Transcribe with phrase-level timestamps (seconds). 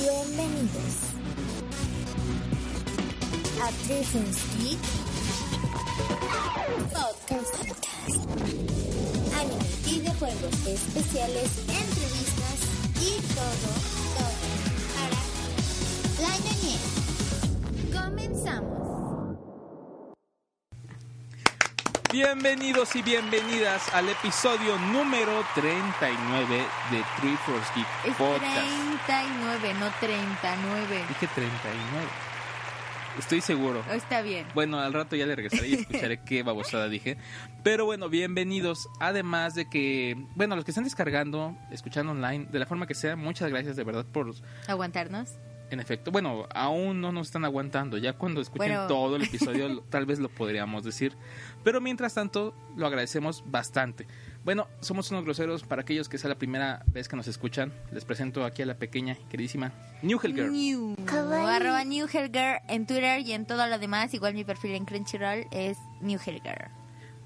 [0.00, 0.94] Bienvenidos
[3.60, 4.80] a Trifons Geek
[6.88, 7.54] Podcast.
[9.38, 12.58] Anime, videojuegos especiales, entrevistas
[12.96, 13.70] y todo,
[14.16, 14.40] todo
[14.96, 15.20] para
[16.22, 16.82] la ñoñez.
[17.92, 18.79] Comenzamos.
[22.12, 26.56] Bienvenidos y bienvenidas al episodio número 39
[26.90, 28.42] de Three Force Geek Es Podcast.
[29.06, 31.04] 39, no 39.
[31.08, 32.06] Dije 39.
[33.16, 33.84] Estoy seguro.
[33.88, 34.44] Oh, Está bien.
[34.54, 37.16] Bueno, al rato ya le regresaré y escucharé qué babosada dije.
[37.62, 38.88] Pero bueno, bienvenidos.
[38.98, 43.14] Además de que, bueno, los que están descargando, escuchando online, de la forma que sea,
[43.14, 44.34] muchas gracias de verdad por,
[44.66, 45.36] Aguantarnos.
[45.70, 47.96] En efecto, bueno, aún no nos están aguantando.
[47.98, 48.86] Ya cuando escuchen Bueno.
[48.86, 51.14] todo el episodio, tal vez lo podríamos decir.
[51.64, 54.06] Pero mientras tanto, lo agradecemos bastante.
[54.44, 57.72] Bueno, somos unos groseros para aquellos que sea la primera vez que nos escuchan.
[57.92, 60.52] Les presento aquí a la pequeña y queridísima New Hell Girl.
[60.52, 60.96] New.
[61.08, 62.30] Arroba New Girl
[62.68, 64.14] en Twitter y en todo lo demás.
[64.14, 66.40] Igual mi perfil en Crunchyroll es New Girl.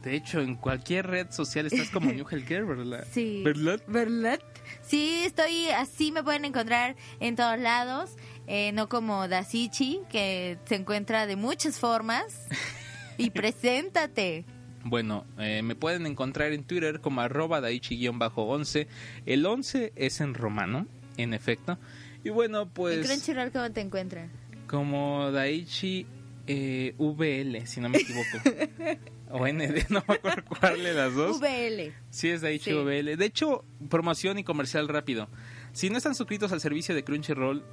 [0.03, 3.07] De hecho, en cualquier red social estás como New Hell Girl, ¿verdad?
[3.13, 3.43] Sí.
[3.43, 3.81] ¿Verdad?
[3.87, 4.39] ¿Verdad?
[4.83, 8.11] Sí, estoy así, me pueden encontrar en todos lados.
[8.47, 12.47] Eh, no como Dasichi, que se encuentra de muchas formas.
[13.17, 14.45] Y preséntate.
[14.83, 18.89] Bueno, eh, me pueden encontrar en Twitter como arroba daichi-11.
[19.25, 21.79] El 11 es en romano, en efecto.
[22.25, 24.33] Y bueno, en pues Crunchyroll, ¿cómo te encuentran?
[24.67, 26.07] como Daichi
[26.49, 28.39] eh, VL, si no me equivoco.
[29.31, 31.39] o ND, no me acuerdo cuál de las dos.
[31.41, 31.93] VL.
[32.11, 32.77] Sí, es Daichi Sí.
[32.77, 33.17] VL.
[33.17, 35.29] De hecho, promoción y comercial rápido.
[35.73, 37.65] Si no están suscritos al servicio de Crunchyroll,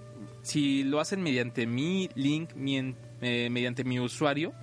[0.42, 4.54] si lo hacen mediante mi link, mi en- eh, mediante mi usuario,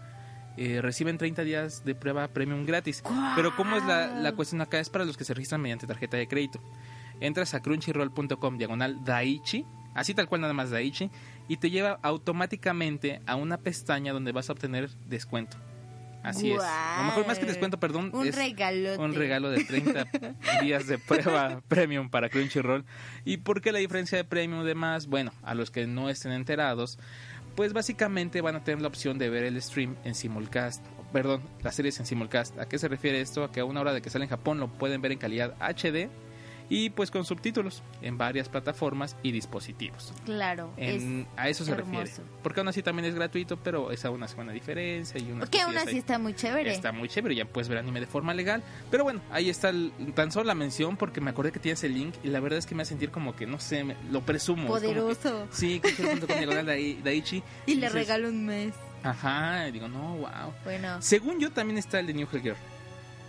[0.56, 3.02] eh, reciben 30 días de prueba premium gratis.
[3.36, 4.80] Pero ¿cómo es la, la cuestión acá?
[4.80, 6.60] Es para los que se registran mediante tarjeta de crédito.
[7.20, 11.10] Entras a crunchyroll.com diagonal Daichi, así tal cual nada más Daichi,
[11.48, 15.56] y te lleva automáticamente a una pestaña donde vas a obtener descuento.
[16.28, 16.61] Así es.
[16.61, 18.11] O mejor más que descuento, perdón.
[18.12, 18.99] Un es regalote.
[18.99, 20.06] un regalo de 30
[20.62, 22.84] días de prueba premium para Crunchyroll.
[23.25, 25.06] ¿Y por qué la diferencia de premium de más?
[25.06, 26.99] Bueno, a los que no estén enterados,
[27.55, 30.84] pues básicamente van a tener la opción de ver el stream en simulcast.
[31.12, 32.59] Perdón, las series en simulcast.
[32.59, 33.45] ¿A qué se refiere esto?
[33.45, 35.55] A que a una hora de que sale en Japón lo pueden ver en calidad
[35.60, 36.09] HD
[36.68, 40.12] y pues con subtítulos en varias plataformas y dispositivos.
[40.24, 40.72] Claro.
[40.76, 42.00] En- a eso se hermoso.
[42.00, 42.30] refiere.
[42.42, 45.60] Porque aún así también es gratuito, pero es a una semana diferencia y una que
[45.60, 46.70] aún así está muy chévere.
[46.72, 48.62] Está muy chévere, ya puedes ver anime de forma legal.
[48.90, 51.94] Pero bueno, ahí está el- tan solo la mención porque me acordé que tienes el
[51.94, 54.22] link y la verdad es que me hace sentir como que, no sé, me- lo
[54.22, 54.62] presumo.
[54.62, 55.46] es como que- Poderoso.
[55.50, 57.42] sí, crunchyroll.com diagonal Dai- Daichi.
[57.66, 58.74] Y le dices, regalo un mes.
[59.02, 60.52] Ajá, digo, no, wow.
[60.64, 61.00] Bueno.
[61.00, 62.56] Según yo también está el de New Hell Girl.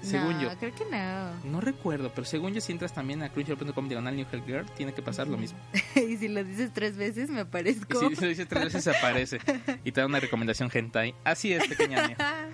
[0.01, 0.57] Según no, yo.
[0.57, 1.33] creo que no.
[1.51, 4.93] No recuerdo, pero según yo si entras también a crunchyroll.com diagonal New Hell Girl, tiene
[4.93, 5.59] que pasar lo mismo.
[5.95, 7.99] y si lo dices tres veces, me Y parezco.
[7.99, 9.39] si lo dices tres veces aparece
[9.83, 11.15] y te da una recomendación hentai.
[11.23, 12.15] Así es, pequeña.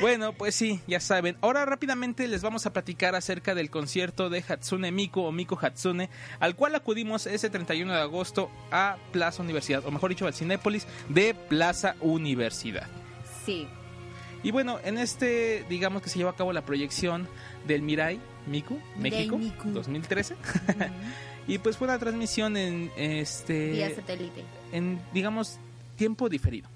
[0.00, 1.36] Bueno, pues sí, ya saben.
[1.40, 6.10] Ahora rápidamente les vamos a platicar acerca del concierto de Hatsune Miku o Miku Hatsune,
[6.40, 10.88] al cual acudimos ese 31 de agosto a Plaza Universidad, o mejor dicho, al Cinépolis
[11.08, 12.88] de Plaza Universidad.
[13.46, 13.68] sí.
[14.44, 17.26] Y bueno, en este, digamos que se llevó a cabo la proyección
[17.66, 19.70] del Mirai Miku, México, Miku.
[19.70, 20.34] 2013.
[20.34, 20.42] Ujú.
[21.46, 24.42] Y pues fue una transmisión en este Vía satélite.
[24.72, 25.58] en digamos
[25.94, 26.70] tiempo diferido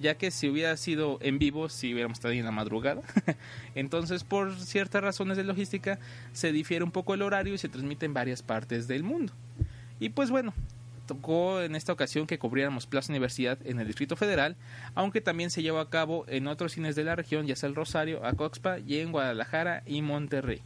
[0.00, 3.02] ya que si hubiera sido en vivo, si hubiéramos estado ahí en la madrugada.
[3.74, 5.98] Entonces, por ciertas razones de logística,
[6.32, 9.32] se difiere un poco el horario y se transmite en varias partes del mundo.
[9.98, 10.52] Y pues bueno,
[11.06, 14.56] tocó en esta ocasión que cubriéramos Plaza Universidad en el Distrito Federal,
[14.94, 17.74] aunque también se llevó a cabo en otros cines de la región, ya sea el
[17.74, 20.62] Rosario, Acoxpa y en Guadalajara y Monterrey.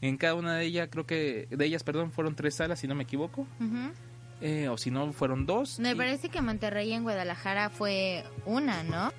[0.00, 2.94] En cada una de ellas, creo que de ellas, perdón, fueron tres salas, si no
[2.94, 3.46] me equivoco,
[4.40, 5.78] eh, o si no, fueron dos.
[5.78, 9.12] Me y- parece que Monterrey y en Guadalajara fue una, ¿no?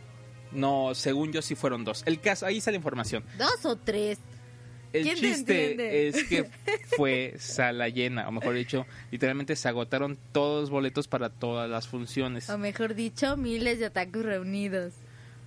[0.51, 2.03] No, según yo sí fueron dos.
[2.05, 3.23] El caso, ahí está la información.
[3.37, 4.19] Dos o tres.
[4.97, 6.45] El ¿Quién te chiste es que
[6.97, 11.87] fue sala llena, o mejor dicho, literalmente se agotaron todos los boletos para todas las
[11.87, 12.49] funciones.
[12.49, 14.93] O mejor dicho, miles de otakus reunidos.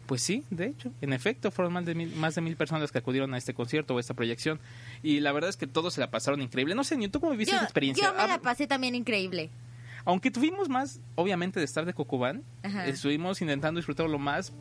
[0.07, 2.97] Pues sí, de hecho, en efecto, fueron más de mil, más de mil personas que
[2.99, 4.59] acudieron a este concierto o a esta proyección.
[5.03, 6.75] Y la verdad es que todos se la pasaron increíble.
[6.75, 8.07] No sé, ni tú cómo viviste Yo, esa experiencia.
[8.07, 9.51] yo me Ah, la pasé también increíble.
[10.07, 12.87] Aunque tuvimos más, obviamente, de estar de Cocubán, Ajá.
[12.87, 14.55] estuvimos intentando disfrutar lo más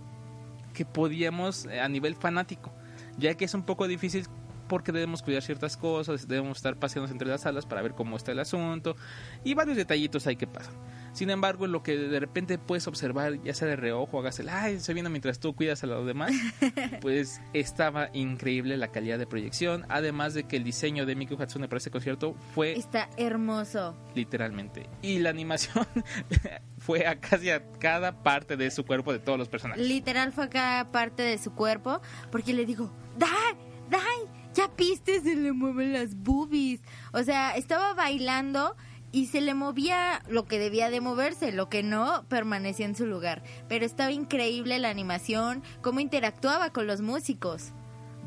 [0.74, 2.74] que podíamos eh, a nivel fanático,
[3.18, 4.25] ya que es un poco difícil
[4.68, 8.31] porque debemos cuidar ciertas cosas, debemos estar paseándonos entre las salas para ver cómo está
[8.31, 8.96] el asunto
[9.44, 10.74] y varios detallitos hay que pasar.
[11.14, 14.50] Sin embargo, en lo que de repente puedes observar, ya sea de reojo, hagas el,
[14.50, 16.31] ay, estoy viendo mientras tú cuidas a los demás,
[17.02, 21.68] pues estaba increíble la calidad de proyección, además de que el diseño de Miku Hatsune
[21.68, 23.96] para ese concierto fue Está hermoso.
[24.13, 24.88] literalmente.
[25.02, 25.88] Y la animación
[26.78, 29.86] fue a casi a cada parte de su cuerpo de todos los personajes.
[29.88, 32.00] Literal fue a cada parte de su cuerpo
[32.31, 33.56] porque le digo, ¡Dai!
[33.90, 34.37] ¡Dai!
[34.57, 36.81] Ya viste, se le mueven las boobies.
[37.13, 38.75] O sea, estaba bailando
[39.12, 43.06] y se le movía lo que debía de moverse, lo que no permanecía en su
[43.06, 43.44] lugar.
[43.69, 47.71] Pero estaba increíble la animación, cómo interactuaba con los músicos.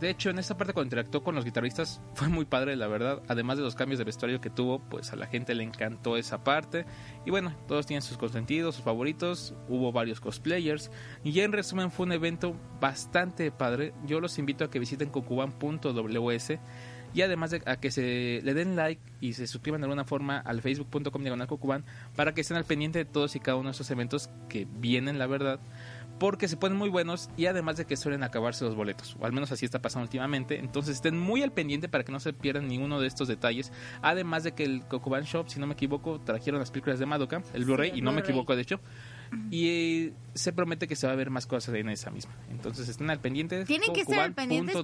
[0.00, 3.22] De hecho, en esta parte cuando interactuó con los guitarristas fue muy padre, la verdad.
[3.28, 6.42] Además de los cambios de vestuario que tuvo, pues a la gente le encantó esa
[6.42, 6.86] parte.
[7.26, 9.54] Y bueno, todos tienen sus consentidos, sus favoritos.
[9.68, 10.90] Hubo varios cosplayers.
[11.22, 13.92] Y en resumen fue un evento bastante padre.
[14.06, 16.52] Yo los invito a que visiten cocuban.ws.
[17.12, 20.38] Y además de a que se le den like y se suscriban de alguna forma
[20.38, 21.48] al facebook.com diagonal
[22.14, 25.18] para que estén al pendiente de todos y cada uno de estos eventos que vienen,
[25.18, 25.58] la verdad
[26.20, 29.32] porque se ponen muy buenos y además de que suelen acabarse los boletos, o al
[29.32, 30.58] menos así está pasando últimamente.
[30.58, 33.72] Entonces estén muy al pendiente para que no se pierdan ninguno de estos detalles.
[34.02, 37.42] Además de que el Kokuban Shop, si no me equivoco, trajeron las películas de Madoka,
[37.54, 38.80] el Blu-ray, y no me equivoco de hecho.
[39.50, 42.34] Y eh, se promete que se va a ver más cosas en esa misma.
[42.50, 43.64] Entonces estén al pendiente.
[43.64, 44.76] Tienen que estar al pendientes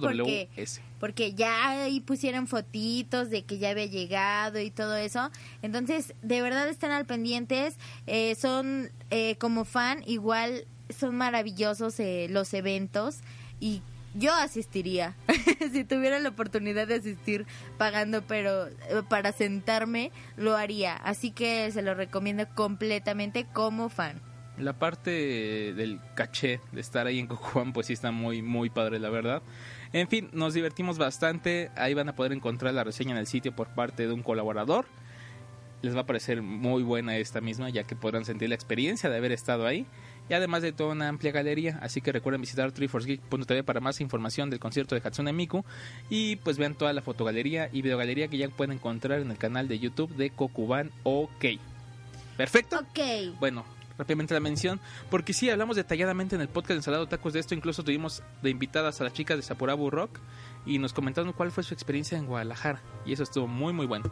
[0.99, 5.29] porque- ya ahí pusieron fotitos de que ya había llegado y todo eso.
[5.61, 7.77] Entonces, de verdad están al pendientes.
[8.07, 10.65] Eh, son eh, como fan, igual
[10.97, 13.19] son maravillosos eh, los eventos.
[13.59, 13.81] Y
[14.17, 15.15] yo asistiría.
[15.71, 17.45] si tuviera la oportunidad de asistir
[17.77, 20.95] pagando, pero eh, para sentarme, lo haría.
[20.95, 24.21] Así que se lo recomiendo completamente como fan.
[24.57, 25.11] La parte
[25.75, 29.43] del caché de estar ahí en Cocuán, pues sí está muy, muy padre, la verdad.
[29.93, 31.69] En fin, nos divertimos bastante.
[31.75, 34.85] Ahí van a poder encontrar la reseña en el sitio por parte de un colaborador.
[35.83, 39.17] Les va a parecer muy buena esta misma, ya que podrán sentir la experiencia de
[39.17, 39.85] haber estado ahí.
[40.29, 44.49] Y además de toda una amplia galería, así que recuerden visitar triforcegeek.tv para más información
[44.49, 45.63] del concierto de Hatsune Miku.
[46.09, 49.67] Y pues vean toda la fotogalería y videogalería que ya pueden encontrar en el canal
[49.67, 51.45] de YouTube de Kokuban OK.
[52.35, 52.77] ¿Perfecto?
[52.79, 53.39] Ok.
[53.39, 53.65] Bueno,
[53.97, 54.79] rápidamente la mención,
[55.09, 58.49] porque sí, hablamos detalladamente en el podcast de Ensalado Tacos de esto, incluso tuvimos de
[58.49, 60.19] invitadas a las chicas de Sapurabu Rock
[60.65, 64.11] y nos comentaron cuál fue su experiencia en Guadalajara, y eso estuvo muy muy bueno.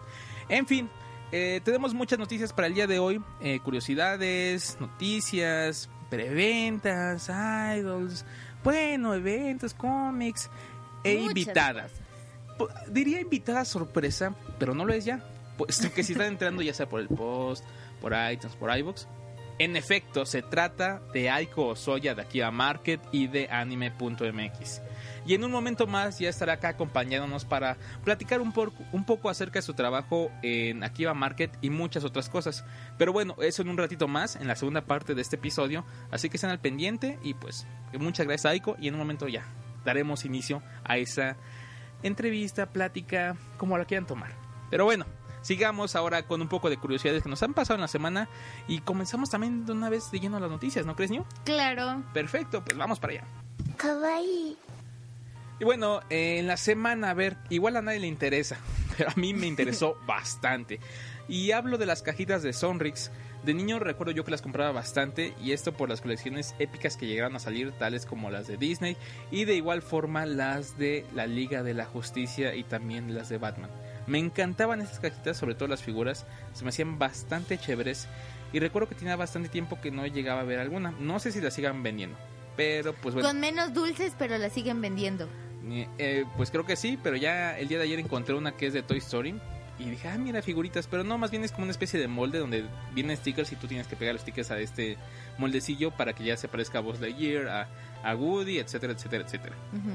[0.50, 0.90] En fin,
[1.32, 7.30] eh, tenemos muchas noticias para el día de hoy, eh, curiosidades, noticias, preventas,
[7.78, 8.26] idols,
[8.64, 10.50] bueno, eventos, cómics
[11.04, 11.92] e Muchas invitadas.
[12.58, 12.94] cosas.
[12.94, 15.24] Diría invitada sorpresa, pero no lo es ya.
[15.58, 17.64] Puesto que si están entrando ya sea por el post,
[18.02, 19.08] por iTunes, por iBooks.
[19.58, 24.82] En efecto, se trata de Aiko Osoya de Akiba Market y de Anime.mx.
[25.26, 29.64] Y en un momento más ya estará acá acompañándonos para platicar un, poco acerca de
[29.64, 32.66] su trabajo en Akiba Market y muchas otras cosas.
[32.98, 35.86] Pero bueno, eso en un ratito más, en la segunda parte de este episodio.
[36.12, 37.66] Así que estén al pendiente y pues
[37.98, 39.46] muchas gracias Aiko y en un momento ya
[39.86, 41.38] daremos inicio a esa
[42.04, 44.32] entrevista, plática, como la quieran tomar.
[44.70, 45.06] Pero bueno,
[45.46, 48.28] sigamos ahora con un poco de curiosidades que nos han pasado en la semana
[48.68, 51.24] y comenzamos también de una vez de lleno las noticias, ¿no crees, New?
[51.44, 52.04] Claro.
[52.14, 53.24] Perfecto, pues vamos para allá.
[53.78, 54.58] Kawaii.
[55.60, 58.58] Y bueno, eh, en la semana, a ver, igual a nadie le interesa,
[58.98, 60.80] pero a mí me interesó bastante.
[61.28, 63.12] Y hablo de las cajitas de Sonrix.
[63.44, 67.06] De niño recuerdo yo que las compraba bastante y esto por las colecciones épicas que
[67.06, 68.98] llegaron a salir, tales como las de Disney
[69.30, 73.38] y de igual forma las de la Liga de la Justicia y también las de
[73.38, 73.70] Batman.
[74.08, 78.08] Me encantaban estas cajitas, sobre todo las figuras, se me hacían bastante chéveres
[78.54, 80.92] y recuerdo que tenía bastante tiempo que no llegaba a ver alguna.
[81.00, 82.18] No sé si las sigan vendiendo,
[82.56, 83.28] pero pues bueno.
[83.28, 85.28] Con menos dulces, pero la siguen vendiendo.
[85.68, 88.68] Eh, eh, pues creo que sí, pero ya el día de ayer encontré una que
[88.68, 89.40] es de Toy Story.
[89.78, 90.88] Y dije, ah, mira, figuritas.
[90.88, 93.68] Pero no, más bien es como una especie de molde donde vienen stickers y tú
[93.68, 94.98] tienes que pegar los stickers a este
[95.38, 97.68] moldecillo para que ya se parezca a Buzz Lightyear, a,
[98.02, 99.56] a Woody, etcétera, etcétera, etcétera.
[99.74, 99.92] Ujú.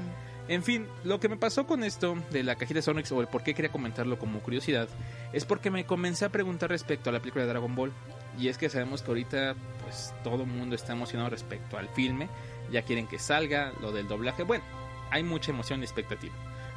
[0.51, 3.27] En fin, lo que me pasó con esto de la cajita de Sonrix o el
[3.27, 4.89] por qué quería comentarlo como curiosidad
[5.31, 7.93] es porque me comencé a preguntar respecto a la película de Dragon Ball.
[8.37, 12.27] Y es que sabemos que ahorita pues todo el mundo está emocionado respecto al filme,
[12.69, 14.65] ya quieren que salga, lo del doblaje, bueno,
[15.09, 16.33] hay mucha emoción y expectativa.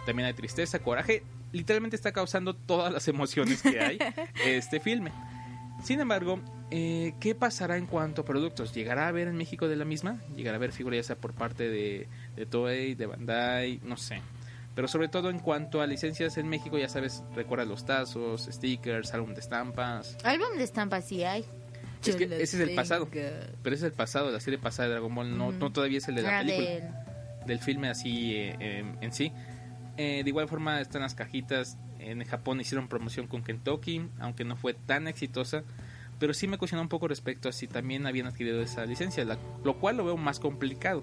[0.06, 3.98] También hay tristeza, coraje, literalmente está causando todas las emociones que hay
[4.46, 5.10] este filme.
[5.82, 6.38] Sin embargo,
[6.70, 8.72] eh, ¿qué pasará en cuanto a productos?
[8.72, 10.20] ¿Llegará a haber en México de la misma?
[10.36, 13.80] ¿Llegará a haber figuras ya sea por parte de, de Toei, de Bandai?
[13.82, 14.20] No sé.
[14.74, 19.14] Pero sobre todo en cuanto a licencias en México, ya sabes, recuerda los tazos, stickers,
[19.14, 20.16] álbum de estampas.
[20.24, 21.44] Álbum de estampas sí hay.
[22.04, 23.08] Es que ese es el pasado.
[23.10, 26.08] Pero ese es el pasado, la serie pasada de Dragon Ball, no, no todavía es
[26.08, 29.32] el de la Ah, película, del- del filme así eh, eh, en sí.
[29.96, 31.78] Eh, de igual forma están las cajitas.
[32.00, 35.62] En Japón hicieron promoción con Kentucky, aunque no fue tan exitosa.
[36.18, 39.38] Pero sí me cuestionó un poco respecto a si también habían adquirido esa licencia, la-
[39.64, 41.02] lo cual lo veo más complicado.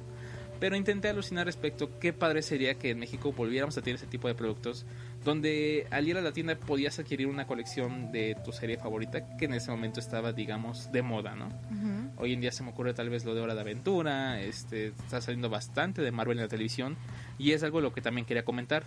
[0.62, 4.27] Pero intenté alucinar respecto qué padre sería que en México volviéramos a tener ese tipo
[4.27, 4.86] de productos
[5.25, 9.46] donde al ir a la tienda podías adquirir una colección de tu serie favorita que
[9.46, 11.48] en ese momento estaba, digamos, de moda, ¿no?
[11.48, 12.12] Ujú.
[12.18, 15.20] Hoy en día se me ocurre tal vez lo de Hora de Aventura, este, está
[15.20, 16.96] saliendo bastante de Marvel en la televisión
[17.39, 18.84] y es algo lo que también quería comentar.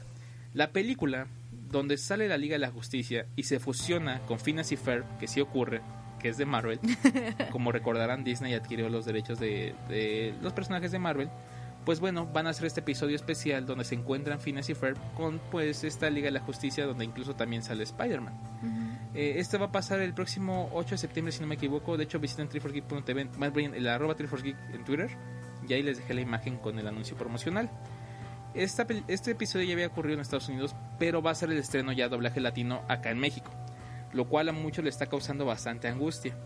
[0.52, 1.26] La película
[1.72, 5.26] donde sale la Liga de la Justicia y se fusiona con Phineas y Ferb, que
[5.26, 5.80] sí ocurre,
[6.20, 6.78] que es de Marvel,
[7.50, 11.30] como recordarán Disney adquirió los derechos de, de los personajes de Marvel,
[11.84, 15.38] pues bueno, van a hacer este episodio especial donde se encuentran Phineas y Ferb con
[15.50, 18.34] pues esta Liga de la Justicia donde incluso también sale Spider-Man.
[19.14, 21.96] Eh, este va a pasar el próximo 8 de septiembre, si no me equivoco.
[21.96, 25.10] De hecho, visiten 3forgeek.tv, más bien el arroba 3forgeek en Twitter.
[25.68, 27.70] Y ahí les dejé la imagen con el anuncio promocional.
[28.54, 31.92] Esta este episodio ya había ocurrido en Estados Unidos, pero va a ser el estreno
[31.92, 33.50] ya doblaje latino acá en México.
[34.12, 36.36] Lo cual a muchos le está causando bastante angustia.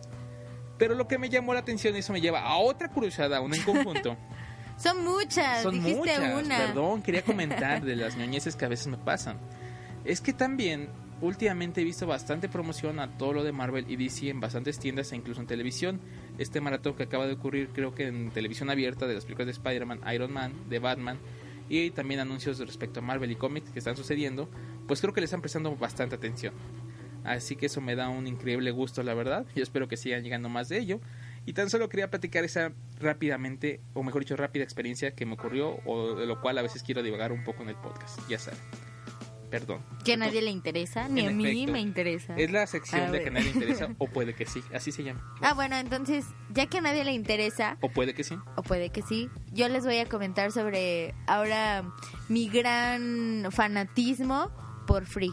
[0.78, 3.56] Pero lo que me llamó la atención, y eso me lleva a otra curiosidad, una
[3.56, 4.16] en conjunto.
[4.78, 6.58] Son muchas, Son dijiste muchas, una.
[6.58, 9.38] perdón, quería comentar de las ñoñeces que a veces me pasan.
[10.04, 10.88] Es que también
[11.20, 15.12] últimamente he visto bastante promoción a todo lo de Marvel y DC en bastantes tiendas
[15.12, 16.00] e incluso en televisión.
[16.38, 19.52] Este maratón que acaba de ocurrir creo que en televisión abierta de las películas de
[19.52, 21.18] Spider-Man, Iron Man, de Batman
[21.68, 24.48] y también anuncios respecto a Marvel y cómics que están sucediendo,
[24.86, 26.54] pues creo que le están prestando bastante atención.
[27.24, 29.44] Así que eso me da un increíble gusto, la verdad.
[29.54, 31.00] Yo espero que sigan llegando más de ello.
[31.48, 35.78] Y tan solo quería platicar esa rápidamente, o mejor dicho, rápida experiencia que me ocurrió,
[35.86, 38.20] o de lo cual a veces quiero divagar un poco en el podcast.
[38.28, 38.60] Ya saben.
[39.50, 39.82] Perdón.
[40.04, 41.72] Que a nadie le interesa, ni En a mí efecto.
[41.72, 42.36] me interesa.
[42.36, 44.60] Es la sección de que a nadie le interesa, o puede que sí.
[44.74, 45.22] Así se llama.
[45.40, 48.36] Ah, bueno, entonces, ya que a nadie le interesa, O puede que sí.
[48.56, 51.82] o puede que sí, yo les voy a comentar sobre ahora
[52.28, 54.50] mi gran fanatismo
[54.86, 55.32] por Free.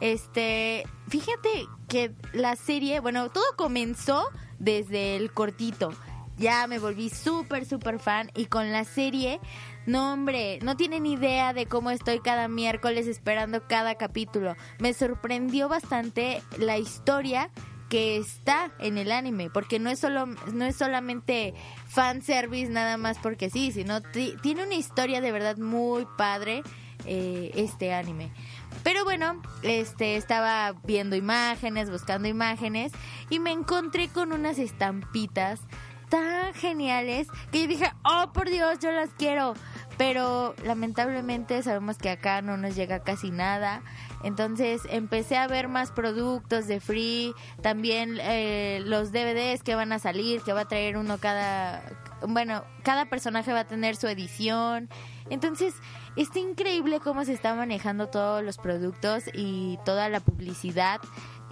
[0.00, 4.24] Este, fíjate que la serie, bueno, todo comenzó
[4.58, 5.92] desde el cortito.
[6.38, 9.40] Ya me volví súper, súper fan y con la serie,
[9.84, 14.56] no hombre, no tienen idea de cómo estoy cada miércoles esperando cada capítulo.
[14.78, 17.50] Me sorprendió bastante la historia
[17.90, 21.52] que está en el anime, porque no es solo no es solamente
[21.88, 26.62] fan service nada más porque sí, sino ti- tiene una historia de verdad muy padre
[27.04, 28.32] eh, este anime.
[28.82, 32.92] Pero bueno, este estaba viendo imágenes, buscando imágenes
[33.28, 35.60] y me encontré con unas estampitas
[36.08, 39.54] tan geniales que yo dije, "Oh, por Dios, yo las quiero."
[39.98, 43.82] Pero lamentablemente sabemos que acá no nos llega casi nada.
[44.22, 49.98] Entonces empecé a ver más productos de Free, también eh, los DVDs que van a
[49.98, 51.82] salir, que va a traer uno cada,
[52.26, 54.88] bueno, cada personaje va a tener su edición.
[55.30, 55.74] Entonces
[56.16, 61.00] está increíble cómo se está manejando todos los productos y toda la publicidad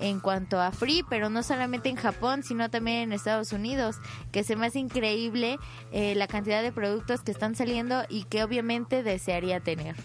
[0.01, 3.97] en cuanto a Free, pero no solamente en Japón, sino también en Estados Unidos,
[4.31, 5.59] que se me hace increíble
[5.91, 9.97] eh, la cantidad de productos que están saliendo y que obviamente desearía tener.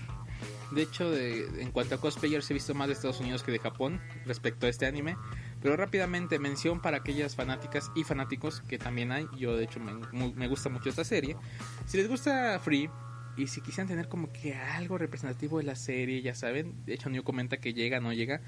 [0.71, 3.59] De hecho, de- en cuanto a cosplayers, he visto más de Estados Unidos que de
[3.59, 5.15] Japón respecto a este anime.
[5.61, 9.27] Pero rápidamente, mención para aquellas fanáticas y fanáticos que también hay.
[9.37, 9.93] Yo, de hecho, me,
[10.33, 11.37] me gusta mucho esta serie.
[11.85, 12.89] Si les gusta Free
[13.35, 16.85] y si quisieran tener como que algo representativo de la serie, ya saben.
[16.85, 18.41] De hecho, Neo comenta que llega, no llega.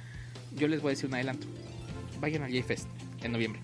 [0.56, 1.48] Yo les voy a decir un adelanto.
[2.20, 2.88] Vayan al J-Fest
[3.24, 3.62] en noviembre.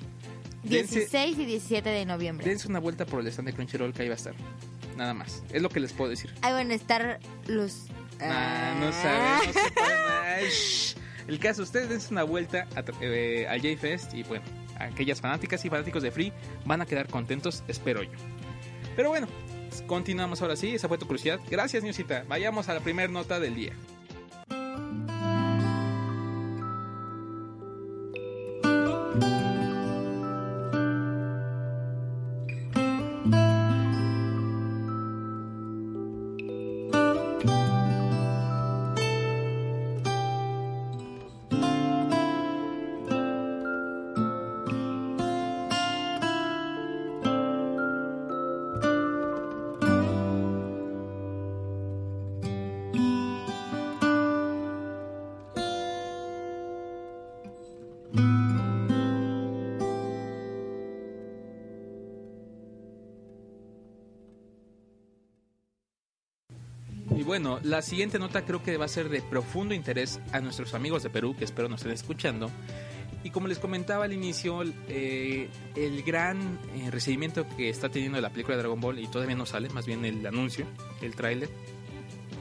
[0.64, 2.46] Dense, 16 y 17 de noviembre.
[2.48, 4.34] dense una vuelta por el stand de Crunchyroll que ahí va a estar.
[4.98, 5.44] Nada más.
[5.52, 6.34] Es lo que les puedo decir.
[6.42, 7.88] Ahí van a estar los...
[8.20, 8.92] Ah, no.
[10.26, 10.96] Ay, shh.
[11.28, 14.44] El caso, ustedes dense una vuelta a eh, al J-Fest y bueno,
[14.80, 16.34] aquellas fanáticas y fanáticos de Free
[16.66, 18.12] van a quedar contentos, espero yo.
[18.96, 19.28] Pero bueno,
[19.88, 21.40] continuamos ahora sí, esa fue tu curiosidad.
[21.50, 22.26] Gracias, Newsita.
[22.28, 23.74] Vayamos a la primera nota del día.
[67.32, 71.02] Bueno, la siguiente nota creo que va a ser de profundo interés a nuestros amigos
[71.02, 72.52] de Perú, que espero nos estén escuchando.
[73.24, 78.32] Y como les comentaba al inicio, eh, el gran eh, recibimiento que está teniendo la
[78.32, 80.66] película de Dragon Ball, y todavía no sale, más bien el anuncio,
[81.02, 81.48] el tráiler,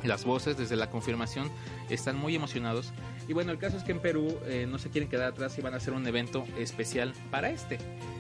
[0.03, 1.49] las voces desde la confirmación
[1.89, 2.93] están muy emocionados.
[3.29, 5.61] Y bueno, el caso es que en Perú eh, no se quieren quedar atrás y
[5.63, 7.79] van a hacer un evento especial para este.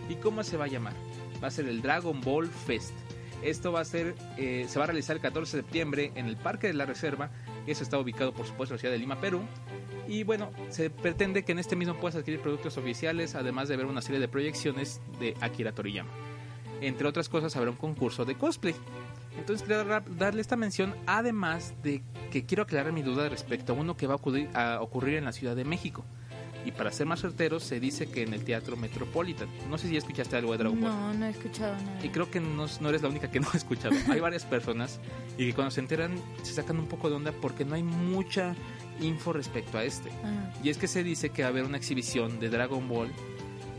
[0.09, 0.95] ¿Y cómo se va a llamar?
[1.43, 2.95] Va a ser el Dragon Ball Fest.
[3.42, 6.37] Esto va a ser, eh, se va a realizar el 14 de septiembre en el
[6.37, 7.30] Parque de la Reserva.
[7.66, 9.42] Eso está ubicado, por supuesto, en la ciudad de Lima, Perú.
[10.09, 13.87] Y bueno, se pretende que en este mismo puedas adquirir productos oficiales, además de ver
[13.87, 16.11] una serie de proyecciones de Akira Toriyama.
[16.80, 18.75] Entre otras cosas, habrá un concurso de cosplay.
[19.38, 23.97] Entonces quiero darle esta mención, además de que quiero aclarar mi duda respecto a uno
[23.97, 24.14] que va
[24.54, 26.04] a ocurrir, en la Ciudad de México.
[26.64, 29.49] Y para ser más certeros, se dice que en el Teatro Metropolitan.
[29.69, 30.90] No sé si escuchaste algo de Dragon Ball.
[30.90, 32.05] No, no he escuchado nada.
[32.05, 33.95] Y creo que no, eres la única que no ha escuchado.
[34.09, 35.00] Hay varias personas
[35.38, 38.55] y que cuando se enteran se sacan un poco de onda porque no hay mucha
[39.00, 40.11] info respecto a este.
[40.62, 43.11] Y es que se dice que va a haber una exhibición de Dragon Ball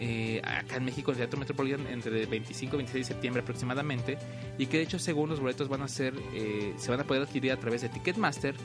[0.04, 4.18] eh, acá en México, el Teatro Metropolitan, entre el 25 y 26 de septiembre aproximadamente,
[4.58, 7.22] y que de hecho, según los boletos, van a ser, eh, se van a poder
[7.22, 8.56] adquirir a través de Ticketmaster,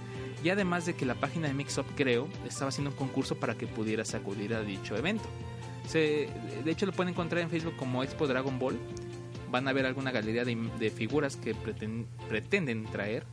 [0.43, 3.67] y además de que la página de Mixup, creo, estaba haciendo un concurso para que
[3.67, 5.29] pudieras acudir a dicho evento.
[5.87, 6.31] Se,
[6.65, 8.79] de hecho, lo pueden encontrar en Facebook como Expo Dragon Ball.
[9.51, 13.27] Van a ver alguna galería de, figuras que pretenden traer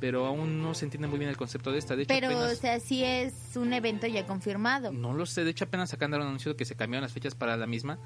[0.00, 1.96] pero aún no se entiende muy bien el concepto de esta.
[1.96, 4.92] De pero, o sea, sí es un evento ya confirmado.
[4.92, 7.66] No lo sé, de hecho apenas un anuncio que se cambiaron las fechas para la
[7.66, 7.98] misma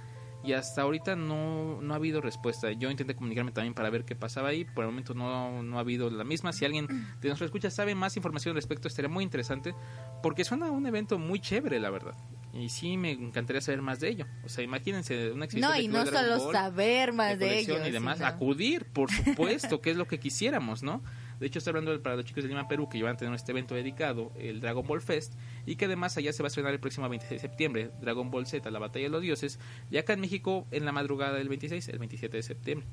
[0.42, 2.72] y hasta ahorita no, no ha habido respuesta.
[2.72, 5.80] Yo intenté comunicarme también para ver qué pasaba ahí, por el momento no, no ha
[5.80, 6.52] habido la misma.
[6.52, 9.74] Si alguien de nuestra escucha sabe más información al respecto, estaría muy interesante,
[10.22, 12.14] porque suena un evento muy chévere, la verdad.
[12.52, 14.26] Y sí, me encantaría saber más de ello.
[14.44, 17.86] O sea, imagínense una exhibición No, y no solo saber más de, ello.
[17.86, 21.02] Y demás, acudir, por supuesto, que es lo que quisiéramos, ¿no?
[21.40, 23.52] De hecho, estoy hablando para los chicos de Lima, Perú, que van a tener este
[23.52, 26.80] evento dedicado, el Dragon Ball Fest, y que además allá se va a estrenar el
[26.80, 29.58] próximo 26 de septiembre, Dragon Ball Z, la batalla de los dioses,
[29.90, 32.86] y acá en México en la madrugada del 26, el 27 de septiembre.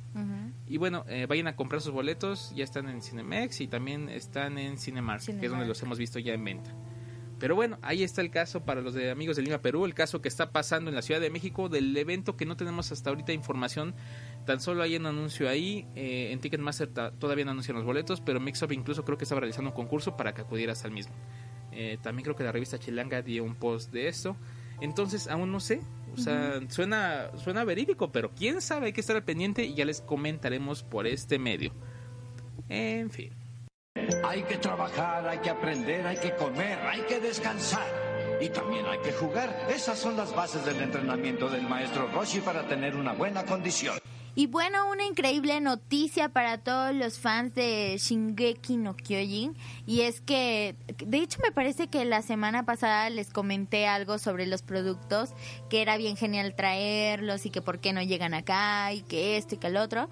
[0.66, 4.58] Y bueno, eh, vayan a comprar sus boletos, ya están en Cinemex y también están
[4.58, 6.74] en Cinemark, que es donde los hemos visto ya en venta.
[7.40, 10.22] Pero bueno, ahí está el caso para los de amigos de Lima Perú, el caso
[10.22, 13.32] que está pasando en la Ciudad de México del evento que no tenemos hasta ahorita
[13.32, 13.94] información
[14.48, 18.40] Tan solo hay un anuncio ahí, eh, en Ticketmaster todavía no anuncian los boletos, pero
[18.40, 21.14] Mixup incluso creo que estaba realizando un concurso para que acudieras al mismo.
[21.74, 24.38] Eh, también creo que la revista Chilanga dio un post de esto.
[24.80, 25.82] Entonces, aún no sé.
[26.14, 29.84] O sea, suena, suena verídico, pero quién sabe, hay que estar al pendiente y ya
[29.84, 31.74] les comentaremos por este medio.
[32.70, 33.34] En fin.
[34.24, 37.86] Hay que trabajar, hay que aprender, hay que comer, hay que descansar.
[38.40, 39.68] Y también hay que jugar.
[39.70, 43.98] Esas son las bases del entrenamiento del maestro Roshi para tener una buena condición.
[44.38, 49.58] Y bueno, una increíble noticia para todos los fans de Shingeki no Kyojin.
[49.88, 54.46] Y es que, de hecho, me parece que la semana pasada les comenté algo sobre
[54.46, 55.32] los productos,
[55.72, 59.56] que era bien genial traerlos y que por qué no llegan acá y que esto
[59.56, 60.08] y que el otro.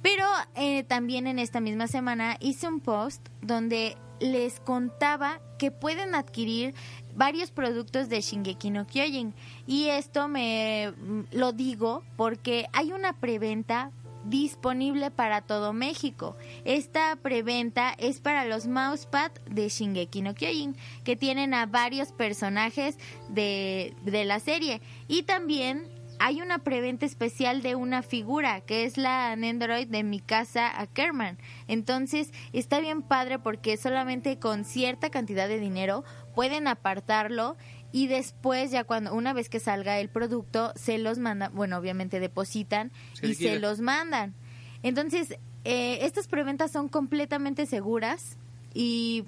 [0.00, 6.14] Pero eh, también en esta misma semana hice un post donde les contaba que pueden
[6.14, 6.74] adquirir
[7.16, 9.34] varios productos de Shingeki no Kyojin.
[9.66, 13.90] Y esto me mm, lo digo porque hay una preventa
[14.24, 16.36] disponible para todo México.
[16.64, 22.98] Esta preventa es para los mousepad de Shingeki no Kyojin, que tienen a varios personajes
[23.28, 24.80] de, de la serie.
[25.08, 30.20] Y también hay una preventa especial de una figura que es la Nendoroid de mi
[30.20, 31.38] casa Ackerman.
[31.68, 37.56] Entonces está bien padre porque solamente con cierta cantidad de dinero pueden apartarlo
[37.92, 42.20] y después ya cuando una vez que salga el producto se los mandan, bueno obviamente
[42.20, 44.34] depositan y se los mandan.
[44.82, 48.36] Entonces eh, estas preventas son completamente seguras
[48.74, 49.24] y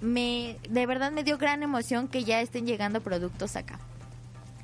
[0.00, 3.78] me de verdad me dio gran emoción que ya estén llegando productos acá.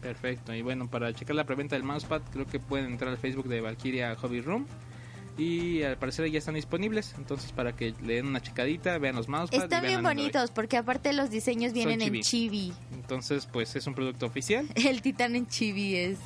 [0.00, 0.54] Perfecto.
[0.54, 3.61] Y bueno, para checar la preventa del mousepad, creo que pueden entrar al Facebook de
[3.61, 4.66] Valkyria Hobby Room.
[5.38, 7.14] Y al parecer ya están disponibles.
[7.18, 9.64] Entonces, para que le den una checadita, vean los mousepads.
[9.64, 12.72] Están bien bonitos, porque aparte los diseños vienen en chibi.
[12.94, 14.66] Entonces, pues es un producto oficial.
[14.74, 16.18] El titán en chibi es.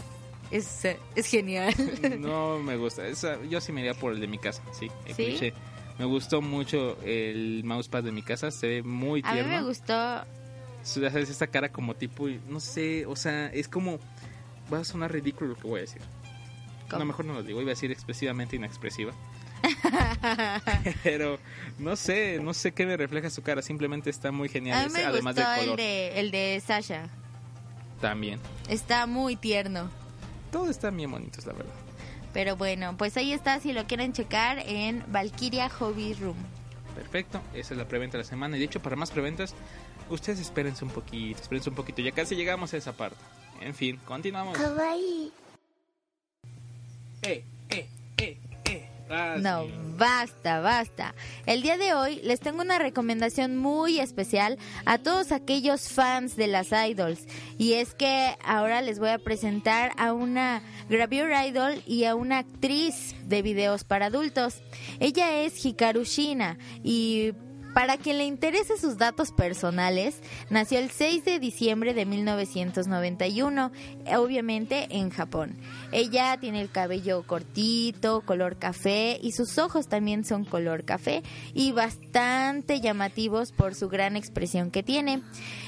[0.50, 1.74] Es, es genial.
[2.18, 3.04] No me gusta.
[3.48, 4.90] yo sí me iría por el de mi casa, sí.
[5.98, 9.40] Me gustó mucho el mousepad de mi casa, se ve muy tierno.
[9.40, 10.24] A mí me gustó
[10.82, 13.98] haces esta cara como tipo, no sé, o sea, es como,
[14.72, 16.02] va a sonar ridículo lo que voy a decir.
[16.90, 19.12] No, mejor no lo digo, iba a decir expresivamente inexpresiva.
[21.02, 21.38] Pero
[21.78, 24.84] no sé, no sé qué me refleja su cara, simplemente está muy genial.
[24.84, 25.70] A mí me además gustó color.
[25.70, 27.08] El, de, el de Sasha.
[28.00, 28.40] También.
[28.68, 29.90] Está muy tierno.
[30.50, 31.72] Todos están bien bonitos, la verdad.
[32.32, 36.36] Pero bueno, pues ahí está si lo quieren checar en Valkyria Hobby Room.
[37.00, 38.56] Perfecto, esa es la preventa de la semana.
[38.56, 39.54] Y de hecho, para más preventas,
[40.10, 42.02] ustedes espérense un poquito, espérense un poquito.
[42.02, 43.16] Ya casi llegamos a esa parte.
[43.62, 44.58] En fin, continuamos.
[44.58, 45.32] Kawaii.
[47.22, 47.88] Eh, eh, eh, eh,
[49.10, 49.72] Ah, No, sí.
[49.96, 51.14] basta, basta.
[51.46, 56.46] El día de hoy les tengo una recomendación muy especial a todos aquellos fans de
[56.46, 57.26] las idols.
[57.58, 62.38] Y es que ahora les voy a presentar a una gravure idol y a una
[62.38, 64.62] actriz de videos para adultos.
[65.00, 67.32] Ella es Hikaru Shina y
[67.74, 73.70] para quien le interese sus datos personales, nació el 6 de diciembre de 1991,
[74.16, 75.56] obviamente en Japón.
[75.92, 81.22] Ella tiene el cabello cortito, color café y sus ojos también son color café
[81.54, 85.22] y bastante llamativos por su gran expresión que tiene.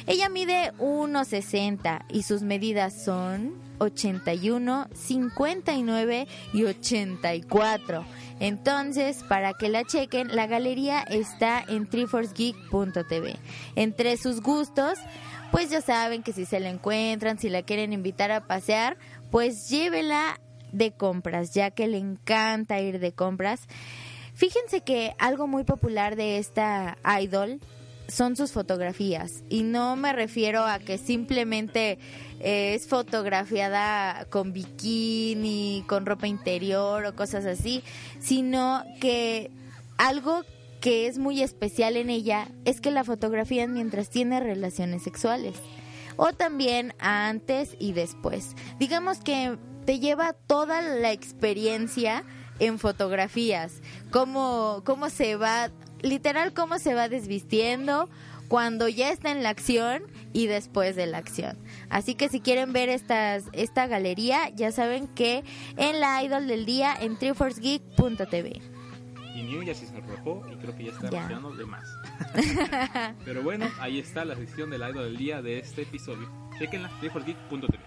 [0.07, 8.05] Ella mide 1,60 y sus medidas son 81, 59 y 84.
[8.41, 13.37] Entonces, para que la chequen, la galería está en triforcegeek.tv.
[13.77, 14.99] Entre sus gustos,
[15.51, 18.97] pues ya saben que si se la encuentran, si la quieren invitar a pasear,
[19.31, 20.41] pues llévela
[20.73, 23.61] de compras, ya que le encanta ir de compras.
[24.35, 27.61] Fíjense que algo muy popular de esta idol
[28.13, 29.43] son sus fotografías.
[29.49, 31.99] Y no me refiero a que simplemente
[32.41, 37.83] eh, es fotografiada con bikini, con ropa interior o cosas así,
[38.21, 39.51] sino que
[39.97, 40.45] algo
[40.81, 45.55] que es muy especial en ella es que la fotografían mientras tiene relaciones sexuales.
[46.17, 48.55] O también antes y después.
[48.79, 52.25] Digamos que te lleva toda la experiencia
[52.59, 55.71] en fotografías, cómo, cómo se va,
[56.03, 58.09] literal cómo se va desvistiendo
[58.49, 60.03] cuando ya está en la acción
[60.35, 61.57] y después de la acción.
[61.89, 65.43] Así que si quieren ver estas, esta galería, ya saben que
[65.79, 68.61] en la Idol del Día en triforcegeek.tv.
[69.35, 71.89] Y New ya se y creo que ya está emocionando de más.
[73.25, 76.31] Pero bueno, ahí está la sección del idol del día de este episodio.
[76.59, 77.79] Chequenla, triforgeek.tv.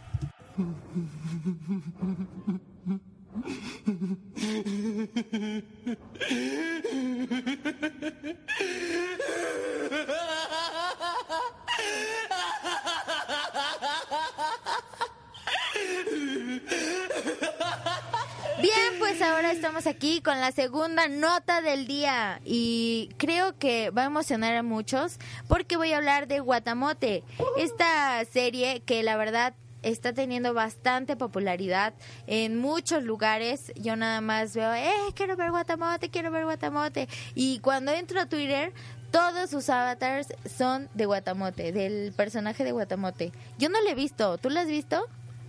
[18.61, 24.03] Bien, pues ahora estamos aquí con la segunda nota del día y creo que va
[24.03, 27.23] a emocionar a muchos porque voy a hablar de Guatamote,
[27.57, 29.53] esta serie que la verdad
[29.85, 31.93] está teniendo bastante popularidad
[32.27, 33.71] en muchos lugares.
[33.75, 37.07] Yo nada más veo, eh, quiero ver Guatamote, quiero ver Guatamote.
[37.35, 38.73] Y cuando entro a Twitter,
[39.11, 43.31] todos sus avatars son de Guatamote, del personaje de Guatamote.
[43.57, 45.07] Yo no lo he visto, ¿tú lo has visto?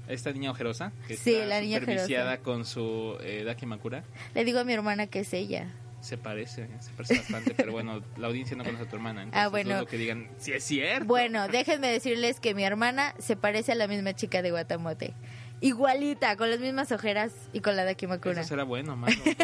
[0.09, 2.45] Esta niña ojerosa, que Sí, está la niña superviciada ojerosa.
[2.45, 5.67] con su eh, Dakimakura, Le digo a mi hermana que es ella.
[6.07, 9.45] Se parece, se parece bastante, pero bueno, la audiencia no conoce a tu hermana, entonces
[9.45, 9.85] Ah, bueno.
[9.87, 11.05] que digan, si es cierto.
[11.05, 15.15] Bueno, déjenme decirles que mi hermana se parece a la misma chica de Guatamote.
[15.63, 18.41] Igualita, con las mismas ojeras y con la de Akimakura.
[18.43, 19.37] Eso será bueno, porque,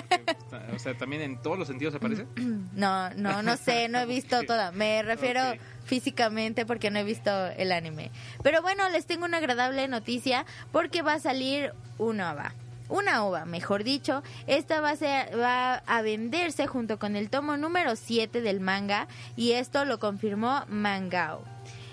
[0.74, 2.26] o sea, también en todos los sentidos se parece.
[2.74, 4.72] No, no, no sé, no he visto toda.
[4.72, 5.40] Me refiero
[5.84, 8.10] físicamente porque no he visto el anime.
[8.42, 12.54] Pero bueno, les tengo una agradable noticia porque va a salir una ova.
[12.92, 14.22] Una ova, mejor dicho.
[14.46, 19.52] Esta va a, va a venderse junto con el tomo número 7 del manga y
[19.52, 21.42] esto lo confirmó Mangao.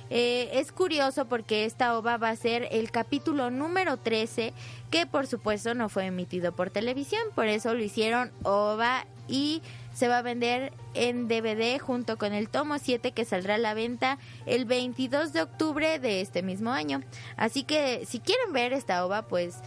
[0.09, 4.53] Eh, es curioso porque esta ova va a ser el capítulo número 13
[4.91, 9.61] que por supuesto no fue emitido por televisión, por eso lo hicieron ova y
[9.93, 13.73] se va a vender en DVD junto con el tomo 7 que saldrá a la
[13.73, 17.03] venta el 22 de octubre de este mismo año.
[17.37, 19.57] Así que si quieren ver esta ova, pues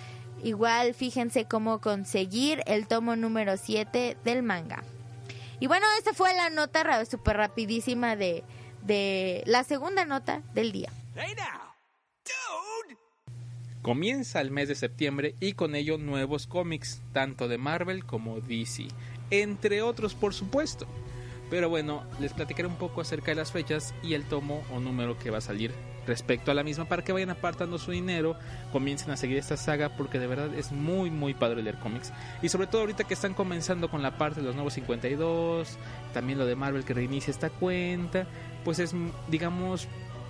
[0.42, 4.83] igual fíjense cómo conseguir el tomo número 7 del manga.
[5.61, 8.42] Y bueno, esta fue la nota súper rapidísima de,
[8.83, 10.90] de la segunda nota del día.
[13.83, 18.87] Comienza el mes de septiembre y con ello nuevos cómics, tanto de Marvel como DC,
[19.31, 20.87] entre otros por supuesto.
[21.50, 25.18] Pero bueno, les platicaré un poco acerca de las fechas y el tomo o número
[25.18, 25.72] que va a salir
[26.07, 28.37] respecto a la misma para que vayan apartando su dinero,
[28.73, 32.12] comiencen a seguir esta saga porque de verdad es muy muy padre leer cómics
[32.43, 35.79] y sobre todo ahorita que están comenzando con la parte de los nuevos 52,
[36.12, 38.27] también lo de Marvel que reinicia esta cuenta,
[38.65, 38.95] pues es
[39.29, 39.88] digamos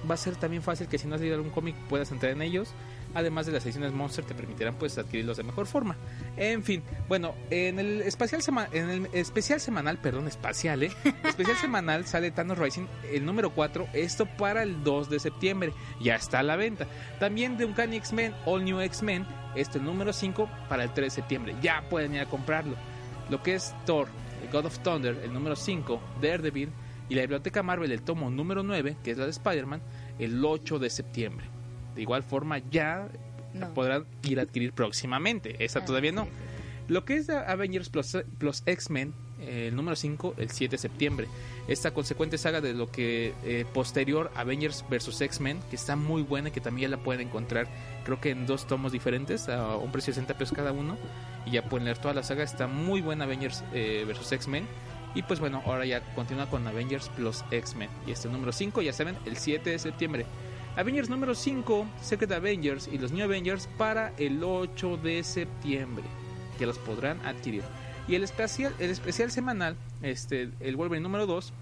[0.09, 2.43] va a ser también fácil que si no has leído algún cómic puedas entrar en
[2.43, 2.75] ellos.
[3.14, 5.96] Además de las ediciones Monster te permitirán pues adquirirlos de mejor forma.
[6.37, 10.90] En fin, bueno, en el especial sema- en el especial semanal, perdón, espacial, ¿eh?
[11.25, 16.14] Especial semanal sale Thanos Rising el número 4, esto para el 2 de septiembre, ya
[16.16, 16.87] está a la venta.
[17.20, 21.11] También de Uncanny X-Men, All New X-Men, esto el número 5 para el 3 de
[21.11, 22.77] septiembre, ya pueden ir a comprarlo.
[23.29, 24.09] Lo que es Thor,
[24.42, 26.70] el God of Thunder, el número 5, Daredevil
[27.11, 29.83] y la Biblioteca Marvel, el tomo número 9, que es la de Spider-Man,
[30.18, 31.46] el 8 de septiembre.
[31.95, 33.09] De igual forma, ya
[33.55, 33.73] No.
[33.75, 35.63] podrán ir a adquirir próximamente.
[35.65, 36.25] Esta Ah, todavía no.
[36.25, 36.37] sí, sí.
[36.93, 41.27] Lo que es Avengers plus, plus X-Men, eh, el número 5, el 7 de septiembre.
[41.69, 45.21] Esta consecuente saga de lo que eh, posterior Avengers vs.
[45.21, 47.69] X-Men, que está muy buena y que también ya la pueden encontrar,
[48.05, 50.97] creo que en dos tomos diferentes, a un precio de 60 pesos cada uno.
[51.47, 52.43] Y ya pueden leer toda la saga.
[52.45, 54.33] Está muy buena Avengers eh, vs.
[54.33, 54.67] X-Men.
[55.15, 57.91] Y pues bueno, ahora ya continúa con Avengers plus X-Men.
[58.07, 60.25] Y este número 5, ya saben, el 7 de septiembre.
[60.75, 66.05] Avengers número 5, Secret Avengers y los New Avengers para el 8 de septiembre.
[66.59, 67.63] Que los podrán adquirir.
[68.09, 71.53] Y el especial, el especial semanal, este, el Wolverine número 2,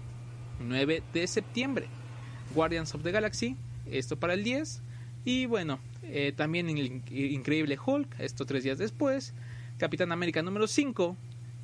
[0.61, 1.87] 9 de septiembre.
[2.55, 4.81] Guardians of the Galaxy, esto para el 10.
[5.25, 9.33] Y bueno, eh, también el Increíble Hulk, esto tres días después.
[9.77, 11.17] Capitán América número 5,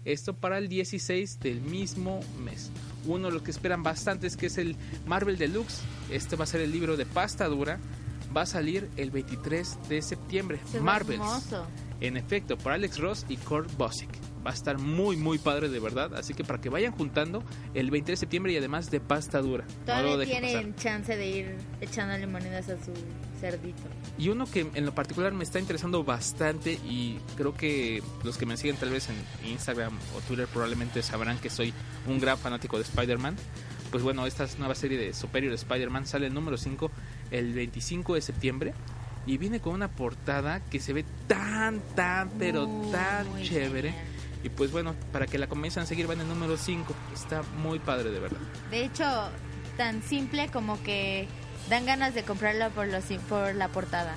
[0.04, 2.72] esto para el 16 del mismo mes.
[3.06, 5.82] Uno de los que esperan bastante es que es el Marvel Deluxe.
[6.12, 7.80] Este va a ser el libro de pasta dura.
[8.36, 10.60] Va a salir el 23 de septiembre.
[10.82, 11.20] Marvel.
[12.02, 14.10] En efecto, por Alex Ross y Kurt Busiek
[14.48, 16.16] va a estar muy muy padre de verdad.
[16.16, 19.66] Así que para que vayan juntando el 20 de septiembre y además de pasta dura.
[19.86, 22.94] Todavía tienen chance de ir echándole monedas a su
[23.42, 23.84] cerdito.
[24.18, 28.46] Y uno que en lo particular me está interesando bastante y creo que los que
[28.46, 31.74] me siguen tal vez en Instagram o Twitter probablemente sabrán que soy
[32.08, 33.36] un gran fanático de Spider-Man.
[33.92, 36.90] Pues bueno esta nueva serie de Superior Spider-Man sale el número 5
[37.32, 38.74] el 25 de septiembre
[39.26, 44.17] y viene con una portada que se ve tan, tan, pero tan chévere.
[44.48, 46.94] Y pues bueno, para que la comiencen a seguir van en el número 5.
[47.14, 48.40] Está muy padre de verdad.
[48.72, 49.04] De hecho,
[49.76, 51.28] tan simple como que
[51.70, 54.16] dan ganas de comprarla por, los, por la portada.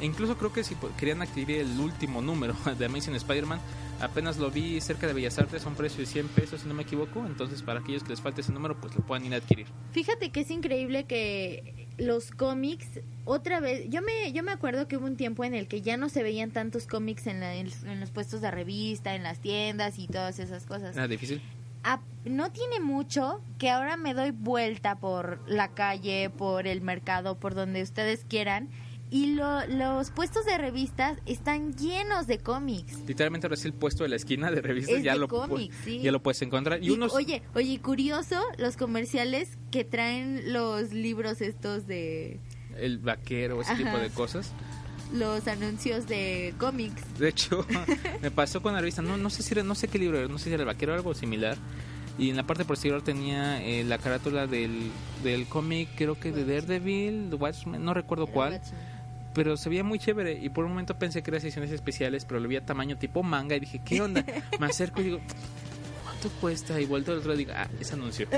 [0.00, 3.60] E incluso creo que si querían adquirir el último número de Amazing Spider-Man,
[4.00, 6.74] apenas lo vi cerca de Bellas Artes a un precio de 100 pesos, si no
[6.74, 7.24] me equivoco.
[7.26, 9.66] Entonces, para aquellos que les falte ese número, pues lo puedan ir a adquirir.
[9.92, 14.96] Fíjate que es increíble que los cómics, otra vez, yo me, yo me acuerdo que
[14.96, 18.10] hubo un tiempo en el que ya no se veían tantos cómics en, en, los
[18.10, 20.96] puestos de revista, en las tiendas y todas esas cosas.
[20.96, 21.40] ¿Era difícil?
[22.24, 27.54] no tiene mucho que ahora me doy vuelta por la calle, por el mercado, por
[27.54, 28.70] donde ustedes quieran
[29.14, 32.98] y los puestos de revistas están llenos de cómics.
[33.06, 35.28] Literalmente ahora el puesto de la esquina de revistas ya, lo
[35.86, 36.82] ya lo puedes encontrar.
[36.82, 37.14] Y, unos...
[37.14, 42.40] Oye, oye, curioso los comerciales que traen los libros estos de...
[42.76, 44.52] El vaquero, ese tipo de cosas
[45.12, 47.02] los anuncios de cómics.
[47.16, 47.64] De hecho,
[48.20, 50.38] me pasó con la revista, no, no sé si era, no sé qué libro, no
[50.38, 51.56] sé si era el vaquero o algo similar.
[52.18, 54.90] Y en la parte posterior tenía eh, la carátula del,
[55.22, 58.60] del cómic, creo que de Daredevil, Watchmen, no recuerdo cuál
[59.34, 62.40] pero se veía muy chévere y por un momento pensé que eran sesiones especiales, pero
[62.40, 64.24] lo vi a tamaño tipo manga y dije, ¿qué onda?
[64.60, 65.20] Me acerco y digo,
[66.30, 66.80] cuesta?
[66.80, 68.28] Y vuelto al otro digo, ah, es anuncio.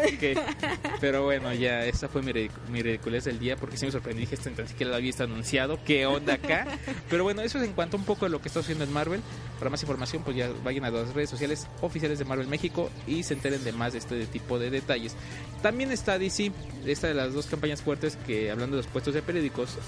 [1.00, 2.32] Pero bueno, ya, esa fue mi,
[2.70, 4.20] mi ridiculez del día porque sí me sorprendí.
[4.20, 5.78] Dije, esto ni siquiera lo había visto anunciado.
[5.84, 6.66] ¿Qué onda acá?
[7.10, 9.20] Pero bueno, eso es en cuanto un poco de lo que está haciendo en Marvel.
[9.58, 13.22] Para más información, pues ya vayan a las redes sociales oficiales de Marvel México y
[13.22, 15.16] se enteren de más de este tipo de detalles.
[15.62, 16.52] También está DC,
[16.84, 19.78] esta de las dos campañas fuertes que, hablando de los puestos de periódicos,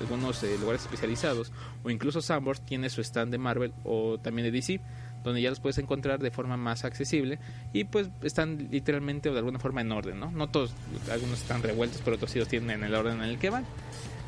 [0.00, 4.52] algunos eh, lugares especializados o incluso Sambors tiene su stand de Marvel o también de
[4.52, 4.80] DC
[5.26, 7.38] donde ya los puedes encontrar de forma más accesible
[7.72, 10.30] y pues están literalmente o de alguna forma en orden, ¿no?
[10.30, 10.72] No todos,
[11.10, 13.66] algunos están revueltos, pero otros sí los tienen en el orden en el que van.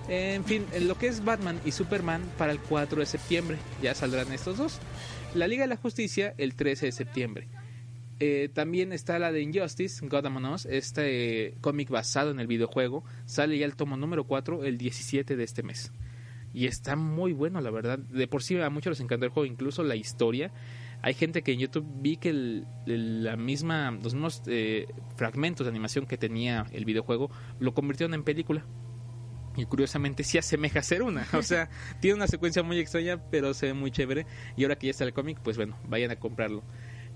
[0.09, 4.33] En fin, lo que es Batman y Superman para el 4 de septiembre, ya saldrán
[4.33, 4.79] estos dos.
[5.35, 7.49] La Liga de la Justicia el 13 de septiembre.
[8.21, 13.05] Eh, también está la de Injustice, Among Us, este cómic basado en el videojuego.
[13.27, 15.93] Sale ya el tomo número 4 el 17 de este mes.
[16.55, 17.99] Y está muy bueno, la verdad.
[17.99, 20.51] De por sí a muchos les encantó el juego, incluso la historia.
[21.03, 26.07] Hay gente que en YouTube vi que la misma, los mismos eh, fragmentos de animación
[26.07, 27.31] que tenía el videojuego
[27.61, 28.65] lo convirtieron en película.
[29.57, 31.27] Y curiosamente sí asemeja a ser una.
[31.33, 31.69] O sea,
[32.01, 34.27] tiene una secuencia muy extraña, pero se ve muy chévere.
[34.57, 36.63] Y ahora que ya está el cómic, pues bueno, vayan a comprarlo.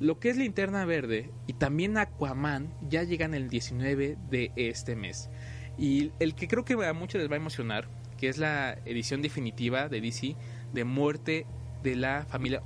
[0.01, 5.31] Lo que es Linterna Verde y también Aquaman ya llegan el 19 de este mes.
[5.79, 9.23] Y el que creo que a muchos les va a emocionar, que es la edición
[9.23, 10.37] definitiva de DC
[10.73, 11.47] de Muerte
[11.83, 12.63] de la Familia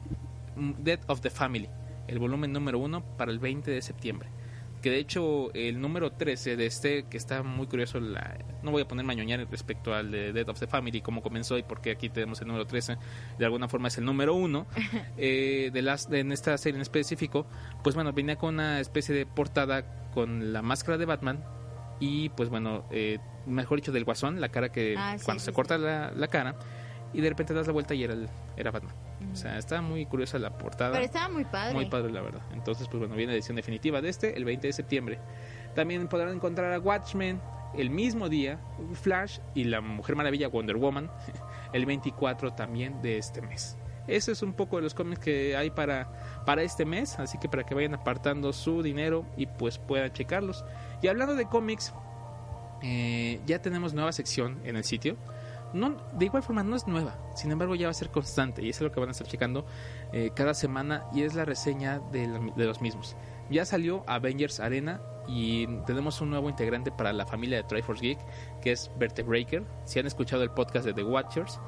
[0.56, 1.68] Death of the Family,
[2.08, 4.28] el volumen número uno para el 20 de septiembre.
[4.82, 8.82] Que de hecho el número 13 de este, que está muy curioso, la, no voy
[8.82, 11.92] a poner mañoñar respecto al de Death of the Family, cómo comenzó y por qué
[11.92, 12.96] aquí tenemos el número 13,
[13.38, 14.66] de alguna forma es el número uno
[15.16, 17.46] eh, de las, en esta serie en específico,
[17.82, 21.42] pues bueno, venía con una especie de portada con la máscara de Batman
[21.98, 25.78] y pues bueno, eh, mejor dicho del guasón, la cara que ah, cuando se corta
[25.78, 26.54] La, la, cara
[27.12, 28.94] y de repente das la vuelta y era, el, era Batman.
[29.36, 30.92] O sea, está muy curiosa la portada.
[30.92, 31.74] Pero estaba muy padre.
[31.74, 32.40] Muy padre, la verdad.
[32.54, 35.18] Entonces, pues bueno, viene la edición definitiva de este, el 20 de septiembre.
[35.74, 37.38] También podrán encontrar a Watchmen
[37.76, 38.58] el mismo día,
[38.94, 41.10] Flash y la Mujer Maravilla Wonder Woman
[41.74, 43.76] el 24 también de este mes.
[44.06, 47.50] Ese es un poco de los cómics que hay para, para este mes, así que
[47.50, 50.64] para que vayan apartando su dinero y pues puedan checarlos.
[51.02, 51.92] Y hablando de cómics,
[52.82, 55.18] eh, ya tenemos nueva sección en el sitio.
[56.12, 58.78] De igual forma no es nueva, sin embargo ya va a ser constante y eso
[58.78, 59.66] es lo que van a estar checando
[60.12, 63.14] eh, cada semana y es la reseña de, los mismos.
[63.50, 68.18] Ya salió Avengers Arena y tenemos un nuevo integrante para la familia de Triforce Geek
[68.62, 69.64] que es Vertebreaker.
[69.84, 71.60] Si han escuchado el podcast de The Watchers,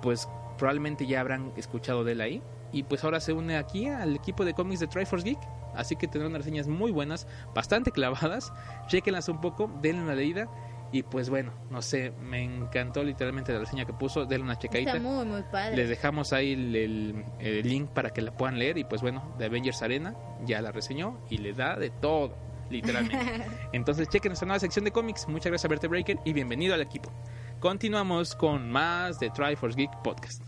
[0.00, 2.42] pues probablemente ya habrán escuchado de él ahí.
[2.72, 5.38] Y pues ahora se une aquí al equipo de cómics de Triforce Geek.
[5.74, 8.52] Así que tendrán reseñas muy buenas, bastante clavadas.
[8.86, 10.48] Chequenlas un poco, denle una leída.
[10.94, 14.26] Y pues bueno, no sé, me encantó literalmente la reseña que puso.
[14.26, 14.92] Denle una checadita.
[14.96, 15.74] Está muy, muy padre.
[15.76, 18.76] Les dejamos ahí el, el- el link para que la puedan leer.
[18.76, 22.36] Y pues bueno, de Avengers Arena ya la reseñó y le da de todo,
[22.70, 23.46] literalmente.
[23.72, 25.26] Entonces chequen nuestra nueva sección de cómics.
[25.28, 27.10] Muchas gracias a Vertebreaker y bienvenido al equipo.
[27.58, 30.42] Continuamos con más de Triforce Geek Podcast.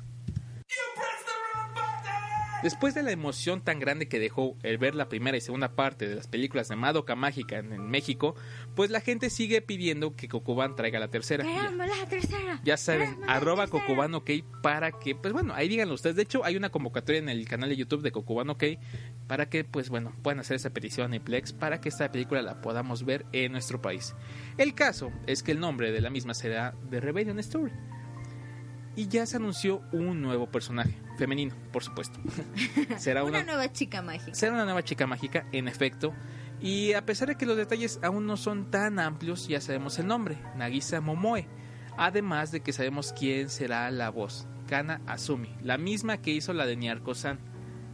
[2.64, 6.08] Después de la emoción tan grande que dejó el ver la primera y segunda parte
[6.08, 8.34] de las películas de Madoka Mágica en, en México,
[8.74, 11.44] pues la gente sigue pidiendo que Kokuban traiga la tercera.
[11.44, 12.60] Ya- la tercera.
[12.64, 13.66] ya saben, arroba.
[13.68, 14.30] Kokuban OK
[14.62, 16.16] para que, pues bueno, ahí díganlo ustedes.
[16.16, 18.64] De hecho, hay una convocatoria en el canal de YouTube de Kokuban OK
[19.28, 22.60] para que, pues bueno, puedan hacer esa petición a Plex para que esta película la
[22.62, 24.14] podamos ver en nuestro país.
[24.56, 27.72] El caso es que el nombre de la misma será The Rebellion Story.
[28.96, 32.18] Y ya se anunció un nuevo personaje, femenino, por supuesto.
[32.98, 34.34] será Una una, nueva chica mágica.
[34.34, 36.12] será una nueva chica mágica, en efecto.
[36.60, 40.06] Y a pesar de que los detalles aún no son tan amplios, ya sabemos el
[40.06, 41.46] nombre, Nagisa Momoe.
[41.96, 46.64] Además de que sabemos quién será la voz, Kana Azumi, la misma que hizo la
[46.66, 47.38] de Nyarko-san.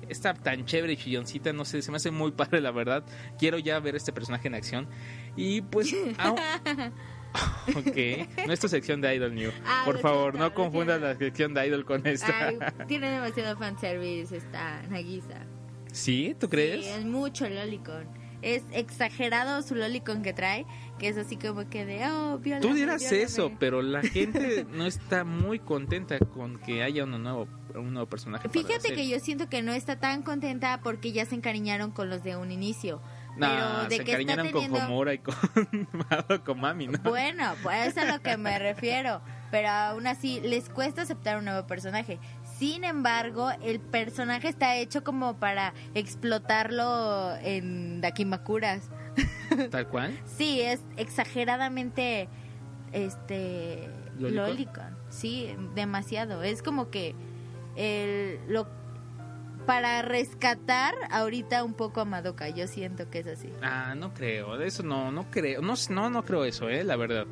[0.08, 3.04] Está tan chévere y chilloncita, no sé, se me hace muy padre la verdad.
[3.38, 4.88] Quiero ya ver este personaje en acción.
[5.36, 5.92] Y pues...
[6.18, 6.36] au-
[7.76, 9.52] ok, no es tu sección de Idol New.
[9.64, 12.48] Ah, Por favor, no confundas la sección de Idol con esta.
[12.48, 15.46] Ay, tiene demasiado fanservice esta Nagisa.
[15.92, 16.36] ¿Sí?
[16.38, 16.84] ¿Tú crees?
[16.84, 18.06] Sí, es mucho lolicon.
[18.42, 20.64] Es exagerado su lolicon que trae,
[20.98, 23.22] que es así como que de, oh, viólame, Tú dirás viólame".
[23.22, 28.08] eso, pero la gente no está muy contenta con que haya uno nuevo, un nuevo
[28.08, 28.48] personaje.
[28.48, 32.24] Fíjate que yo siento que no está tan contenta porque ya se encariñaron con los
[32.24, 33.02] de un inicio.
[33.36, 34.78] No, de se que está encariñaron teniendo...
[34.78, 35.34] con Homura y con,
[36.44, 36.98] con Mami, ¿no?
[37.00, 39.22] Bueno, pues eso es a lo que me refiero.
[39.50, 42.18] Pero aún así, les cuesta aceptar un nuevo personaje.
[42.58, 48.90] Sin embargo, el personaje está hecho como para explotarlo en Dakimakuras.
[49.70, 50.18] Tal cual.
[50.24, 52.28] Sí, es exageradamente
[52.92, 54.46] este ¿Lolicon?
[54.46, 54.96] lolicon.
[55.08, 56.42] Sí, demasiado.
[56.42, 57.14] Es como que
[57.76, 58.68] el lo
[59.66, 63.48] para rescatar ahorita un poco a Madoka, yo siento que es así.
[63.62, 66.96] Ah, no creo, de eso no, no creo, no, no, no creo eso, eh, la
[66.96, 67.26] verdad.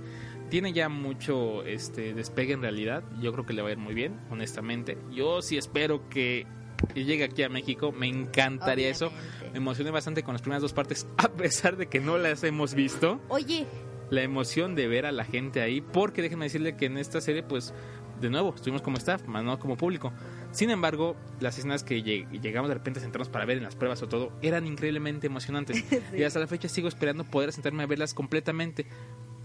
[0.50, 3.94] Tiene ya mucho este despegue en realidad, yo creo que le va a ir muy
[3.94, 4.96] bien, honestamente.
[5.10, 6.46] Yo sí espero que
[6.94, 9.12] llegue aquí a México, me encantaría eso.
[9.52, 12.74] Me emocioné bastante con las primeras dos partes, a pesar de que no las hemos
[12.74, 13.20] visto.
[13.28, 13.66] Oye,
[14.10, 17.42] la emoción de ver a la gente ahí, porque déjenme decirle que en esta serie,
[17.42, 17.74] pues,
[18.20, 20.12] de nuevo, estuvimos como staff, más no como público.
[20.50, 23.76] Sin embargo, las escenas que lleg- llegamos de repente a sentarnos para ver en las
[23.76, 25.84] pruebas o todo, eran increíblemente emocionantes.
[26.16, 28.86] Y hasta la fecha sigo esperando poder sentarme a verlas completamente.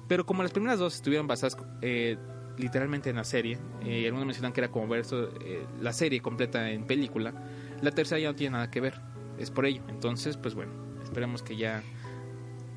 [0.08, 2.18] Pero como las primeras dos estuvieron basadas eh,
[2.58, 6.22] literalmente en la serie, eh, algunos mencionan que era como ver esto, eh, la serie
[6.22, 7.34] completa en película,
[7.82, 9.00] la tercera ya no tiene nada que ver.
[9.38, 9.82] Es por ello.
[9.90, 10.72] Entonces, pues bueno,
[11.04, 11.82] esperemos que ya...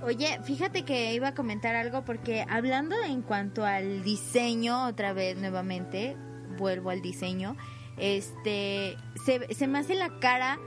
[0.02, 5.36] Oye, fíjate que iba a comentar algo porque hablando en cuanto al diseño, otra vez
[5.38, 6.16] nuevamente,
[6.58, 7.56] vuelvo al diseño,
[7.96, 10.58] este, se, se me hace la cara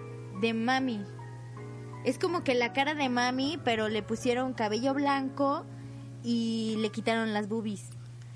[0.41, 1.03] de mami.
[2.05, 5.65] Es como que la cara de mami, pero le pusieron cabello blanco
[6.23, 7.89] y le quitaron las boobies.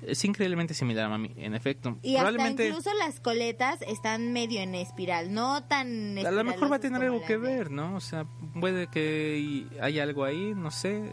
[0.06, 1.98] Es increíblemente similar a Mami, en efecto.
[2.02, 2.68] Y hasta Probablemente...
[2.68, 7.02] incluso las coletas están medio en espiral, no tan A lo mejor va a tener
[7.02, 7.96] algo que ver, ¿no?
[7.96, 8.26] O sea,
[8.60, 11.10] puede que haya algo ahí, no sé.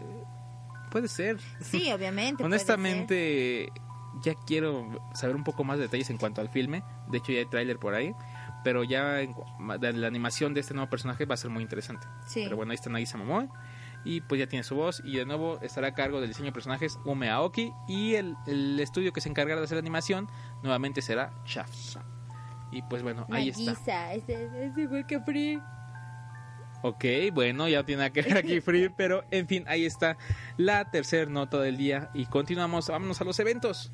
[0.90, 1.38] Puede ser.
[1.60, 2.36] Sí, obviamente.
[2.36, 3.72] puede Honestamente,
[4.22, 6.82] ya quiero saber un poco más de detalles en cuanto al filme.
[7.08, 8.14] De hecho, ya hay tráiler por ahí.
[8.64, 9.44] Pero ya en cu-
[9.80, 12.06] de la animación de este nuevo personaje va a ser muy interesante.
[12.26, 12.42] Sí.
[12.44, 13.48] Pero bueno, ahí está Nagisa Momoe.
[14.04, 15.00] Y pues ya tiene su voz.
[15.04, 17.72] Y de nuevo estará a cargo del diseño de personajes Ume Aoki.
[17.88, 20.28] Y el, el estudio que se encargará de hacer la animación
[20.62, 21.96] nuevamente será Shaft.
[22.70, 23.72] Y pues bueno, ahí está.
[23.72, 25.60] Nagisa, es, es, es igual que Free.
[26.84, 30.16] Ok, bueno, ya tiene que ver aquí Free, pero en fin, ahí está
[30.56, 33.92] la tercera nota del día y continuamos, vámonos a los eventos.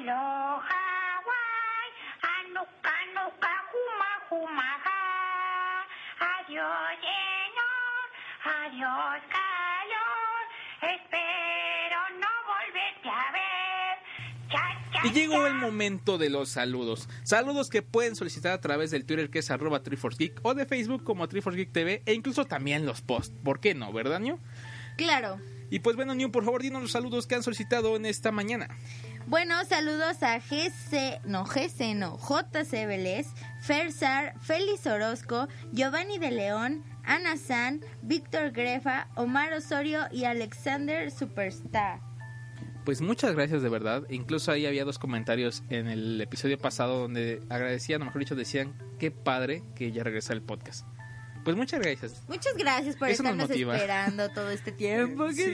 [0.00, 0.62] Aloha,
[1.20, 1.90] Hawaii.
[2.22, 5.84] Anuka, nuka, huma, huma, ha.
[6.38, 8.06] Adiós, Señor.
[8.64, 10.42] Adiós, calor.
[10.80, 14.48] Espero no volverte a ver.
[14.48, 17.06] Cha, cha, Y llegó el momento de los saludos.
[17.22, 21.04] Saludos que pueden solicitar a través del Twitter que es arroba TriforceGeek o de Facebook
[21.04, 23.36] como TriforceGeek TV e incluso también los posts.
[23.44, 24.38] ¿Por qué no, verdad, New?
[24.96, 25.38] Claro.
[25.70, 28.68] Y pues bueno, New, por favor, dinos los saludos que han solicitado en esta mañana.
[29.30, 33.28] Bueno, saludos a GC, no GC, no, JC Vélez,
[33.60, 42.00] Fersar, Félix Orozco, Giovanni de León, Ana San, Víctor Grefa, Omar Osorio y Alexander Superstar.
[42.84, 44.02] Pues muchas gracias de verdad.
[44.10, 48.74] Incluso ahí había dos comentarios en el episodio pasado donde agradecían, o mejor dicho, decían
[48.98, 50.84] qué padre que ya regresa el podcast.
[51.44, 52.22] Pues muchas gracias.
[52.28, 55.30] Muchas gracias por Eso nos estarnos esperando todo este tiempo.
[55.32, 55.44] Sí,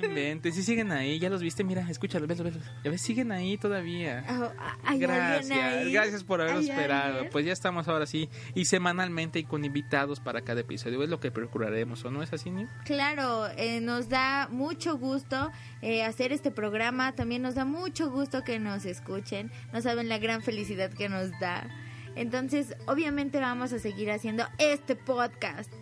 [0.00, 0.54] no inventes.
[0.54, 2.62] Sí siguen ahí, ya los viste, mira, escúchalo, velos, velos.
[2.84, 4.24] Ya ves, siguen ahí todavía.
[4.28, 4.52] Oh,
[4.84, 5.92] ¿hay Gracias, ahí?
[5.92, 7.14] gracias por habernos ¿Hay esperado.
[7.14, 7.30] alguien?
[7.32, 11.02] Pues ya estamos ahora sí, y semanalmente y con invitados para cada episodio.
[11.02, 12.68] Es lo que procuraremos, ¿o no es así, New?
[12.84, 15.50] Claro, eh, nos da mucho gusto
[15.82, 20.18] eh, hacer este programa, también nos da mucho gusto que nos escuchen, no saben la
[20.18, 21.68] gran felicidad que nos da.
[22.16, 25.72] Entonces, obviamente vamos a seguir haciendo este podcast.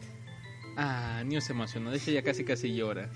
[0.77, 3.11] Ah, New se emocionó, de hecho ya casi casi llora.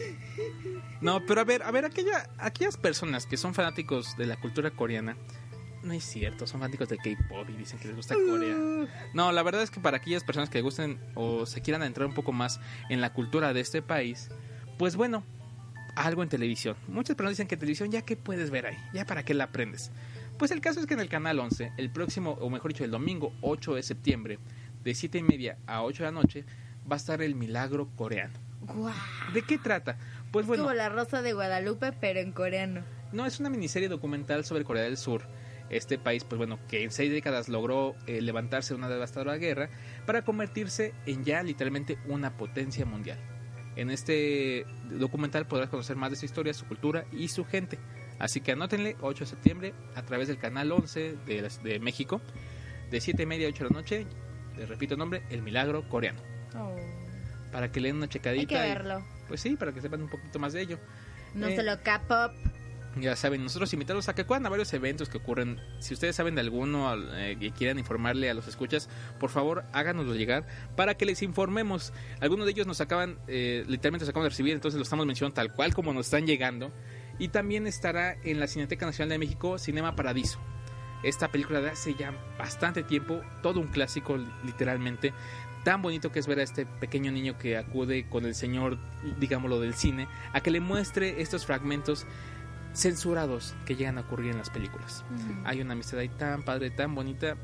[1.00, 4.72] No, pero a ver, a ver, aquella, aquellas personas que son fanáticos de la cultura
[4.72, 5.16] coreana,
[5.84, 8.56] no es cierto, son fanáticos del K-pop y dicen que les gusta Corea.
[9.14, 12.14] No, la verdad es que para aquellas personas que gusten o se quieran adentrar un
[12.14, 14.28] poco más en la cultura de este país,
[14.78, 15.24] pues bueno,
[15.94, 16.76] algo en televisión.
[16.88, 19.90] Muchas personas dicen que televisión ya que puedes ver ahí, ya para qué la aprendes.
[20.38, 22.90] Pues el caso es que en el canal 11, el próximo, o mejor dicho, el
[22.90, 24.38] domingo 8 de septiembre,
[24.82, 26.44] de 7 y media a 8 de la noche,
[26.90, 28.34] va a estar el milagro coreano.
[29.32, 29.96] ¿De qué trata?
[30.30, 32.82] Pues bueno, Como la Rosa de Guadalupe, pero en coreano.
[33.12, 35.22] no, es una miniserie documental sobre Corea del Sur.
[35.70, 39.70] Este país, pues bueno, que en seis décadas logró eh, levantarse de una devastadora guerra
[40.06, 43.18] para convertirse en ya literalmente una potencia mundial.
[43.74, 47.78] En este documental podrás conocer más de su historia, su cultura y su gente.
[48.22, 52.20] Así que anótenle 8 de septiembre a través del canal 11 de, de México,
[52.90, 54.06] de 7 y media a 8 de la noche.
[54.56, 56.20] Les repito el nombre, El Milagro Coreano.
[57.50, 58.40] Para que le den una checadita.
[58.40, 59.04] Hay que y- verlo.
[59.26, 60.78] pues sí, para que sepan un poquito más de ello.
[61.34, 62.32] No Eh, solo K-pop.
[63.00, 65.58] Ya saben, nosotros invitarlos a que acudan a varios eventos que ocurren.
[65.80, 69.64] Si ustedes saben de alguno al- eh, y quieran informarle a los escuchas, por favor
[69.72, 70.46] háganoslo llegar
[70.76, 71.92] para que les informemos.
[72.20, 75.34] Algunos de ellos nos acaban, eh, literalmente nos acaban de recibir, entonces lo estamos mencionando
[75.34, 76.70] tal cual como nos están llegando.
[77.18, 80.38] Y también estará en la Cineteca Nacional de México Cinema Paradiso.
[81.02, 85.12] Esta película de hace ya bastante tiempo, todo un clásico literalmente.
[85.64, 88.78] Tan bonito que es ver a este pequeño niño que acude con el señor,
[89.20, 92.06] digámoslo, del cine, a que le muestre estos fragmentos
[92.72, 95.04] censurados que llegan a ocurrir en las películas.
[95.44, 97.36] Hay una amistad ahí tan padre, tan bonita.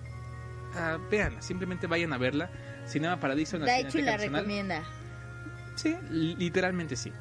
[0.74, 2.50] Ah, vean, simplemente vayan a verla.
[2.86, 4.40] Cinema Paradiso en la De hecho, la Nacional.
[4.42, 4.82] recomienda.
[5.76, 7.12] Sí, li- literalmente sí.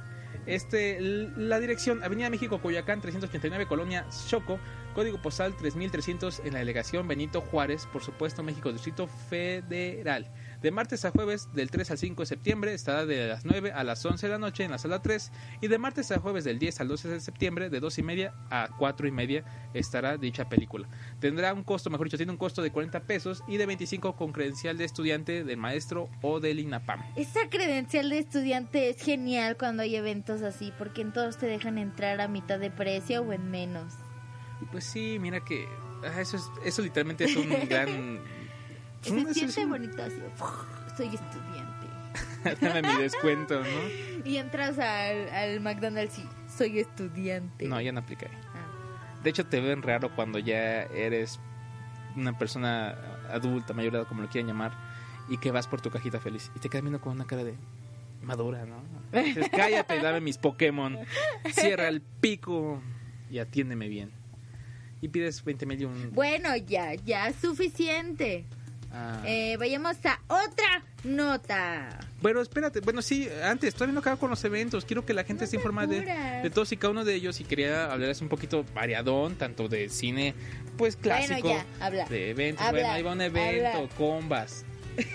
[0.47, 4.59] Este, la dirección, Avenida México, Coyoacán, 389, Colonia Choco,
[4.95, 10.25] código postal 3300 en la delegación Benito Juárez, por supuesto, México, Distrito Federal.
[10.61, 13.83] De martes a jueves, del 3 al 5 de septiembre, estará de las 9 a
[13.83, 15.31] las 11 de la noche en la sala 3.
[15.61, 18.33] Y de martes a jueves, del 10 al 12 de septiembre, de 2 y media
[18.49, 19.45] a 4 y media,
[19.75, 20.87] estará dicha película.
[21.19, 24.31] Tendrá un costo, mejor dicho, tiene un costo de 40 pesos y de 25 con
[24.31, 27.03] credencial de estudiante, del maestro o del INAPAM.
[27.15, 31.77] Esa credencial de estudiante es genial cuando hay eventos así, porque en todos te dejan
[31.77, 33.93] entrar a mitad de precio o en menos.
[34.71, 35.67] Pues sí, mira que
[36.03, 38.21] ah, eso, es, eso literalmente es un gran...
[39.01, 40.21] Se siente bonito así.
[40.95, 41.87] Soy estudiante.
[42.61, 44.23] Dame mi descuento, ¿no?
[44.25, 47.67] Y entras al, al McDonald's y soy estudiante.
[47.67, 48.37] No, ya no aplica ahí.
[48.53, 49.21] Ah.
[49.23, 51.39] De hecho, te ven raro cuando ya eres
[52.15, 52.95] una persona
[53.31, 54.71] adulta, mayor edad, como lo quieran llamar,
[55.29, 56.51] y que vas por tu cajita feliz.
[56.55, 57.55] Y te quedas viendo con una cara de
[58.21, 58.81] madura, ¿no?
[59.21, 60.97] Dices, cállate, dame mis Pokémon.
[61.51, 62.81] Cierra el pico
[63.29, 64.11] y atiéndeme bien.
[65.01, 66.11] Y pides 20 mil y un...
[66.13, 68.45] Bueno, ya, ya, suficiente.
[68.93, 71.99] Ah, Eh, vayamos a otra nota.
[72.21, 72.79] Bueno, espérate.
[72.81, 74.85] Bueno, sí, antes, todavía no acabo con los eventos.
[74.85, 76.01] Quiero que la gente No te informada de,
[76.43, 77.39] de todos y cada uno de ellos.
[77.39, 80.33] Y quería hablarles un poquito variadón, tanto de cine,
[80.77, 82.05] pues clásico, Bueno, ya, habla.
[82.05, 82.65] de eventos.
[82.65, 83.89] Habla, bueno, ahí va un evento, habla.
[83.95, 84.65] combas,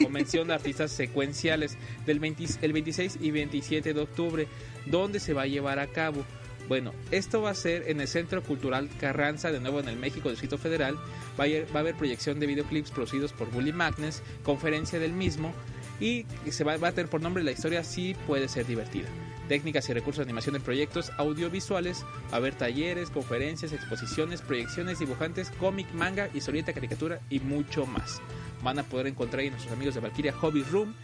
[0.02, 4.46] convención de artistas secuenciales del 20 el 26 y 27 de octubre,
[4.86, 6.24] donde se va a llevar a cabo.
[6.68, 10.30] Bueno, esto va a ser en el Centro Cultural Carranza, de nuevo en el México
[10.30, 10.96] Distrito Federal.
[11.38, 15.52] Va a, haber proyección de videoclips producidos por Bully Magnus, conferencia del mismo
[16.00, 19.08] y se va, a tener por nombre La historia sí puede ser divertida.
[19.48, 25.50] Técnicas y recursos de animación en proyectos audiovisuales, a haber talleres, conferencias, exposiciones, proyecciones, dibujantes,
[25.58, 28.20] cómic, manga, historieta, caricatura y mucho más.
[28.62, 30.94] Van a poder encontrar ahí nuestros amigos de Valkyria Hobby Room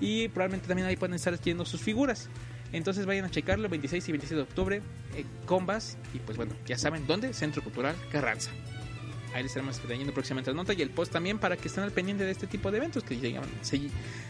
[0.00, 2.28] y probablemente también ahí pueden estar adquiriendo sus figuras.
[2.74, 4.82] Entonces vayan a checarlo 26 y 27 de octubre
[5.16, 5.96] en Combas.
[6.12, 8.50] Y pues bueno, ya saben dónde, Centro Cultural Carranza.
[9.32, 11.90] Ahí les estaremos trayendo próximamente la nota y el post también para que estén al
[11.90, 13.80] pendiente de este tipo de eventos que llegan- se,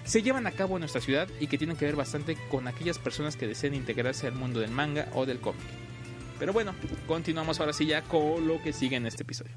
[0.04, 2.98] se llevan a cabo en nuestra ciudad y que tienen que ver bastante con aquellas
[2.98, 5.60] personas que deseen integrarse al mundo del manga o del cómic.
[6.38, 6.74] Pero bueno,
[7.06, 9.52] continuamos ahora sí ya con lo que sigue en este episodio.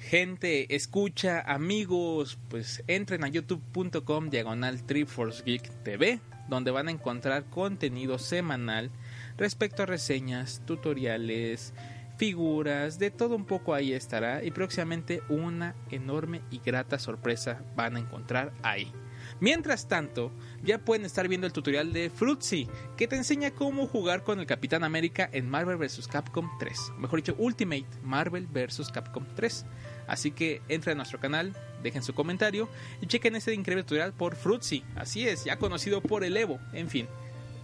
[0.00, 7.44] Gente, escucha, amigos, pues entren a youtube.com diagonal Triforce Geek TV, donde van a encontrar
[7.44, 8.90] contenido semanal
[9.36, 11.74] respecto a reseñas, tutoriales,
[12.16, 17.96] figuras, de todo un poco ahí estará y próximamente una enorme y grata sorpresa van
[17.96, 18.92] a encontrar ahí.
[19.40, 20.32] Mientras tanto,
[20.62, 24.46] ya pueden estar viendo el tutorial de Fruitsy, que te enseña cómo jugar con el
[24.46, 26.08] Capitán América en Marvel vs.
[26.08, 26.92] Capcom 3.
[26.98, 28.90] Mejor dicho, Ultimate Marvel vs.
[28.92, 29.66] Capcom 3.
[30.06, 32.68] Así que entren a nuestro canal, dejen su comentario
[33.00, 34.84] y chequen este increíble tutorial por Fruitsy.
[34.96, 36.58] Así es, ya conocido por el Evo.
[36.72, 37.06] En fin,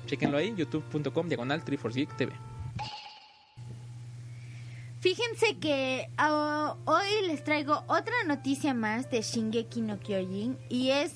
[0.06, 2.32] chequenlo ahí, youtube.com diagonal TV.
[5.00, 11.12] Fíjense que ah, hoy les traigo otra noticia más de Shingeki no Kyojin y es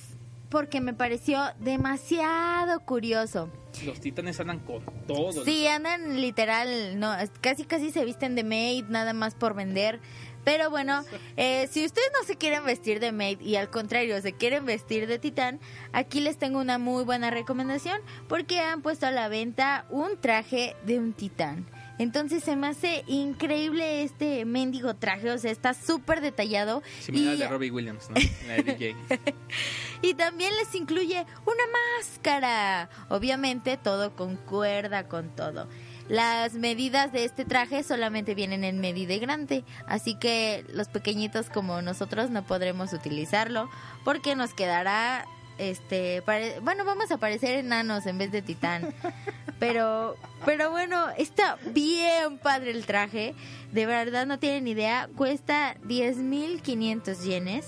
[0.49, 3.51] porque me pareció demasiado curioso.
[3.85, 5.45] Los titanes andan con todo.
[5.45, 10.01] Sí, andan literal, no, casi casi se visten de maid nada más por vender.
[10.45, 11.05] Pero bueno,
[11.37, 15.07] eh, si ustedes no se quieren vestir de maid y al contrario se quieren vestir
[15.07, 15.61] de titán,
[15.93, 20.77] aquí les tengo una muy buena recomendación porque han puesto a la venta un traje
[20.85, 21.67] de un titán.
[21.97, 26.83] Entonces se me hace increíble este mendigo traje, o sea, está súper detallado.
[27.01, 28.17] Similar al y- de Robbie Williams, ¿no?
[28.49, 28.97] La de DJ.
[30.03, 31.63] y también les incluye una
[32.01, 32.91] máscara.
[33.11, 35.69] Obviamente todo con cuerda, con todo.
[36.09, 41.81] Las medidas de este traje solamente vienen en medida grande, así que los pequeñitos como
[41.81, 43.71] nosotros no podremos utilizarlo
[44.05, 45.25] porque nos quedará
[45.57, 48.93] este pare- bueno, vamos a parecer enanos en vez de titán.
[49.61, 53.35] Pero pero bueno, está bien padre el traje.
[53.73, 57.65] De verdad no tienen idea, cuesta 10.500 yenes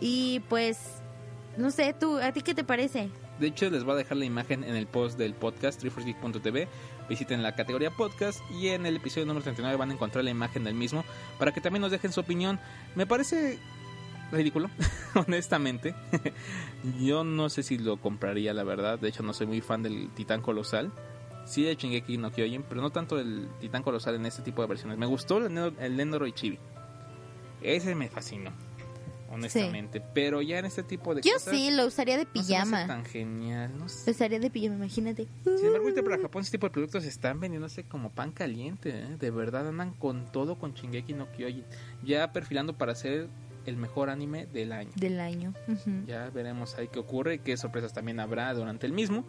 [0.00, 0.78] y pues
[1.56, 3.08] no sé, tú, ¿a ti qué te parece?
[3.40, 6.68] De hecho, les voy a dejar la imagen en el post del podcast, triforcegeek.tv.
[7.08, 10.64] Visiten la categoría podcast y en el episodio número 39 van a encontrar la imagen
[10.64, 11.04] del mismo
[11.38, 12.58] para que también nos dejen su opinión.
[12.94, 13.58] Me parece
[14.32, 14.70] ridículo,
[15.14, 15.94] honestamente.
[17.00, 18.98] Yo no sé si lo compraría, la verdad.
[18.98, 20.92] De hecho, no soy muy fan del Titán Colosal.
[21.44, 24.68] Sí de Shingeki no Kyojin, pero no tanto del Titán Colosal en este tipo de
[24.68, 24.98] versiones.
[24.98, 26.58] Me gustó el, el Nendoroid Chibi.
[27.62, 28.50] Ese me fascinó,
[29.36, 30.02] honestamente.
[30.14, 31.54] Pero ya en este tipo de Yo cosas...
[31.54, 32.86] sí, lo usaría de no pijama.
[32.86, 34.10] tan genial, no sé.
[34.10, 35.26] Lo usaría de pijama, imagínate.
[35.44, 39.16] Sin embargo, ahorita para Japón ese tipo de productos están vendiéndose como pan caliente, ¿eh?
[39.18, 41.64] de verdad andan con todo con Shingeki no Kyojin,
[42.04, 43.28] ya perfilando para ser
[43.66, 44.90] el mejor anime del año.
[44.96, 45.52] Del año.
[45.68, 46.04] Ujú.
[46.06, 49.24] Ya veremos ahí qué ocurre qué sorpresas también habrá durante el mismo.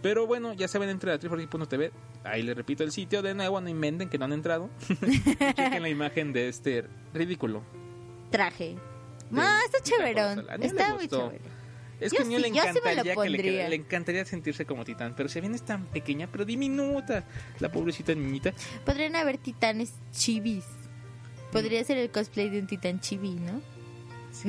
[0.00, 1.92] Pero bueno, ya saben, entre a triforgeek.tv,
[2.24, 4.68] ahí les repito el sitio de nuevo, no inventen que no han entrado.
[4.88, 7.62] Chequen la imagen de este ridículo.
[8.30, 8.76] Traje.
[9.36, 10.46] Ah, está chéverón.
[10.60, 11.40] Está muy chévere.
[12.00, 15.14] Es Yo que a sí, le sí encantaría que le, le encantaría sentirse como titán,
[15.16, 17.24] pero si bien es tan pequeña, pero diminuta,
[17.60, 18.52] la pobrecita niñita.
[18.84, 20.64] Podrían haber titanes chivis.
[21.52, 23.60] Podría ser el cosplay de un titán chibi, ¿no?
[24.32, 24.48] Sí.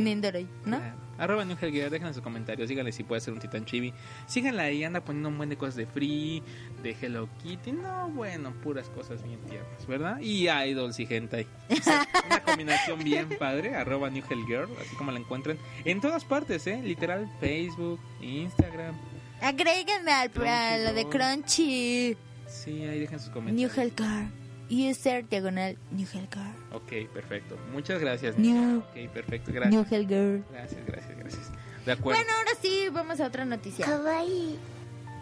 [0.65, 0.77] ¿no?
[0.77, 1.02] Claro.
[1.17, 3.93] Arroba New Hellgear, déjenle sus comentarios, díganle si puede ser un titán chibi.
[4.25, 6.41] Síganla ahí, anda poniendo un buen de cosas de Free,
[6.81, 7.71] de Hello Kitty.
[7.71, 10.19] No, bueno, puras cosas bien tiernas, ¿verdad?
[10.19, 11.47] Y idols y hentai.
[11.69, 16.25] O sea, una combinación bien padre, arroba New Hellgirl, así como la encuentran en todas
[16.25, 16.81] partes, ¿eh?
[16.83, 18.95] Literal, Facebook, Instagram.
[19.41, 22.17] Agréguenme al, a lo de Crunchy.
[22.47, 23.77] Sí, ahí dejen sus New comentarios.
[23.77, 24.42] Hellcar.
[24.69, 26.53] User diagonal New Hellcar.
[26.71, 27.57] Ok, perfecto.
[27.71, 28.37] Muchas gracias.
[28.37, 29.73] New, Ok, perfecto, gracias.
[29.73, 30.43] New Hellgirl.
[30.51, 31.51] Gracias, gracias, gracias.
[31.85, 32.19] De acuerdo.
[32.21, 33.85] Bueno, ahora sí, vamos a otra noticia.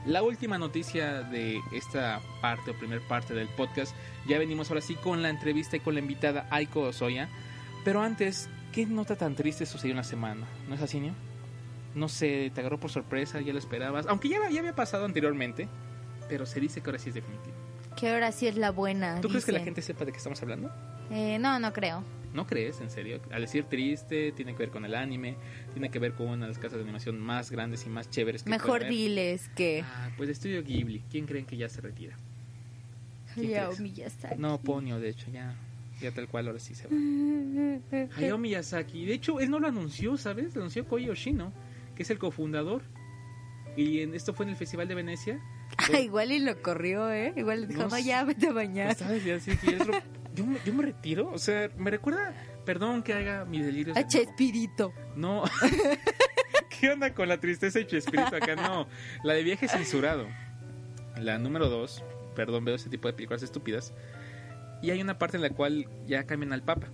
[0.06, 3.96] La última noticia de esta parte o primer parte del podcast,
[4.28, 7.30] ya venimos ahora sí con la entrevista y con la invitada Aiko Osoya.
[7.84, 10.48] Pero antes, ¿qué nota tan triste sucedió en la semana?
[10.68, 11.14] ¿No es así, Nio?
[11.94, 14.08] No sé, te agarró por sorpresa, ya lo esperabas.
[14.08, 15.68] Aunque ya, ya había pasado anteriormente,
[16.28, 17.56] pero se dice que ahora sí es definitivo.
[17.96, 19.22] Que ahora sí es la buena.
[19.22, 20.72] ¿Tú crees que la gente sepa de qué estamos hablando?
[21.10, 22.04] Eh, no, no creo.
[22.34, 23.20] ¿No crees, en serio?
[23.32, 25.36] Al decir triste, tiene que ver con el anime,
[25.74, 28.44] tiene que ver con una de las casas de animación más grandes y más chéveres
[28.44, 29.84] que Mejor diles que.
[29.86, 31.04] Ah, pues Estudio Ghibli.
[31.10, 32.16] ¿Quién creen que ya se retira?
[33.34, 33.74] ¿quién Hayao?
[33.78, 34.36] Miyazaki.
[34.38, 35.56] No, Ponio, de hecho, ya.
[36.02, 36.96] Ya tal cual, ahora sí se va.
[38.18, 39.06] Hayao Miyazaki.
[39.06, 40.56] De hecho, él no lo anunció, ¿sabes?
[40.56, 41.52] Lo anunció Koji Yoshino,
[41.96, 42.82] que es el cofundador.
[43.76, 45.42] Y en, esto fue en el Festival de Venecia.
[45.78, 47.34] Ah, igual y lo corrió, ¿eh?
[47.36, 48.88] Igual dijo, No no, ya, vete a bañar.
[48.96, 49.26] Pues, ¿sabes?
[49.88, 49.94] Lo-
[50.36, 51.30] yo, me- yo me retiro.
[51.32, 52.34] O sea, me recuerda.
[52.66, 53.98] Perdón que haga mis delirios.
[53.98, 54.94] A Chespirito.
[55.16, 55.44] No.
[56.80, 58.56] ¿Qué onda con la tristeza y Chespirito acá?
[58.56, 58.88] No,
[59.24, 60.28] la de viaje censurado.
[61.18, 62.04] La número dos,
[62.36, 63.94] perdón, veo ese tipo de películas estúpidas.
[64.82, 66.88] Y hay una parte en la cual ya cambian al Papa.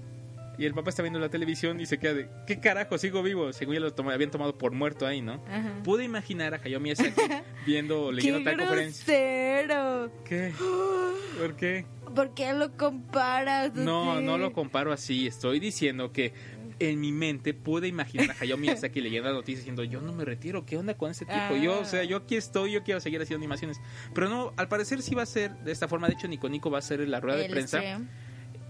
[0.57, 2.97] Y el Papa está viendo la televisión y se queda de, ¿qué carajo?
[2.97, 3.53] Sigo vivo.
[3.53, 5.43] Según ya lo habían tomado por muerto ahí, ¿no?
[5.47, 5.83] Ajá.
[5.83, 7.21] Pude imaginar a Hayao Miyazaki
[7.65, 9.05] viendo, leyendo ¡Qué tal conferencia.
[10.25, 10.53] ¿Qué?
[11.39, 11.85] ¿Por qué?
[12.15, 13.75] ¿Por qué lo comparas?
[13.75, 14.23] No, así?
[14.23, 15.27] no lo comparo así.
[15.27, 16.33] Estoy diciendo que
[16.79, 20.25] en mi mente pude imaginar a Hayao Miyazaki leyendo la noticia diciendo, yo no me
[20.25, 21.55] retiro, ¿qué onda con ese tipo?
[21.61, 23.79] Yo, o sea, yo aquí estoy, yo quiero seguir haciendo animaciones.
[24.13, 26.07] Pero no, al parecer sí va a ser de esta forma.
[26.07, 27.81] De hecho, Nico Nico va a ser la rueda de prensa.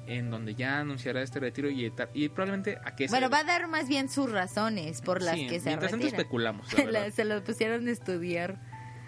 [0.07, 3.43] En donde ya anunciará este retiro y, y probablemente a qué se Bueno, debe.
[3.43, 6.21] va a dar más bien sus razones por las Sí, que se Mientras tanto retira.
[6.21, 8.59] especulamos, la se lo pusieron a estudiar.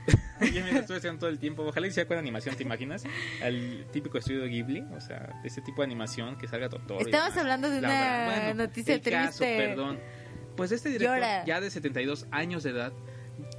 [0.54, 1.64] Yo me lo estuve haciendo todo el tiempo.
[1.64, 3.04] Ojalá hiciera con animación, ¿te imaginas?
[3.44, 7.02] Al típico estudio Ghibli, o sea, de ese tipo de animación que salga doctor.
[7.02, 9.58] y Estamos hablando de La una bueno, noticia el caso, triste.
[9.58, 10.00] perdón.
[10.56, 11.46] Pues este director, Llora.
[11.46, 12.92] ya de 72 años de edad,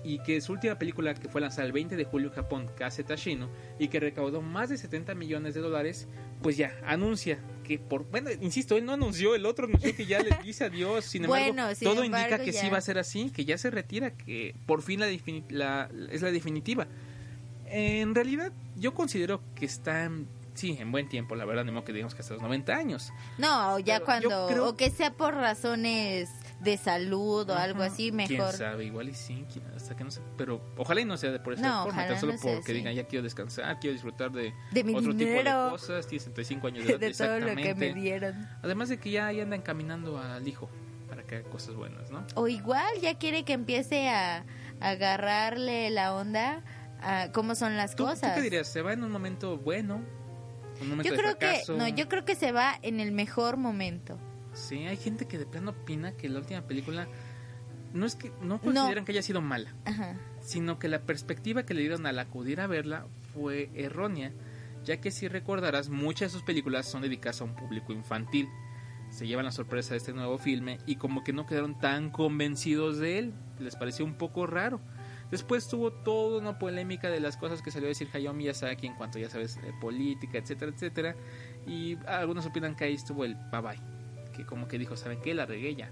[0.04, 3.04] y que su última película que fue lanzada el 20 de julio en Japón, Kase
[3.04, 6.08] Tashino, y que recaudó más de 70 millones de dólares,
[6.42, 8.04] pues ya anuncia que por...
[8.10, 11.46] Bueno, insisto, él no anunció, el otro anunció que ya le dice adiós, sin embargo,
[11.46, 12.60] Bueno, sin todo embargo, indica que ya.
[12.60, 15.00] sí va a ser así, que ya se retira, que por fin
[15.50, 16.86] la, es la definitiva.
[17.66, 21.84] En realidad, yo considero que está en, sí, en buen tiempo, la verdad, ni modo
[21.84, 23.12] que digamos que hasta los 90 años.
[23.38, 26.28] No, ya Pero cuando, creo- o que sea por razones
[26.60, 28.52] de salud o algo así, ¿Quién mejor.
[28.52, 28.84] sabe?
[28.84, 30.20] Igual y sí, quién- hasta que no sé.
[30.36, 32.72] Pero ojalá y no sea de por No, forma, ojalá tan solo no porque así.
[32.74, 35.64] digan, ya quiero descansar, quiero disfrutar de, De mi otro tipo dinero.
[35.64, 38.00] de cosas, tiene 65 años de edad, de todo lo que me exactamente.
[38.00, 38.48] dieron.
[38.62, 40.68] Además de que ya ahí anda encaminando al hijo
[41.08, 42.24] para que haga cosas buenas, ¿no?
[42.34, 44.44] O igual ya quiere que empiece a,
[44.80, 46.62] a agarrarle la onda
[47.02, 48.34] a cómo son las ¿Tú, tú cosas.
[48.34, 48.68] qué dirías?
[48.68, 50.02] ¿Se va en un momento bueno?
[50.80, 53.56] ¿Un momento Yo de creo que no, yo creo que se va en el mejor
[53.56, 54.18] momento.
[54.52, 57.06] Sí, hay gente que de plano opina que la última película
[57.92, 60.16] no es que no consideran que haya sido mala, Ajá.
[60.40, 64.32] sino que la perspectiva que le dieron al acudir a verla fue errónea,
[64.84, 68.48] ya que si recordarás, muchas de sus películas son dedicadas a un público infantil.
[69.10, 72.98] Se llevan la sorpresa de este nuevo filme y como que no quedaron tan convencidos
[72.98, 74.80] de él, les pareció un poco raro.
[75.32, 78.94] Después tuvo toda una polémica de las cosas que salió a decir Hayao Miyazaki en
[78.94, 81.16] cuanto, ya sabes, de política, etcétera, etcétera.
[81.66, 83.80] Y algunos opinan que ahí estuvo el bye bye,
[84.40, 85.34] que como que dijo, ¿saben qué?
[85.34, 85.90] La regué ya.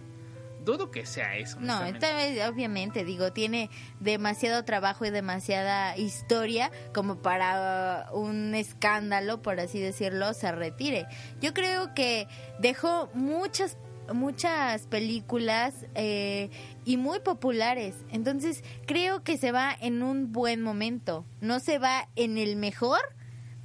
[0.65, 1.61] Dudo que sea eso.
[1.61, 2.07] No, honestamente.
[2.07, 3.71] esta vez, obviamente, digo, tiene
[4.01, 11.07] demasiado trabajo y demasiada historia como para uh, un escándalo, por así decirlo, se retire.
[11.41, 12.27] Yo creo que
[12.59, 13.79] dejó muchas
[14.13, 16.49] muchas películas eh,
[16.87, 22.09] y muy populares entonces creo que se va en un buen momento no se va
[22.17, 23.01] en el mejor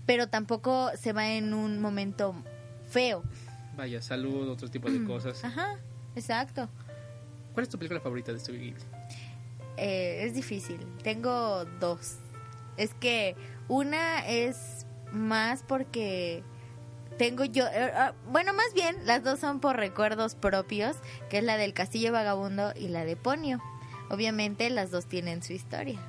[0.05, 2.35] pero tampoco se va en un momento
[2.89, 3.23] feo
[3.75, 5.43] Vaya, salud, otro tipo de cosas.
[5.43, 5.77] ajá
[6.15, 6.69] exacto
[7.53, 8.83] ¿Cuál es tu película favorita de Studio Ghibli?
[9.77, 10.79] Eh, es difícil.
[11.03, 12.17] Tengo dos.
[12.77, 13.35] Es que
[13.67, 16.43] una es más porque
[17.17, 20.97] tengo yo, eh, ah, bueno, más bien las dos son por recuerdos propios,
[21.29, 23.61] que es la del Castillo Vagabundo y la de Ponio.
[24.09, 25.99] Obviamente las dos tienen su historia.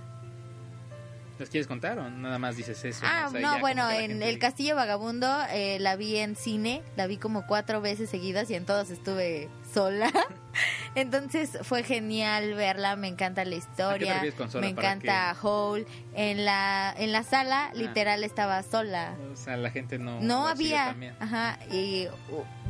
[1.39, 3.01] ¿Las quieres contar o nada más dices eso?
[3.05, 6.83] Ah, O sea, no, bueno, que en El Castillo Vagabundo eh, la vi en cine,
[6.97, 10.13] la vi como cuatro veces seguidas y en todas estuve sola.
[10.95, 15.87] Entonces fue genial verla, me encanta la historia, me ¿Para encanta Hole.
[16.15, 17.75] En la, en la sala Ah.
[17.75, 19.15] literal estaba sola.
[19.33, 20.21] O sea, la gente no...
[20.21, 22.07] No había, ajá, y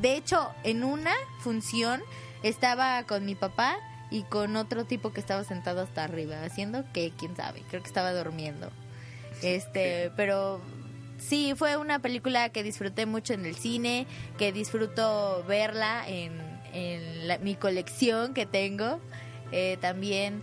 [0.00, 2.00] de hecho en una función
[2.42, 3.76] estaba con mi papá
[4.10, 7.88] y con otro tipo que estaba sentado hasta arriba haciendo que quién sabe, creo que
[7.88, 8.70] estaba durmiendo.
[9.42, 10.60] Este, pero
[11.18, 14.06] sí fue una película que disfruté mucho en el cine,
[14.38, 16.32] que disfruto verla en,
[16.72, 19.00] en la- mi colección que tengo.
[19.52, 20.42] Eh, también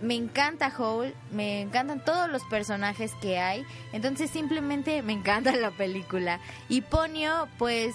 [0.00, 5.70] me encanta Hole, me encantan todos los personajes que hay, entonces simplemente me encanta la
[5.72, 6.40] película.
[6.68, 7.94] Y Ponio, pues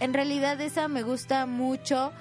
[0.00, 2.12] en realidad esa me gusta mucho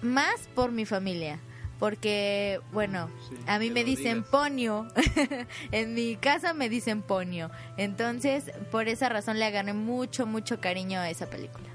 [0.00, 1.38] más por mi familia,
[1.82, 4.28] porque bueno, Sí, a mí me dicen digas.
[4.30, 4.86] Ponio,
[5.72, 11.00] en mi casa me dicen Ponio, entonces por esa razón le agarré mucho, mucho cariño
[11.00, 11.66] a esa película.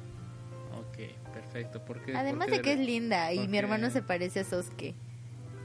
[0.79, 1.83] Ok, perfecto.
[1.83, 4.95] ¿Por qué- Además de que es linda y porque- mi hermano se parece a Sosuke.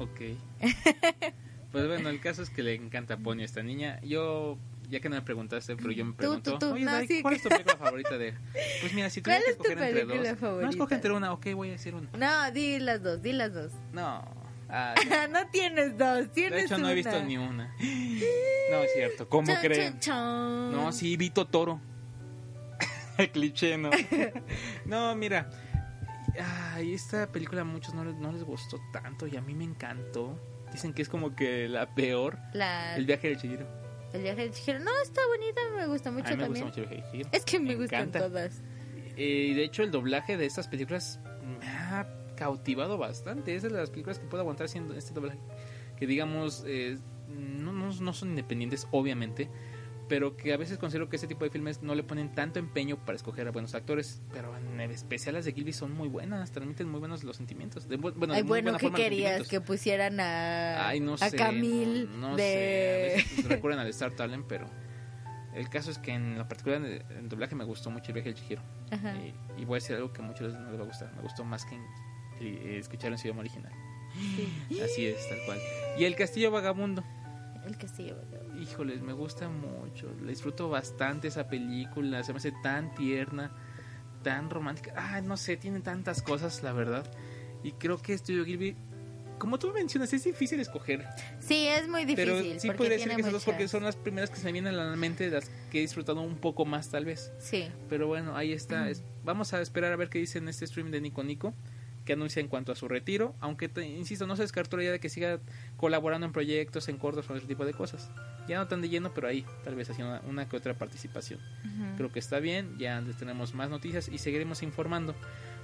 [0.00, 0.20] Ok.
[1.70, 4.00] pues bueno, el caso es que le encanta Ponyo a esta niña.
[4.02, 4.58] Yo,
[4.92, 7.06] ya que no me preguntaste, pero yo me Tú, pregunto, tú, tú, oye, no, Dai,
[7.06, 7.22] sí.
[7.22, 8.34] ¿cuál es tu película favorita de...?
[8.82, 10.38] Pues mira, si ¿Cuál tuviera que es tu entre dos...
[10.38, 10.64] favorita?
[10.66, 12.10] No, escoge entre una, ok, voy a decir una.
[12.12, 13.72] No, di las dos, di las dos.
[13.92, 14.22] No,
[14.68, 14.94] ah,
[15.30, 17.24] no tienes dos, tienes de hecho no he visto una.
[17.24, 17.74] ni una.
[18.70, 19.92] No, es cierto, ¿cómo Chan, creen?
[19.92, 20.72] chan, chan.
[20.72, 21.80] No, sí, Vito Toro.
[23.16, 23.90] El cliché, ¿no?
[24.84, 25.48] no, mira.
[26.74, 29.64] ay, esta película a muchos no les, no les gustó tanto y a mí me
[29.64, 30.38] encantó.
[30.70, 32.38] Dicen que es como que la peor.
[32.52, 33.81] La, El viaje de Chihiro.
[34.12, 34.78] El viaje de Chihiro.
[34.80, 36.64] No, está bonita, me gusta mucho a mí me también.
[36.64, 37.36] gusta mucho el viaje de.
[37.36, 38.28] Es que me, gustan encanta.
[38.28, 38.62] todas.
[39.16, 41.20] Eh, y de hecho el doblaje de estas películas
[41.60, 42.06] me ha
[42.36, 43.54] cautivado bastante.
[43.54, 45.38] Es de las películas que puedo aguantar haciendo este doblaje.
[45.96, 46.98] Que digamos, eh,
[47.28, 49.48] no, no, no son independientes, obviamente.
[50.12, 53.02] Pero que a veces considero que este tipo de filmes no le ponen tanto empeño
[53.02, 54.20] para escoger a buenos actores.
[54.30, 57.88] Pero en especial las de Gilby son muy buenas, transmiten muy buenos los sentimientos.
[57.88, 59.48] De, bu- bueno, de Ay, muy bueno, buena ¿qué forma querías?
[59.48, 61.34] Que pusieran a, Ay, no a sé.
[61.38, 62.42] Camille no de...
[63.24, 63.44] sé.
[63.46, 64.68] A veces al Star Talent, pero
[65.54, 68.34] el caso es que en lo particular en el doblaje me gustó mucho el viaje
[68.34, 68.60] del Chihiro.
[69.56, 71.10] Y, y voy a decir algo que a muchos no les va a gustar.
[71.16, 71.86] Me gustó más que en-
[72.42, 73.72] eh, escuchar en su idioma original.
[74.84, 75.58] Así es, tal cual.
[75.98, 77.02] Y el Castillo Vagabundo.
[77.64, 78.16] El castillo.
[78.62, 80.12] Híjoles, me gusta mucho.
[80.22, 82.22] Le disfruto bastante esa película.
[82.22, 83.50] Se me hace tan tierna,
[84.22, 84.92] tan romántica.
[84.96, 87.10] Ah, no sé, tiene tantas cosas, la verdad.
[87.64, 88.76] Y creo que Studio Ghibli,
[89.38, 91.04] como tú mencionas, es difícil escoger.
[91.40, 92.32] Sí, es muy difícil.
[92.32, 94.74] pero sí podría decir que esas dos porque son las primeras que se me vienen
[94.74, 97.32] a la mente, las que he disfrutado un poco más, tal vez.
[97.40, 97.68] Sí.
[97.88, 98.88] Pero bueno, ahí está.
[98.88, 101.54] Es- vamos a esperar a ver qué dice en este stream de Nico Nico,
[102.04, 103.34] que anuncia en cuanto a su retiro.
[103.40, 105.38] Aunque, te- insisto, no se descartó la idea de que siga
[105.76, 108.10] colaborando en proyectos, en cortos o ese tipo de cosas.
[108.48, 111.38] Ya no tan de lleno, pero ahí tal vez haciendo una, una que otra participación.
[111.96, 115.14] Creo que está bien, ya antes tenemos más noticias y seguiremos informando.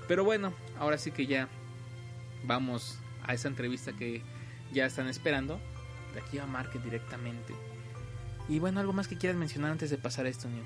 [0.06, 1.48] Pero bueno, ahora sí que ya
[2.44, 4.22] vamos a esa entrevista que
[4.72, 5.60] ya están esperando.
[6.14, 7.52] De aquí a Market directamente.
[8.48, 10.62] Y bueno, algo más que quieras mencionar antes de pasar a esto, Nio?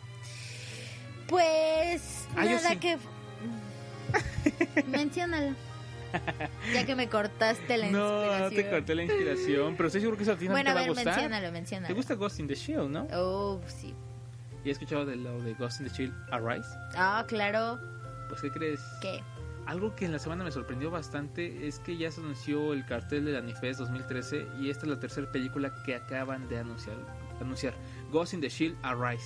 [1.29, 2.77] Pues Ah, nada sí.
[2.77, 2.99] que
[4.89, 5.55] menciónalo.
[6.75, 8.55] ya que me cortaste la No, no inspiración.
[8.65, 10.75] te corté la inspiración, pero estoy seguro que eso a ti no Bueno, te a
[10.75, 11.07] va a gustar.
[11.07, 11.87] menciónalo, menciónalo.
[11.89, 13.07] ¿Te gusta Ghost in the Shield, no?
[13.15, 13.95] Oh, sí.
[14.65, 16.69] ¿Y has escuchado de lo de Ghost in the Shield Arise?
[16.95, 17.79] Ah, claro.
[18.29, 18.81] Pues, ¿qué crees?
[19.01, 19.23] ¿Qué?
[19.67, 23.25] Algo que en la semana me sorprendió bastante es que ya se anunció el cartel
[23.25, 26.97] del Anifest 2013 y esta es la tercera película que acaban de anunciar,
[27.41, 27.73] anunciar
[28.11, 29.25] Ghost in the Shield Arise.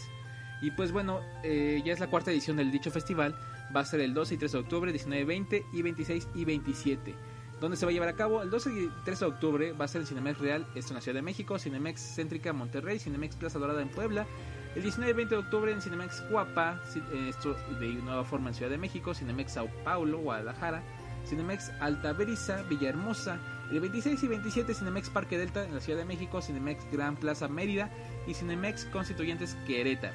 [0.62, 3.34] Y pues bueno, eh, ya es la cuarta edición del dicho festival,
[3.74, 7.14] va a ser el 12 y 13 de octubre, 19, 20 y 26 y 27.
[7.60, 8.42] ¿Dónde se va a llevar a cabo?
[8.42, 11.00] El 12 y 13 de octubre va a ser en Cinemex Real, esto en la
[11.00, 14.26] Ciudad de México, Cinemex Céntrica Monterrey, Cinemex Plaza Dorada en Puebla,
[14.74, 18.50] el 19 y 20 de octubre en Cinemex Guapa, ci- eh, esto de nueva forma
[18.50, 20.82] en Ciudad de México, Cinemex Sao Paulo, Guadalajara,
[21.26, 23.38] Cinemex Alta Brisa, Villahermosa,
[23.72, 27.48] el 26 y 27 Cinemex Parque Delta en la Ciudad de México, Cinemex Gran Plaza
[27.48, 27.90] Mérida
[28.26, 30.14] y Cinemex Constituyentes Querétaro.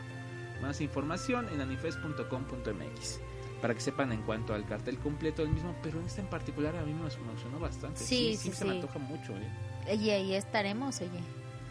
[0.62, 3.20] Más información en anifest.com.mx
[3.62, 6.82] para que sepan en cuanto al cartel completo del mismo, pero este en particular a
[6.84, 8.00] mí me emocionó bastante.
[8.00, 8.78] Sí, sí, se me sí.
[8.78, 9.34] antoja mucho.
[9.38, 9.96] ¿eh?
[9.96, 11.20] Y ahí estaremos, oye.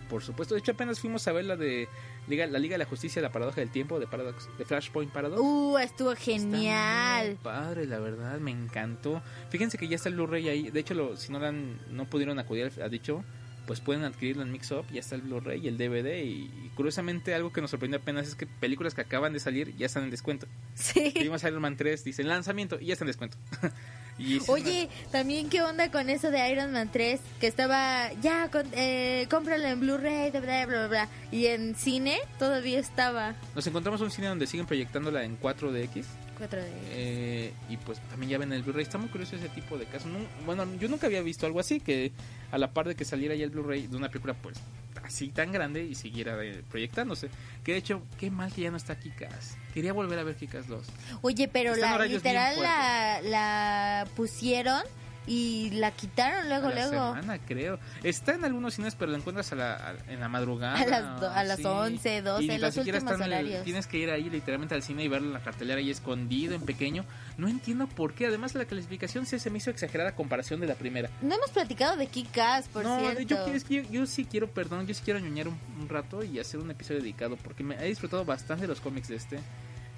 [0.08, 1.88] Por supuesto, de hecho apenas fuimos a ver la de
[2.26, 5.40] Liga, la Liga de la Justicia, la Paradoja del Tiempo, de Paradox, de Flashpoint Paradox.
[5.40, 7.38] Uh, estuvo Está muy genial.
[7.42, 9.22] padre, la verdad, me encantó.
[9.50, 10.70] Fíjense que ya está el Blu-ray ahí.
[10.70, 13.22] De hecho, lo- si no, dan, no pudieron acudir a dicho,
[13.66, 14.84] pues pueden adquirirlo en Mix Up.
[14.92, 16.22] Ya está el Blu-ray y el DVD.
[16.22, 19.76] Y, y curiosamente, algo que nos sorprendió apenas es que películas que acaban de salir
[19.76, 20.46] ya están en descuento.
[20.74, 21.12] Sí.
[21.18, 23.36] Vimos Iron Man 3, dice lanzamiento y ya está en descuento.
[24.18, 28.66] y Oye, también qué onda con eso de Iron Man 3, que estaba, ya, con,
[28.72, 33.66] eh, cómpralo en Blu-ray, bla, bla, bla, bla, y en cine todavía estaba una- nos
[33.66, 36.04] encontramos un cine donde siguen proyectándola en 4DX.
[36.40, 36.64] 4D.
[36.92, 38.82] Eh, y pues también ya ven el Blu-ray.
[38.82, 40.10] Está muy curioso ese tipo de casos.
[40.10, 42.12] No- bueno, yo nunca había visto algo así, que
[42.50, 44.58] a la par de que saliera ya el Blu-ray de una película pues
[45.04, 46.36] así tan grande y siguiera
[46.68, 47.28] proyectándose.
[47.64, 49.56] Que de hecho, qué mal que ya no está Kikas.
[49.74, 50.86] Quería volver a ver Kikas 2.
[51.22, 54.82] Oye, pero Están la literal la, la pusieron
[55.26, 57.14] y la quitaron luego, a la luego.
[57.14, 57.78] semana, creo.
[58.02, 60.78] Está en algunos cines, pero la encuentras a la, a- en la madrugada.
[60.80, 61.64] A las do- a las sí.
[61.66, 63.64] 11, 12, Y los siquiera últimos en el- horarios.
[63.64, 67.04] tienes que ir ahí literalmente al cine y en la cartelera ahí escondido, en pequeño.
[67.36, 68.26] No entiendo por qué.
[68.26, 71.10] Además, la clasificación sí se me hizo exagerada a comparación de la primera.
[71.22, 73.20] No hemos platicado de Kick-Ass, por no, cierto.
[73.22, 76.60] yo, yo, yo sí quiero, perdón, yo sí quiero ñoñar un, un rato y hacer
[76.60, 79.38] un episodio dedicado porque me he disfrutado bastante de los cómics de este.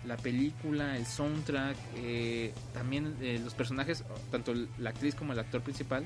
[0.04, 5.60] La película, el soundtrack, eh, también eh, los personajes, tanto la actriz como el actor
[5.62, 6.04] principal,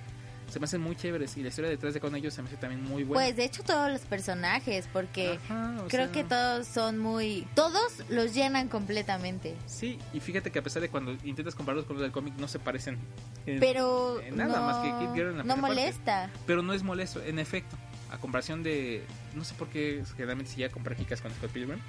[0.51, 2.57] se me hacen muy chéveres y la historia detrás de de ellos se me hace
[2.57, 3.24] también muy buena.
[3.24, 7.49] Pues de hecho todos los personajes, porque Ajá, creo sea, que todos son muy...
[7.55, 9.57] Todos los llenan completamente.
[9.66, 12.47] Sí, y fíjate que a pesar de cuando intentas compararlos con los del cómic no
[12.47, 12.99] se parecen
[13.47, 15.61] en- Pero en nada no, más que Kid Girl en la no parte.
[15.62, 16.30] molesta.
[16.47, 17.76] Pero no es molesto, en efecto.
[18.12, 19.05] A comparación de.
[19.34, 21.80] No sé por qué generalmente se llega a comprar Kikas con Scott Pilgrim.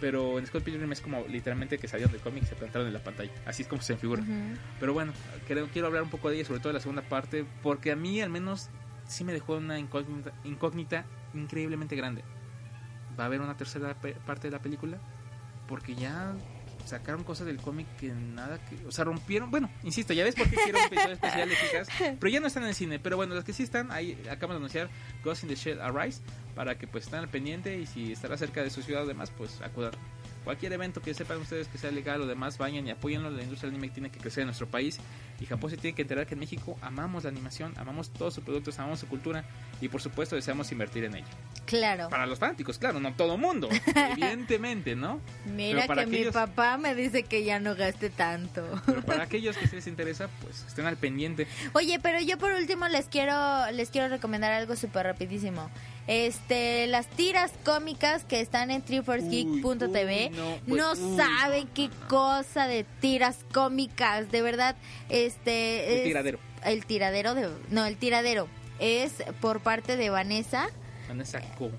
[0.00, 2.92] Pero en Scott Pilgrim es como literalmente que salieron del cómic y se plantaron en
[2.92, 3.32] la pantalla.
[3.46, 4.22] Así es como se me figura.
[4.22, 4.58] Ujú.
[4.78, 5.12] Pero bueno,
[5.46, 7.44] quiero, quiero hablar un poco de ella, sobre todo de la segunda parte.
[7.62, 8.68] Porque a mí al menos
[9.06, 12.22] sí me dejó una incógnita, incógnita increíblemente grande.
[13.18, 14.98] ¿Va a haber una tercera parte de la película?
[15.66, 16.36] Porque ya
[16.88, 20.48] sacaron cosas del cómic que nada que, o sea, rompieron, bueno, insisto, ya ves por
[20.48, 23.16] qué quiero un episodio especial de chicas, pero ya no están en el cine, pero
[23.16, 24.88] bueno, las que sí están, ahí acaban de anunciar
[25.24, 26.20] Ghost in the Shell Arise,
[26.54, 29.30] para que pues estén al pendiente y si estará cerca de su ciudad o demás,
[29.36, 29.92] pues acudan.
[30.48, 33.28] Cualquier evento que sepan ustedes que sea legal o demás, vayan y apóyenlo.
[33.28, 34.98] La industria del anime tiene que crecer en nuestro país.
[35.42, 38.44] Y Japón se tiene que enterar que en México amamos la animación, amamos todos sus
[38.44, 39.44] productos, amamos su cultura
[39.82, 41.26] y por supuesto deseamos invertir en ella.
[41.66, 42.08] Claro.
[42.08, 45.20] Para los fanáticos, claro, no todo mundo, evidentemente, ¿no?
[45.44, 48.66] Mira para que mi papá me dice que ya no gaste tanto.
[48.86, 51.46] Pero para aquellos que sí les interesa, pues estén al pendiente.
[51.74, 55.68] Oye, pero yo por último les quiero les quiero recomendar algo súper rapidísimo.
[56.08, 61.74] Este, las tiras cómicas que están en triforcegeek.tv Uy, no, no, pues, uy, saben no,
[61.74, 62.08] qué no, no.
[62.08, 64.74] cosa de tiras cómicas, de verdad,
[65.10, 66.38] este El es- tiradero.
[66.64, 68.48] el tiradero de no, el tiradero
[68.78, 70.70] es por parte de Vanessa
[71.08, 71.70] Vanessa Co.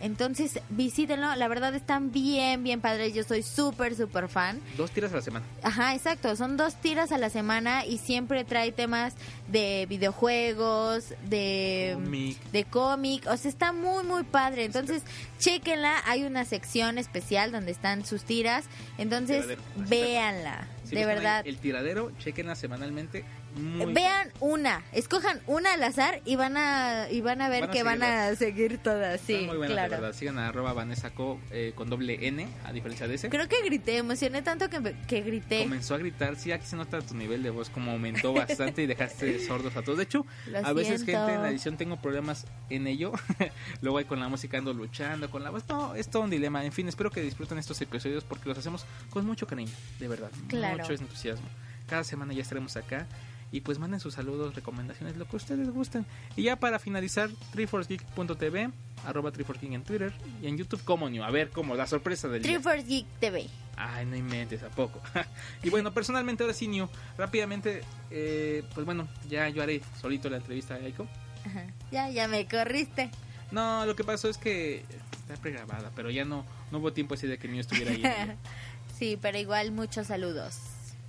[0.00, 4.58] Entonces, visítenlo, la verdad están bien bien padres, yo soy súper súper fan.
[4.76, 5.44] Dos tiras a la semana.
[5.62, 6.34] Ajá, exacto.
[6.34, 9.14] Son dos tiras a la semana y siempre trae temas
[9.48, 12.42] de videojuegos, de Cómic.
[12.52, 13.26] de cómic.
[13.28, 14.64] O sea, está muy, muy padre.
[14.64, 15.02] Entonces,
[15.38, 16.02] chéquenla.
[16.06, 18.64] Hay una sección especial donde están sus tiras.
[18.98, 19.46] Entonces,
[19.76, 20.68] véanla.
[20.84, 21.46] Si de verdad.
[21.46, 23.24] El tiradero, chequenla semanalmente.
[23.56, 27.70] Muy Vean una, escojan una al azar y van a y van a ver Van
[27.70, 29.20] a que van a seguir todas.
[29.20, 29.90] Sí, muy buenas, claro.
[29.90, 30.12] verdad.
[30.12, 33.28] Sigan a arroba Vanessa Co eh, con doble N, a diferencia de ese.
[33.28, 35.62] Creo que grité, emocioné tanto que, que grité.
[35.62, 38.86] Comenzó a gritar, sí, aquí se nota tu nivel de voz como aumentó bastante y
[38.86, 39.98] dejaste sordos a todos.
[39.98, 41.18] De hecho, Lo a veces siento.
[41.18, 43.12] gente en la edición tengo problemas en ello.
[43.82, 45.64] Luego ahí con la música ando luchando, con la voz.
[45.68, 46.64] No, es todo un dilema.
[46.64, 50.30] En fin, espero que disfruten estos episodios porque los hacemos con mucho cariño, de verdad.
[50.48, 50.78] Claro.
[50.78, 51.48] Mucho entusiasmo.
[51.88, 53.06] Cada semana ya estaremos acá.
[53.52, 56.06] Y pues manden sus saludos, recomendaciones, lo que ustedes gusten.
[56.36, 58.70] Y ya para finalizar, triforcegeek.tv,
[59.04, 61.24] arroba triforcegeek en Twitter y en YouTube como new.
[61.24, 62.42] A ver, como la sorpresa del.
[62.42, 63.48] Triforce Geek TV.
[63.76, 65.00] Ay, no inventes, ¿a poco?
[65.62, 70.36] y bueno, personalmente ahora sí, New, rápidamente, eh, pues bueno, ya yo haré solito la
[70.36, 71.08] entrevista a Aiko.
[71.46, 71.64] Ajá.
[71.90, 73.10] Ya, ya me corriste.
[73.50, 77.26] No, lo que pasó es que está pregrabada, pero ya no, no hubo tiempo así
[77.26, 78.02] de que New estuviera ahí.
[78.98, 80.58] sí, pero igual muchos saludos.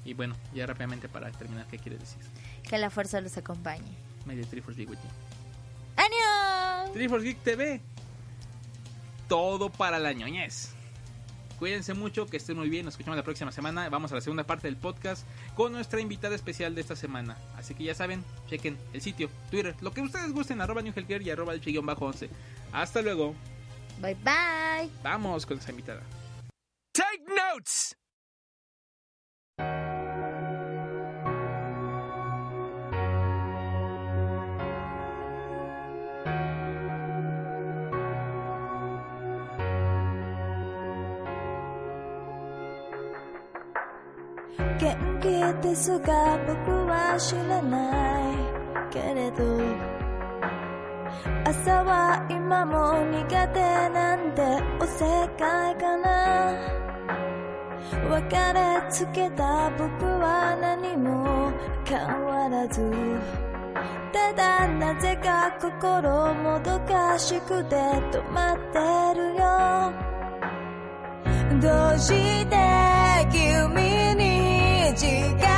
[0.03, 2.21] Y bueno, ya rápidamente para terminar, ¿qué quieres decir?
[2.63, 3.95] Que la fuerza los acompañe.
[4.25, 5.09] Media Triforce Geek with you.
[5.97, 6.91] ¡Año!
[6.93, 7.81] Triforce Geek TV.
[9.27, 10.73] Todo para la ñoñez.
[11.61, 12.85] Cuídense mucho, que estén muy bien.
[12.85, 13.87] Nos escuchamos la próxima semana.
[13.89, 17.37] Vamos a la segunda parte del podcast con nuestra invitada especial de esta semana.
[17.55, 21.21] Así que ya saben, chequen el sitio, Twitter, lo que ustedes gusten, arroba New Healthcare
[21.21, 22.31] y arroba el chillón bajo 11.
[22.71, 23.35] Hasta luego.
[24.01, 24.89] Bye bye.
[25.03, 26.01] Vamos con esa invitada.
[26.93, 29.90] Take notes!「
[45.71, 48.35] ですが僕は知らない
[48.91, 49.57] けれど」
[51.47, 53.59] 「朝は今も苦手
[53.89, 54.41] なんて
[54.81, 56.51] おせっかいかな」
[58.11, 61.53] 「別れつけた僕は何も
[61.85, 62.91] 変わらず」
[64.11, 67.77] 「ただなぜか心もどかしくて
[68.11, 69.93] 止まってるよ」
[71.61, 72.57] どうして
[73.31, 73.81] 君
[74.15, 75.07] に近
[75.37, 75.50] づ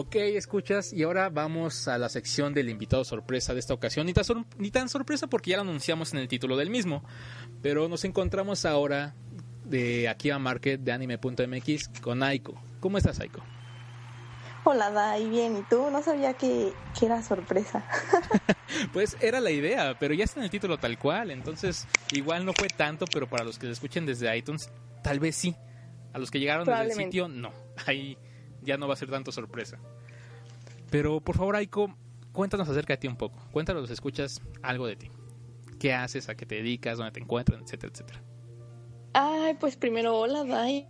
[0.00, 4.06] Ok, escuchas, y ahora vamos a la sección del invitado sorpresa de esta ocasión.
[4.06, 7.04] Ni tan, sor- ni tan sorpresa porque ya lo anunciamos en el título del mismo,
[7.60, 9.14] pero nos encontramos ahora
[9.64, 12.60] de Akiba Market de anime.mx con Aiko.
[12.80, 13.42] ¿Cómo estás, Aiko?
[14.64, 15.90] Hola, Dai, bien, ¿y tú?
[15.90, 17.84] No sabía que, que era sorpresa.
[18.92, 22.52] Pues era la idea, pero ya está en el título tal cual, entonces igual no
[22.52, 24.70] fue tanto, pero para los que lo escuchen desde iTunes,
[25.02, 25.56] tal vez sí.
[26.12, 27.52] A los que llegaron desde el sitio, no.
[27.86, 28.16] Ahí
[28.62, 29.78] ya no va a ser tanto sorpresa.
[30.90, 31.94] Pero por favor, Aiko,
[32.32, 33.38] cuéntanos acerca de ti un poco.
[33.52, 35.10] Cuéntanos, escuchas, algo de ti.
[35.78, 36.28] ¿Qué haces?
[36.28, 36.98] ¿A qué te dedicas?
[36.98, 37.62] ¿Dónde te encuentran?
[37.62, 38.22] Etcétera, etcétera.
[39.12, 40.86] Ay, pues primero, hola, Dai.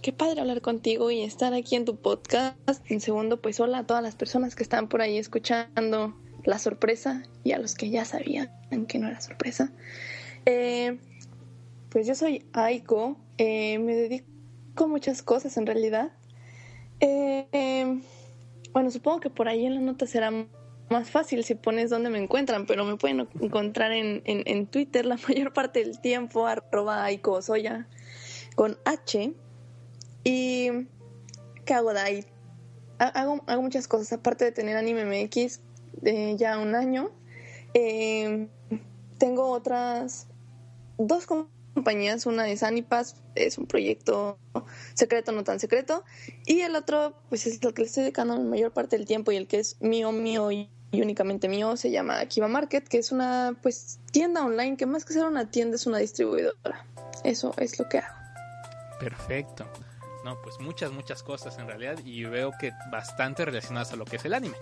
[0.00, 2.56] Qué padre hablar contigo y estar aquí en tu podcast.
[2.86, 6.14] En segundo, pues hola a todas las personas que están por ahí escuchando
[6.44, 8.50] la sorpresa y a los que ya sabían
[8.86, 9.72] que no era sorpresa.
[10.46, 10.98] Eh,
[11.88, 13.16] pues yo soy Aiko.
[13.38, 16.12] eh, me dedico a muchas cosas en realidad.
[17.00, 18.00] Eh, eh,
[18.72, 20.30] bueno, supongo que por ahí en la nota será
[20.90, 25.16] más fácil si pones dónde me encuentran, pero me pueden encontrar en, en, Twitter la
[25.28, 27.08] mayor parte del tiempo, arroba
[27.40, 27.86] Soya,
[28.54, 29.32] con H.
[30.24, 30.68] ¿Y
[31.64, 32.24] qué hago de ahí?
[32.98, 35.60] Ha- Hago, muchas cosas, aparte de tener Anime MX
[36.00, 37.10] de ya un año.
[37.74, 38.48] eh,
[39.18, 40.26] tengo otras
[40.98, 41.26] dos
[41.74, 44.38] compañías, una es Anipas, es un proyecto
[44.94, 46.04] secreto, no tan secreto,
[46.46, 49.32] y el otro, pues es lo que le estoy dedicando la mayor parte del tiempo
[49.32, 52.98] y el que es mío, mío y, y únicamente mío, se llama Akiba Market, que
[52.98, 56.86] es una pues tienda online que más que ser una tienda es una distribuidora.
[57.24, 58.16] Eso es lo que hago.
[59.00, 59.66] Perfecto.
[60.24, 64.16] No, pues muchas, muchas cosas en realidad y veo que bastante relacionadas a lo que
[64.16, 64.56] es el anime.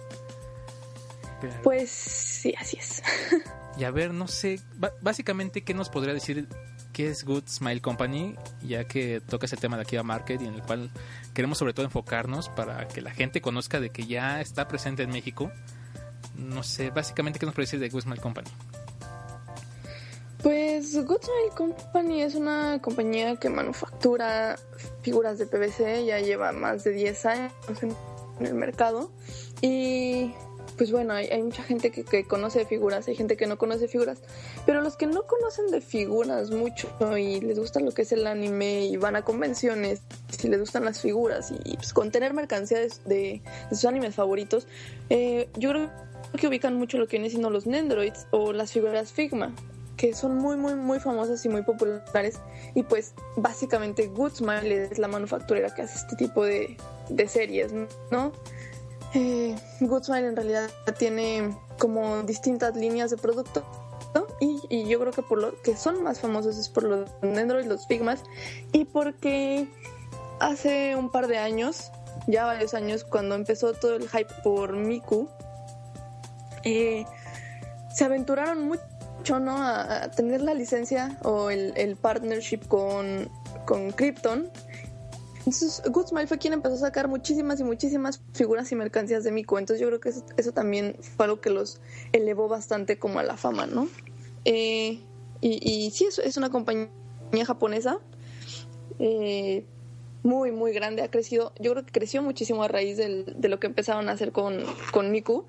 [1.40, 3.02] Pero- Pues sí, así es.
[3.78, 4.60] Y a ver, no sé,
[5.00, 6.46] básicamente, ¿qué nos podría decir
[6.92, 8.36] qué es Good Smile Company?
[8.62, 10.90] Ya que toca ese tema de Akiba Market y en el cual
[11.34, 15.10] queremos sobre todo enfocarnos para que la gente conozca de que ya está presente en
[15.10, 15.50] México.
[16.36, 18.48] No sé, básicamente, ¿qué nos puede decir de Good Smile Company?
[20.42, 24.58] Pues Good Smile Company es una compañía que manufactura
[25.02, 29.12] figuras de PVC, ya lleva más de 10 años en el mercado
[29.60, 30.34] y
[30.76, 34.18] pues bueno, hay, mucha gente que, que conoce figuras, hay gente que no conoce figuras,
[34.66, 38.26] pero los que no conocen de figuras mucho y les gusta lo que es el
[38.26, 40.02] anime y van a convenciones,
[40.36, 44.66] si les gustan las figuras y pues, con tener mercancía de, de- sus animes favoritos,
[45.10, 45.90] eh, yo creo
[46.36, 49.54] que ubican mucho lo que viene siendo los Nendroids o las figuras Figma
[49.96, 52.40] que son muy muy muy famosas y muy populares
[52.74, 56.76] y pues básicamente Good Smile es la manufacturera que hace este tipo de,
[57.10, 57.72] de series,
[58.10, 58.32] ¿no?
[59.14, 63.64] Eh, Good Smile en realidad tiene como distintas líneas de producto
[64.40, 67.86] y, yo creo que por lo que son más famosos es por los Nendroid, los
[67.86, 68.22] Figmas
[68.72, 69.68] y porque
[70.40, 71.92] hace un par de años,
[72.26, 75.28] ya varios años, cuando empezó todo el hype por Miku,
[76.64, 77.04] eh,
[77.94, 79.56] se aventuraron mucho ¿no?
[79.58, 83.30] a, a tener la licencia o el, el partnership con,
[83.64, 84.50] con Krypton.
[85.44, 89.32] Entonces, Good Smile fue quien empezó a sacar muchísimas y muchísimas figuras y mercancías de
[89.32, 89.58] Miku.
[89.58, 91.80] Entonces, yo creo que eso, también fue algo que los
[92.12, 93.88] elevó bastante como a la fama, ¿no?
[94.44, 95.00] Eh,
[95.40, 96.88] y, sí, es, es una compañía
[97.44, 97.98] japonesa
[99.00, 99.64] eh,
[100.22, 101.02] muy, muy grande.
[101.02, 104.30] Ha crecido, yo creo que creció muchísimo a raíz de lo que empezaron a hacer
[104.30, 104.62] con,
[104.92, 105.44] con Miku.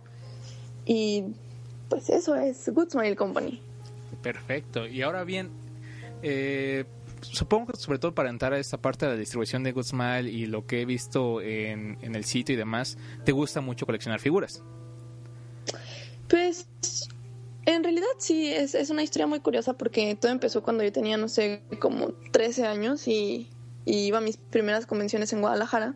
[0.85, 1.25] Y
[1.89, 3.61] pues eso es Good Smile Company.
[4.23, 4.87] Perfecto.
[4.87, 5.49] Y ahora bien,
[6.23, 6.85] eh,
[7.23, 10.29] supongo que sobre todo para entrar a esta parte de la distribución de Good Smile
[10.29, 14.19] y lo que he visto en, en el sitio y demás, te gusta mucho coleccionar
[14.19, 14.63] figuras.
[16.27, 16.67] Pues
[17.65, 21.17] en realidad sí, es, es una historia muy curiosa porque todo empezó cuando yo tenía,
[21.17, 23.49] no sé, como 13 años y,
[23.85, 25.95] iba a mis primeras convenciones en Guadalajara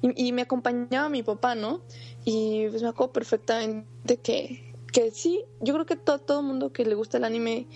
[0.00, 1.80] y, y me acompañaba mi papá, ¿no?
[2.24, 6.84] Y pues me acuerdo perfectamente que, que sí, yo creo que todo, todo mundo que
[6.84, 7.66] le gusta el anime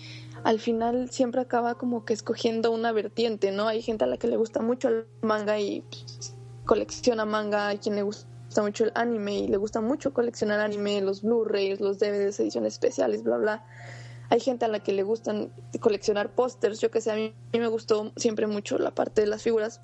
[0.43, 3.67] al final siempre acaba como que escogiendo una vertiente, ¿no?
[3.67, 6.35] Hay gente a la que le gusta mucho el manga y pues,
[6.65, 8.27] colecciona manga, hay quien le gusta
[8.61, 13.23] mucho el anime y le gusta mucho coleccionar anime, los Blu-rays, los DVDs, ediciones especiales,
[13.23, 13.65] bla, bla.
[14.29, 17.57] Hay gente a la que le gustan coleccionar pósters, yo que sé, a mí, a
[17.57, 19.81] mí me gustó siempre mucho la parte de las figuras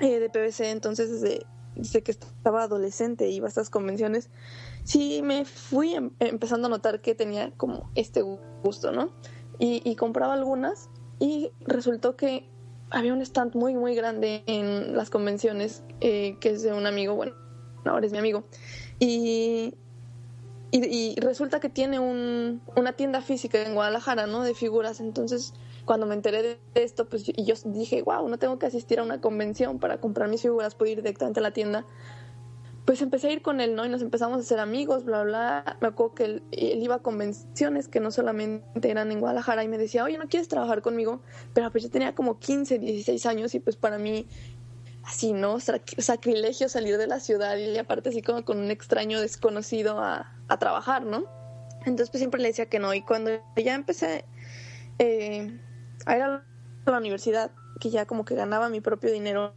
[0.00, 4.30] eh, de PVC, entonces desde, que estaba adolescente iba a estas convenciones,
[4.84, 8.22] sí me fui em- empezando a notar que tenía como este
[8.62, 9.10] gusto, ¿no?
[9.58, 12.48] Y, y compraba algunas y resultó que
[12.90, 17.14] había un stand muy, muy grande en las convenciones, eh, que es de un amigo,
[17.14, 17.32] bueno,
[17.84, 18.44] ahora es mi amigo,
[18.98, 19.74] y,
[20.70, 24.42] y, y resulta que tiene un, una tienda física en Guadalajara, ¿no?
[24.42, 28.58] De figuras, entonces cuando me enteré de esto, pues y yo dije, wow, no tengo
[28.58, 31.84] que asistir a una convención para comprar mis figuras, puedo ir directamente a la tienda.
[32.84, 33.86] Pues empecé a ir con él, ¿no?
[33.86, 35.78] Y nos empezamos a hacer amigos, bla, bla.
[35.80, 39.68] Me acuerdo que él, él iba a convenciones que no solamente eran en Guadalajara y
[39.68, 41.22] me decía, oye, ¿no quieres trabajar conmigo?
[41.54, 44.26] Pero pues yo tenía como 15, 16 años y pues para mí,
[45.02, 45.56] así, ¿no?
[45.60, 50.30] Sac- sacrilegio salir de la ciudad y aparte así como con un extraño desconocido a,
[50.58, 51.24] trabajar, ¿no?
[51.80, 52.92] Entonces pues siempre le decía que no.
[52.92, 54.24] Y cuando ya empecé
[54.98, 55.58] eh,
[56.06, 56.44] a ir a
[56.86, 59.54] la universidad, que ya como que ganaba mi propio dinero,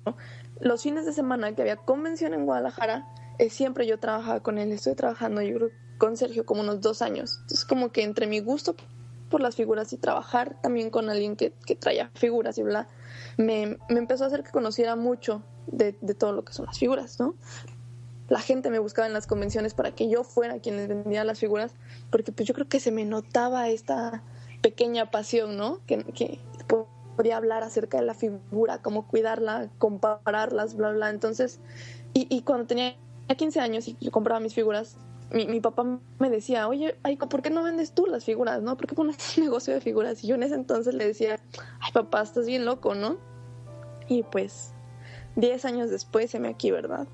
[0.59, 3.07] los fines de semana que había convención en Guadalajara,
[3.39, 4.71] eh, siempre yo trabajaba con él.
[4.71, 7.37] Estoy trabajando, yo creo, con Sergio como unos dos años.
[7.41, 8.75] Entonces como que entre mi gusto
[9.29, 12.87] por las figuras y trabajar también con alguien que, que traía figuras y bla,
[13.35, 16.79] me, me empezó a hacer que conociera mucho de, de todo lo que son las
[16.79, 17.35] figuras, ¿no?
[18.29, 21.39] la gente me buscaba en las convenciones para que yo fuera quien les vendía las
[21.39, 21.73] figuras,
[22.09, 24.23] porque pues yo creo que se me notaba esta
[24.61, 25.79] pequeña pasión, ¿no?
[25.85, 26.39] Que, que
[27.17, 31.09] podría hablar acerca de la figura, cómo cuidarla, compararlas, bla, bla.
[31.09, 31.59] Entonces,
[32.13, 32.95] y, cuando tenía
[33.35, 34.97] 15 años y yo compraba mis figuras,
[35.31, 36.95] mi, papá me decía, oye,
[37.29, 38.77] ¿por qué no vendes tú las figuras, no?
[38.77, 40.23] ¿Por qué pones un negocio de figuras?
[40.23, 41.39] Y yo en ese entonces le decía,
[41.79, 43.17] ay, papá, estás bien loco, ¿no?
[44.07, 44.73] Y pues,
[45.35, 47.07] 10 años después se me aquí, ¿verdad?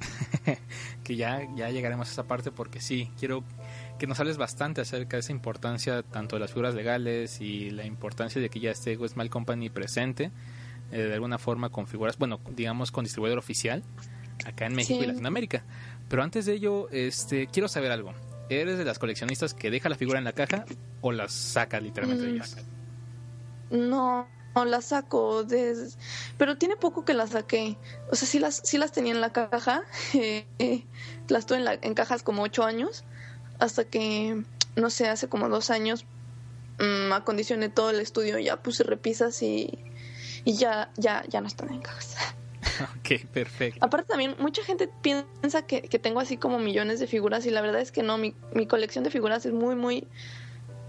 [1.02, 3.42] que ya, ya llegaremos a esa parte porque sí, quiero
[3.98, 7.84] que nos hables bastante acerca de esa importancia tanto de las figuras legales y la
[7.86, 10.30] importancia de que ya esté Westmail Company presente
[10.92, 13.82] eh, de alguna forma con figuras, bueno, digamos con distribuidor oficial
[14.44, 15.04] acá en México Sí.
[15.04, 15.64] y Latinoamérica.
[16.08, 18.12] Pero antes de ello, este, quiero saber algo.
[18.48, 20.64] ¿Eres de las coleccionistas que deja la figura en la caja
[21.00, 22.44] o la saca literalmente de Mm, ella?
[23.70, 25.44] No, no la saco,
[26.38, 27.76] pero tiene poco que la saqué.
[28.10, 29.82] O sea, sí las, sí las tenía en la caja,
[30.14, 30.84] eh, eh,
[31.28, 33.04] las tuve en, la- en cajas como ocho años,
[33.58, 34.42] hasta que,
[34.76, 36.04] no sé, hace como dos años
[36.78, 39.78] mm, acondicioné todo el estudio, ya puse repisas y,
[40.44, 42.16] y ya, ya, ya no están en cajas.
[43.00, 43.84] ok, perfecto.
[43.84, 47.60] Aparte también, mucha gente piensa que, que tengo así como millones de figuras y la
[47.60, 50.06] verdad es que no, mi, mi colección de figuras es muy, muy,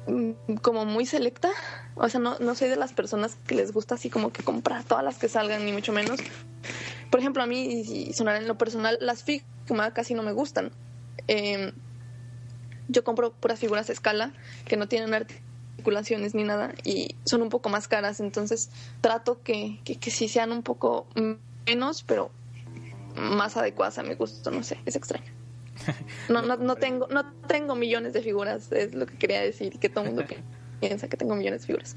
[0.08, 1.50] mm, como muy selecta.
[1.96, 4.84] O sea, no, no soy de las personas que les gusta así como que comprar
[4.84, 6.20] todas las que salgan, ni mucho menos.
[7.10, 10.72] Por ejemplo, a mí, y sonar en lo personal, las Figma casi no me gustan.
[11.28, 11.74] Eh,
[12.88, 14.34] yo compro puras figuras a escala
[14.66, 18.70] que no tienen articulaciones ni nada y son un poco más caras, entonces
[19.02, 21.08] trato que, que, que sí sean un poco
[21.66, 22.32] menos, pero
[23.16, 25.26] más adecuadas a mi gusto, no sé, es extraño.
[26.30, 29.88] No, no, no tengo, no tengo millones de figuras, es lo que quería decir, que
[29.88, 30.36] todo el mundo pi-
[30.82, 31.96] piensa que tengo millones de figuras.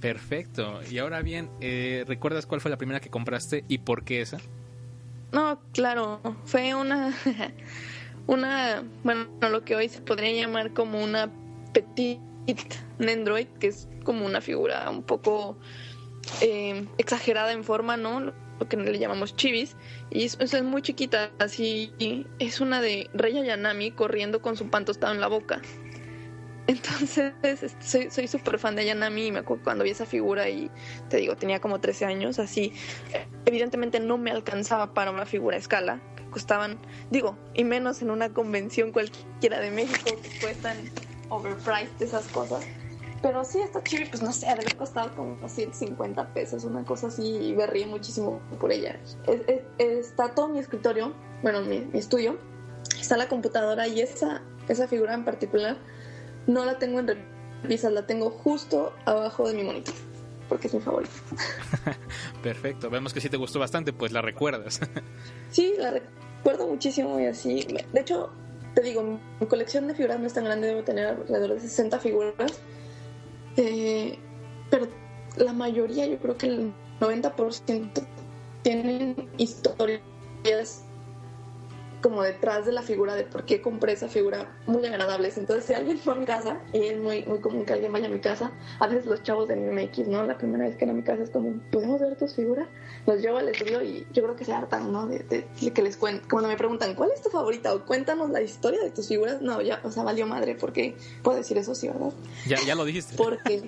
[0.00, 0.80] Perfecto.
[0.90, 4.38] Y ahora bien, eh, ¿recuerdas cuál fue la primera que compraste y por qué esa?
[5.32, 7.14] No, claro, fue una,
[8.30, 11.32] una, bueno, lo que hoy se podría llamar como una
[11.72, 12.20] petite
[12.98, 15.58] Nendroid, que es como una figura un poco
[16.40, 18.20] eh, exagerada en forma, ¿no?
[18.20, 19.76] Lo que le llamamos chivis.
[20.10, 21.92] Y es, es muy chiquita, así,
[22.38, 25.60] es una de Rey Ayanami corriendo con su pan tostado en la boca.
[26.68, 30.70] Entonces, este, soy súper fan de Ayanami y me acuerdo cuando vi esa figura y
[31.08, 32.72] te digo, tenía como 13 años, así.
[33.44, 36.00] Evidentemente no me alcanzaba para una figura a escala,
[36.30, 36.78] costaban,
[37.10, 40.90] digo, y menos en una convención cualquiera de México que cuestan
[41.28, 42.64] overpriced esas cosas.
[43.22, 47.36] Pero sí, esta chibi, pues no sé, debe costado como 150 pesos, una cosa así,
[47.48, 48.98] y me reí muchísimo por ella.
[49.26, 49.62] Es- es-
[50.08, 51.12] está todo mi escritorio,
[51.42, 52.38] bueno, mi, estudio,
[52.98, 55.76] está la computadora y esa, esa figura en particular
[56.46, 57.08] no la tengo en
[57.62, 59.94] repisas, la tengo justo abajo de mi monitor,
[60.50, 61.12] porque es mi favorita.
[62.42, 62.90] Perfecto.
[62.90, 64.80] Vemos que sí te gustó bastante, pues la recuerdas.
[65.50, 67.66] Sí, la recuerdo muchísimo y así.
[67.92, 68.30] De hecho,
[68.74, 71.98] te digo, mi colección de figuras no es tan grande, debo tener alrededor de 60
[71.98, 72.60] figuras.
[73.56, 74.16] Eh,
[74.70, 74.86] pero
[75.36, 77.90] la mayoría, yo creo que el 90%
[78.62, 80.84] tienen historias
[82.02, 85.36] como detrás de la figura de por qué compré esa figura muy agradables.
[85.38, 88.06] Entonces, si alguien fue a mi casa, y es muy, muy común que alguien vaya
[88.06, 90.24] a mi casa, a veces los chavos de MX, ¿no?
[90.24, 92.66] La primera vez que van a mi casa es como, ¿podemos ver tus figuras?
[93.06, 95.06] Los llevo al estudio y yo creo que se hartan, ¿no?
[95.06, 96.28] De, de- de que les cuenten.
[96.28, 97.74] Cuando me preguntan, ¿cuál es tu favorita?
[97.74, 99.42] O cuéntanos la historia de tus figuras.
[99.42, 102.12] No, ya, o sea, valió madre, porque puedo decir eso, sí, ¿verdad?
[102.46, 103.14] Ya, ya lo dijiste.
[103.16, 103.62] Porque,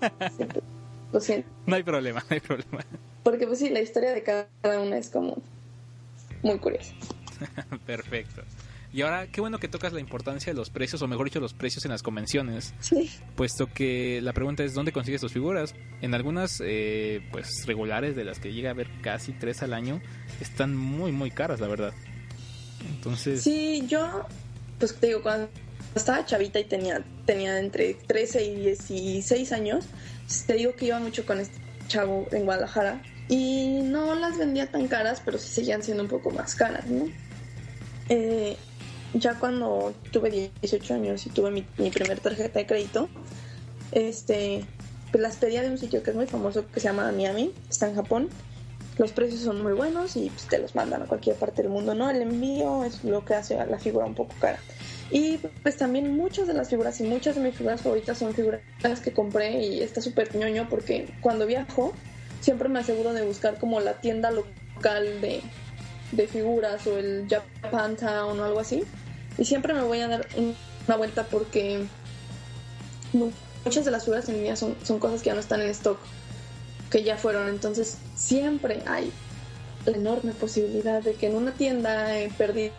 [1.12, 1.48] lo siento.
[1.66, 2.80] No hay problema, no hay problema.
[3.22, 4.48] Porque, pues sí, la historia de cada
[4.82, 5.36] una es como
[6.42, 6.92] muy curiosa.
[7.86, 8.42] Perfecto.
[8.94, 11.54] Y ahora, qué bueno que tocas la importancia de los precios, o mejor dicho, los
[11.54, 13.10] precios en las convenciones, Sí.
[13.36, 15.74] puesto que la pregunta es, ¿dónde consigues tus figuras?
[16.02, 20.02] En algunas, eh, pues, regulares, de las que llega a haber casi tres al año,
[20.42, 21.94] están muy, muy caras, la verdad.
[22.94, 24.26] Entonces, Sí, yo,
[24.78, 25.48] pues te digo, cuando
[25.94, 29.86] estaba chavita y tenía, tenía entre 13 y 16 años,
[30.46, 31.56] te digo que iba mucho con este
[31.88, 36.30] chavo en Guadalajara y no las vendía tan caras, pero sí seguían siendo un poco
[36.30, 37.06] más caras, ¿no?
[38.08, 38.56] Eh,
[39.14, 43.08] ya cuando tuve 18 años y tuve mi, primer tarjeta de crédito,
[43.92, 44.64] este,
[45.10, 47.88] pues las pedía de un sitio que es muy famoso que se llama Miami, está
[47.88, 48.28] en Japón.
[48.98, 51.94] Los precios son muy buenos y pues, te los mandan a cualquier parte del mundo,
[51.94, 52.10] ¿no?
[52.10, 54.58] El envío es lo que hace la figura un poco cara.
[55.10, 58.62] Y pues también muchas de las figuras y muchas de mis figuras favoritas son figuras
[59.04, 61.92] que compré y está súper ñoño porque cuando viajo
[62.40, 65.42] siempre me aseguro de buscar como la tienda local de,
[66.12, 68.84] de figuras o el Japantown o algo así.
[69.38, 70.54] Y siempre me voy a dar un-
[70.86, 71.84] una vuelta porque
[73.12, 73.30] mu-
[73.64, 75.98] muchas de las figuras en línea son, son cosas que ya no están en stock,
[76.90, 77.48] que ya fueron.
[77.48, 79.10] Entonces siempre hay
[79.86, 82.72] la enorme posibilidad de que en una tienda eh, perdida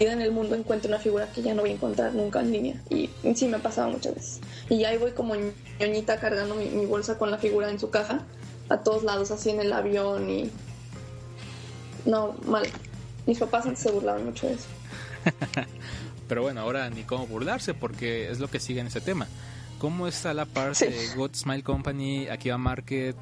[0.00, 2.74] en el mundo encuentre una figura que ya no voy a encontrar nunca en línea.
[2.90, 4.40] Y sí me ha pasado muchas veces.
[4.68, 5.34] Y ahí voy como
[5.78, 8.22] ñoñita cargando mi, mi bolsa con la figura en su caja
[8.68, 10.50] a todos lados, así en el avión y...
[12.06, 12.66] No, mal.
[13.26, 14.66] Mis papás antes se burlaban mucho de eso.
[16.28, 19.26] pero bueno, ahora ni cómo burlarse, porque es lo que sigue en ese tema.
[19.78, 20.86] ¿Cómo está la parte Sí.
[20.86, 23.16] de Good Smile Company, Akiba Market?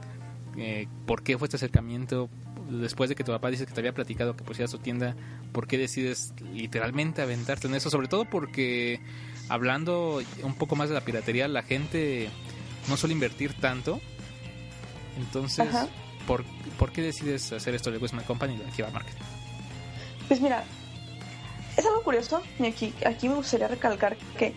[0.57, 2.29] Eh, ¿Por qué fue este acercamiento?
[2.71, 5.15] Después de que tu papá dice que te había platicado que pusieras tu tienda,
[5.53, 7.91] ¿por qué decides literalmente aventarte en eso?
[7.91, 9.01] Sobre todo porque,
[9.49, 12.31] hablando un poco más de la piratería, la gente
[12.89, 14.01] no suele invertir tanto.
[15.19, 15.89] Entonces, Ajá.
[16.27, 16.44] ¿Por,
[16.78, 19.15] por qué decides hacer esto de Smile Company y de Akiba Market?
[20.28, 20.65] Pues mira,
[21.77, 24.55] es algo curioso y aquí, aquí me gustaría recalcar que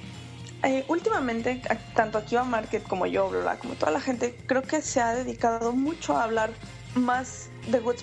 [0.64, 1.62] eh, últimamente,
[1.94, 5.74] tanto Akiba Market como yo, bla, como toda la gente, creo que se ha dedicado
[5.74, 6.52] mucho a hablar
[6.96, 7.98] más de Good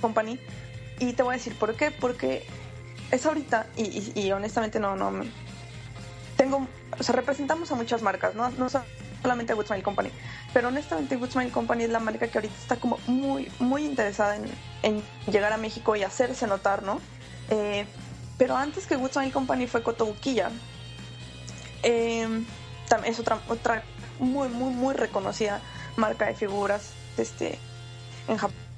[0.00, 0.38] Company.
[0.98, 1.90] Y te voy a decir por qué.
[1.90, 2.46] Porque
[3.10, 5.24] es ahorita, y, y- honestamente no, no.
[6.36, 6.66] Tengo,
[6.98, 8.68] o sea, representamos a muchas marcas, no, no
[9.22, 10.10] solamente Good Smile Company.
[10.52, 14.36] Pero honestamente, Good Smile Company es la marca que ahorita está como muy, muy interesada
[14.36, 14.44] en,
[14.82, 17.00] en llegar a México y hacerse notar, ¿no?
[17.50, 17.86] Eh,
[18.38, 20.50] pero antes que Good Smile Company fue Cotobuquilla.
[21.82, 22.44] Eh,
[23.04, 23.84] es otra, otra
[24.18, 25.60] muy, muy, muy reconocida
[25.96, 27.58] marca de figuras este,
[28.28, 28.69] en Japón.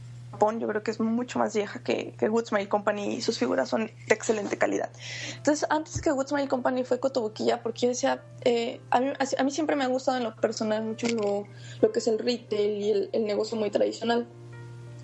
[0.58, 3.68] Yo creo que es mucho más vieja que, que Good Smile Company y sus figuras
[3.68, 4.90] son de excelente calidad.
[5.36, 9.44] Entonces, antes que Good Smile Company fue Cotobuquilla, porque yo decía, eh, a, mí, a
[9.44, 11.46] mí siempre me ha gustado en lo personal mucho lo,
[11.80, 14.26] lo que es el retail y el, el negocio muy tradicional.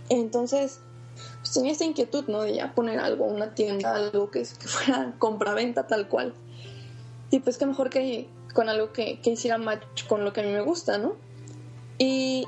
[0.09, 0.81] Entonces,
[1.39, 2.43] pues tenía esta inquietud, ¿no?
[2.43, 6.35] De ya poner algo, una tienda, algo que, que fuera compra-venta tal cual.
[7.31, 10.45] Y pues qué mejor que con algo que, que hiciera match con lo que a
[10.45, 11.15] mí me gusta, ¿no?
[11.99, 12.45] Y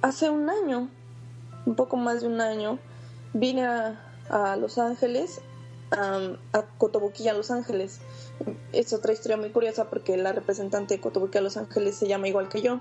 [0.00, 0.88] hace un año,
[1.68, 2.78] un poco más de un año,
[3.34, 5.40] vine a, Los Ángeles,
[5.90, 8.00] a Cotobuquilla, Los Ángeles.
[8.72, 12.48] Es otra historia muy curiosa porque la representante de Cotobuquilla, Los Ángeles se llama igual
[12.48, 12.80] que yo.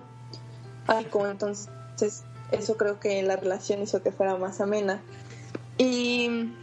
[0.87, 5.01] Alco, entonces eso creo que la relación hizo que fuera más amena.
[5.77, 6.53] Y,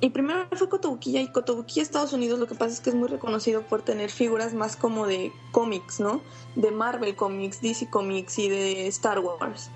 [0.00, 3.08] y primero fue Cotobuquilla y Cotobuquilla, Estados Unidos, lo que pasa es que es muy
[3.08, 6.20] reconocido por tener figuras más como de cómics, ¿no?
[6.54, 9.70] De Marvel Comics, DC Comics y de Star Wars.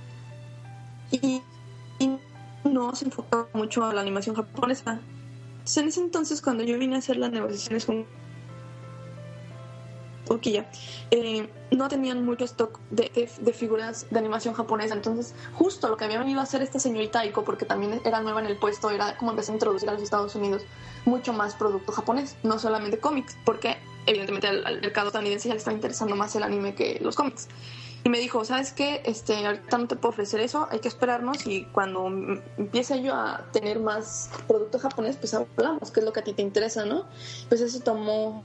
[1.11, 1.43] Y,
[2.65, 5.01] no se enfoca mucho a la animación japonesa.
[5.77, 8.05] En ese entonces, cuando yo vine a hacer las negociaciones con
[10.25, 10.69] Cotobuquilla,
[11.11, 14.95] eh, no tenían mucho stock de, figuras de animación japonesa.
[14.95, 18.41] Entonces, justo lo que había venido a hacer esta señorita Aiko, porque también era nueva
[18.41, 20.63] en el puesto, era como empezar a introducir a los Estados Unidos
[21.07, 25.59] mucho más producto japonés, no solamente cómics, porque evidentemente al, al mercado estadounidense ya le
[25.59, 27.49] estaba interesando más el anime que los cómics.
[28.09, 29.03] Y me dijo, ¿sabes qué?
[29.05, 32.07] Este, ahorita no te puedo ofrecer eso, hay que esperarnos y cuando
[32.57, 36.33] empiece yo a tener más producto japonés, pues hablamos, qué es lo que a ti
[36.33, 37.05] te interesa, ¿no?
[37.51, 38.45] Pues eso tomó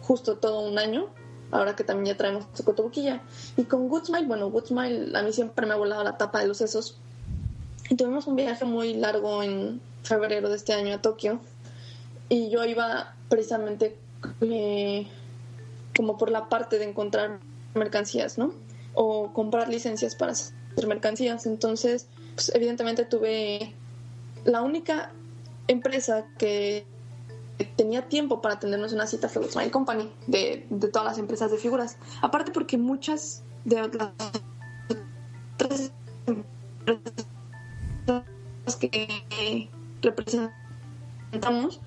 [0.00, 1.08] justo todo un año,
[1.50, 3.20] ahora que también ya traemos cotobuquilla.
[3.58, 6.40] Y con Good Smile, bueno, Good Smile a mí siempre me ha volado la tapa
[6.40, 6.96] de los sesos.
[7.90, 11.38] Y tuvimos un viaje muy largo en febrero de este año a Tokio.
[12.30, 13.98] Y yo iba precisamente
[14.40, 15.06] eh,
[15.94, 17.40] como por la parte de encontrar
[17.74, 18.64] mercancías, ¿no?
[18.96, 21.46] O comprar licencias para hacer mercancías.
[21.46, 23.72] Entonces, pues evidentemente tuve
[24.44, 25.12] la única
[25.68, 26.84] empresa que
[27.76, 31.58] tenía tiempo para atendernos una cita fue Smile Company de, de todas las empresas de
[31.58, 31.96] figuras.
[32.20, 33.90] Aparte porque muchas de las
[35.54, 35.92] otras
[36.26, 37.26] empresas
[38.80, 39.70] que
[40.02, 41.80] representamos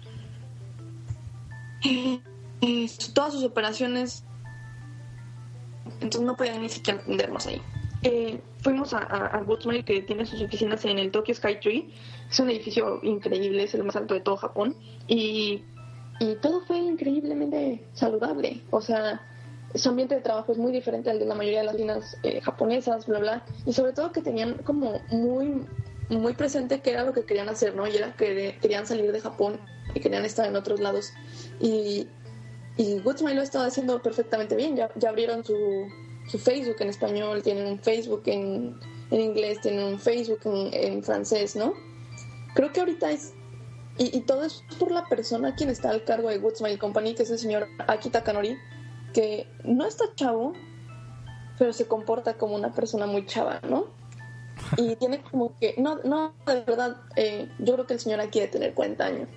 [1.86, 2.20] eh,
[2.62, 4.24] eh, todas sus operaciones
[5.96, 7.62] entonces no podían ni siquiera atendernos ahí.
[8.02, 11.90] Eh, fuimos a, a, a que tiene sus oficinas en el Tokyo Skytree.
[12.30, 14.76] Es un edificio increíble, es el más alto de todo Japón.
[15.08, 15.64] Y,
[16.20, 18.62] y todo fue increíblemente saludable.
[18.72, 19.22] O sea,
[19.76, 22.40] su ambiente de trabajo es muy diferente al de la mayoría de las líneas eh,
[22.42, 23.46] japonesas, bla, bla.
[23.66, 25.66] Y sobre todo que tenían como muy,
[26.10, 27.86] muy presente qué era lo que querían hacer, ¿no?
[27.88, 29.60] Y era que querían salir de Japón
[29.94, 31.12] y querían estar en otros lados.
[31.60, 32.08] Y,
[32.80, 34.78] y Goodsmile lo estaba haciendo perfectamente bien.
[34.78, 35.54] Ya, ya abrieron su,
[36.30, 38.80] su Facebook en español, tienen un Facebook en,
[39.12, 41.74] en inglés, tienen un Facebook en, en, francés, ¿no?
[42.56, 43.34] Creo que ahorita es...
[43.98, 47.24] Y, y, todo es por la persona quien está al cargo de Goodsmile Company, que
[47.24, 48.58] es el señor Aki Takanori,
[49.14, 50.54] que no está chavo,
[51.58, 53.88] pero se comporta como una persona muy chava, ¿no?
[54.78, 55.76] Y tiene como que...
[55.78, 59.28] No, no de verdad, eh, yo creo que el señor aquí debe tener 40 años.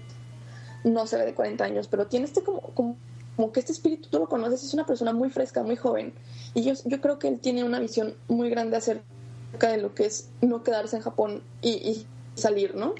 [0.85, 2.97] No se ve de 40 años, pero tiene este como, como
[3.37, 6.13] como que este espíritu tú lo conoces, es una persona muy fresca, muy joven.
[6.55, 10.07] Y yo, yo creo que él tiene una visión muy grande acerca de lo que
[10.07, 12.95] es no quedarse en Japón y, y salir, ¿no?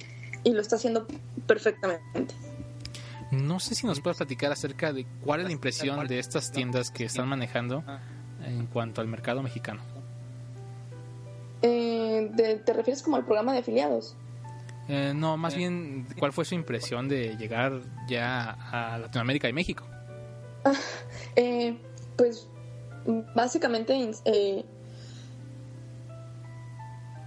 [0.45, 1.07] Y lo está haciendo
[1.47, 2.35] perfectamente.
[3.31, 6.91] No sé si nos puedes platicar acerca de cuál es la impresión de estas tiendas
[6.91, 7.83] que están manejando
[8.45, 9.81] en cuanto al mercado mexicano.
[11.63, 14.17] Eh, de, ¿Te refieres como al programa de afiliados?
[14.89, 19.87] Eh, no, más bien, ¿cuál fue su impresión de llegar ya a Latinoamérica y México?
[21.35, 21.79] Eh,
[22.17, 22.47] pues
[23.35, 24.65] básicamente eh,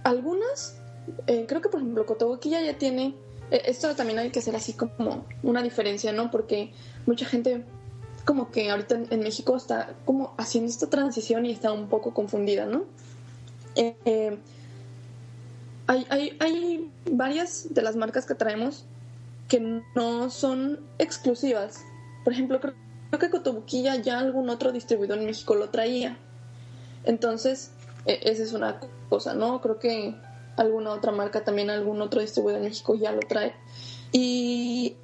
[0.04, 0.78] algunas,
[1.26, 3.16] eh, creo que por ejemplo Cotobuquilla ya tiene,
[3.50, 6.30] esto también hay que hacer así como una diferencia, ¿no?
[6.30, 6.70] Porque
[7.04, 7.64] mucha gente
[8.24, 12.66] como que ahorita en, México está como haciendo esta transición y está un poco confundida,
[12.66, 12.84] ¿no?
[15.88, 18.84] Hay, hay, hay varias de las marcas que traemos
[19.48, 21.80] que no son exclusivas.
[22.22, 26.18] Por ejemplo, creo creo que Cotobuquilla ya algún otro distribuidor en México lo traía.
[27.04, 27.72] Entonces,
[28.06, 29.60] eh, esa es una cosa, ¿no?
[29.60, 30.16] Creo que
[30.56, 33.54] alguna otra marca también, algún otro distribuidor en México ya lo trae.
[34.12, 34.96] Y,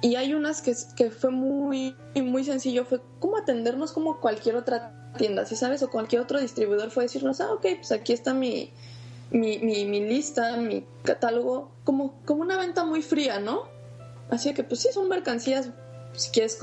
[0.00, 5.12] y hay unas que, que fue muy, muy sencillo, fue como atendernos como cualquier otra
[5.16, 5.82] tienda, ¿sí sabes?
[5.82, 8.72] O cualquier otro distribuidor fue decirnos, ah, ok, pues aquí está mi,
[9.30, 13.64] mi, mi, lista, mi catálogo, como, como una venta muy fría, ¿no?
[14.30, 15.70] Así que pues sí, son mercancías,
[16.12, 16.56] si quieres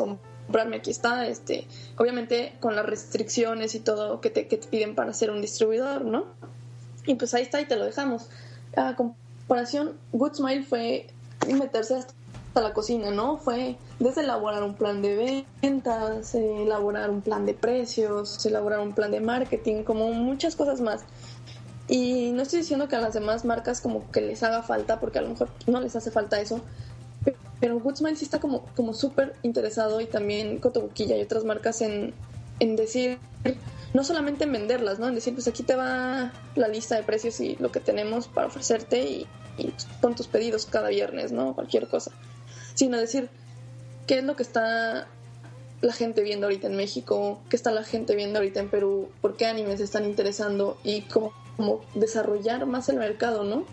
[0.52, 1.66] comprarme aquí está, este,
[1.96, 6.04] obviamente con las restricciones y todo que te, que te piden para ser un distribuidor,
[6.04, 6.26] ¿no?
[7.06, 8.28] Y pues ahí está y te lo dejamos.
[8.76, 11.08] A comparación, Good Smile fue
[11.48, 13.38] meterse hasta la cocina, ¿no?
[13.38, 19.12] Fue desde elaborar un plan de ventas, elaborar un plan de precios, elaborar un plan
[19.12, 21.06] de marketing, como muchas cosas más.
[21.88, 25.20] Y no estoy diciendo que a las demás marcas como que les haga falta, porque
[25.20, 26.60] a lo mejor no les hace falta eso,
[27.60, 32.14] pero Goodsmile sí está como, como súper interesado y también Cotobuquilla y otras marcas en,
[32.60, 33.20] en decir,
[33.94, 35.08] no solamente en venderlas, ¿no?
[35.08, 38.48] En decir, pues aquí te va la lista de precios y lo que tenemos para
[38.48, 39.28] ofrecerte y,
[39.58, 41.54] y pon tus pedidos cada viernes, ¿no?
[41.54, 42.12] Cualquier cosa.
[42.74, 43.30] Sino decir,
[44.08, 45.08] ¿qué es lo que está
[45.82, 47.42] la gente viendo ahorita en México?
[47.50, 49.10] ¿Qué está la gente viendo ahorita en Perú?
[49.22, 50.78] ¿Por qué animes están interesando?
[50.84, 53.66] Y cómo, cómo desarrollar más el mercado, ¿no?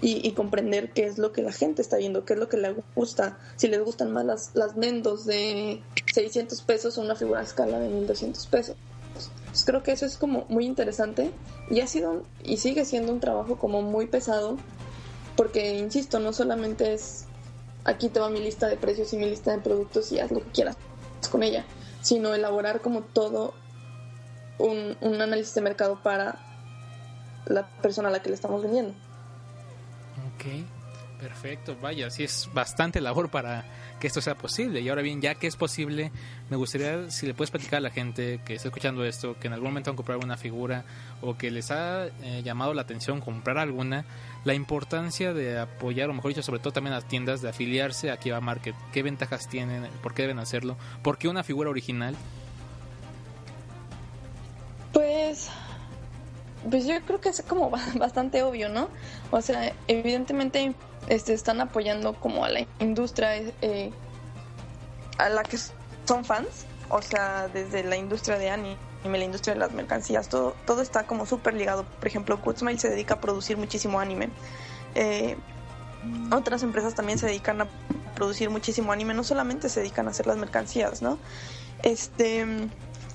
[0.00, 2.56] Y, y, comprender qué es lo que la gente está viendo, qué es lo que
[2.56, 5.82] le gusta, si les gustan más las, las Nendos de
[6.14, 8.76] 600 pesos o una figura a escala de 1200 pesos.
[9.50, 11.32] Pues creo que eso es como muy interesante
[11.70, 14.56] y ha sido y sigue siendo un trabajo como muy pesado
[15.36, 17.24] porque, insisto, no solamente es
[17.84, 20.40] aquí te va mi lista de precios y mi lista de productos y haz lo
[20.40, 20.76] que quieras
[21.30, 21.64] con ella,
[22.02, 23.54] sino elaborar como todo
[24.58, 26.38] un, un análisis de mercado para
[27.46, 28.94] la persona a la que le estamos vendiendo.
[30.38, 30.44] Ok.
[31.18, 33.64] Perfecto, vaya, sí es bastante labor para
[33.98, 34.80] que esto sea posible.
[34.80, 36.12] Y ahora bien, ya que es posible,
[36.48, 39.52] me gustaría si le puedes platicar a la gente que está escuchando esto, que en
[39.52, 40.84] algún momento han comprado una figura
[41.20, 44.04] o que les ha eh, llamado la atención comprar alguna,
[44.44, 48.12] la importancia de apoyar, o mejor dicho, sobre todo también a las tiendas, de afiliarse
[48.12, 48.76] a Kiva Market.
[48.92, 49.88] ¿Qué ventajas tienen?
[50.00, 50.76] ¿Por qué deben hacerlo?
[51.02, 52.14] ¿Por qué una figura original?
[54.92, 55.50] Pues,
[56.70, 58.88] pues yo creo que es como ba- bastante obvio, ¿no?
[59.30, 60.74] O sea, evidentemente
[61.08, 63.92] este, están apoyando como a la industria eh,
[65.18, 65.58] a la que
[66.06, 70.54] son fans, o sea, desde la industria de anime, la industria de las mercancías, todo,
[70.66, 71.84] todo está como súper ligado.
[71.84, 74.30] Por ejemplo, Goodsmile se dedica a producir muchísimo anime.
[74.94, 75.36] Eh,
[76.32, 77.68] otras empresas también se dedican a
[78.14, 81.18] producir muchísimo anime, no solamente se dedican a hacer las mercancías, ¿no?
[81.82, 82.44] Este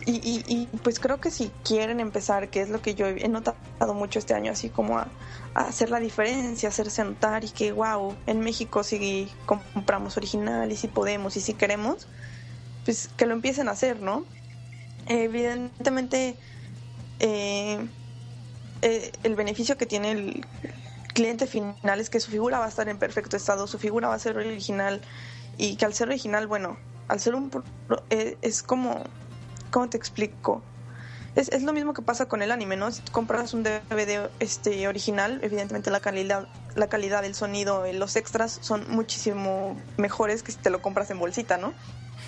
[0.06, 3.28] y, y, y, pues creo que si quieren empezar, que es lo que yo he
[3.28, 5.08] notado mucho este año, así como a,
[5.56, 10.76] a hacer la diferencia, hacerse notar y que wow, en México si compramos original y
[10.76, 12.08] si podemos y si queremos,
[12.86, 14.26] pues que lo empiecen a hacer, ¿no?
[15.08, 16.36] Evidentemente
[17.20, 17.86] eh,
[18.82, 20.46] eh, el beneficio que tiene el
[21.14, 24.16] cliente final es que su figura va a estar en perfecto estado, su figura va
[24.16, 25.02] a ser original
[25.58, 26.78] y que al ser original, bueno,
[27.08, 27.52] al ser un
[28.10, 29.04] eh, es como
[29.74, 30.62] ¿cómo te explico?
[31.36, 32.92] Es, es, lo mismo que pasa con el anime, ¿no?
[32.92, 38.60] Si compras un DVD este, original, evidentemente la calidad, la calidad del sonido, los extras
[38.62, 41.74] son muchísimo mejores que si te lo compras en bolsita, ¿no?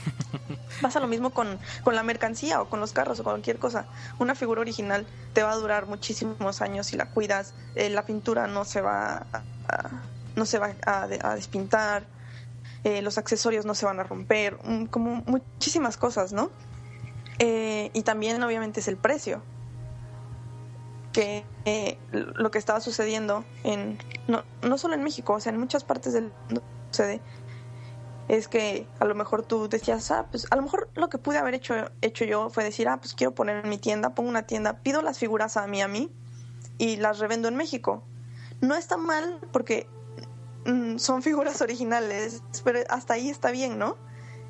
[0.81, 3.85] Pasa lo mismo con, con la mercancía o con los carros o cualquier cosa.
[4.17, 7.53] Una figura original te va a durar muchísimos años si la cuidas.
[7.75, 9.89] Eh, la pintura no se va a, a
[10.35, 12.07] no se va a, a despintar.
[12.83, 14.57] Eh, los accesorios no se van a romper.
[14.63, 16.49] Um, como muchísimas cosas, ¿no?
[17.39, 19.41] Eh, y también obviamente es el precio.
[21.11, 23.97] Que eh, lo que estaba sucediendo en
[24.27, 27.21] no, no solo en México o sea en muchas partes del mundo sucede
[28.27, 31.37] es que a lo mejor tú decías ah pues a lo mejor lo que pude
[31.37, 34.43] haber hecho hecho yo fue decir ah pues quiero poner en mi tienda pongo una
[34.43, 36.11] tienda pido las figuras a Miami
[36.77, 38.03] y las revendo en México
[38.61, 39.87] no está mal porque
[40.65, 43.97] mm, son figuras originales pero hasta ahí está bien no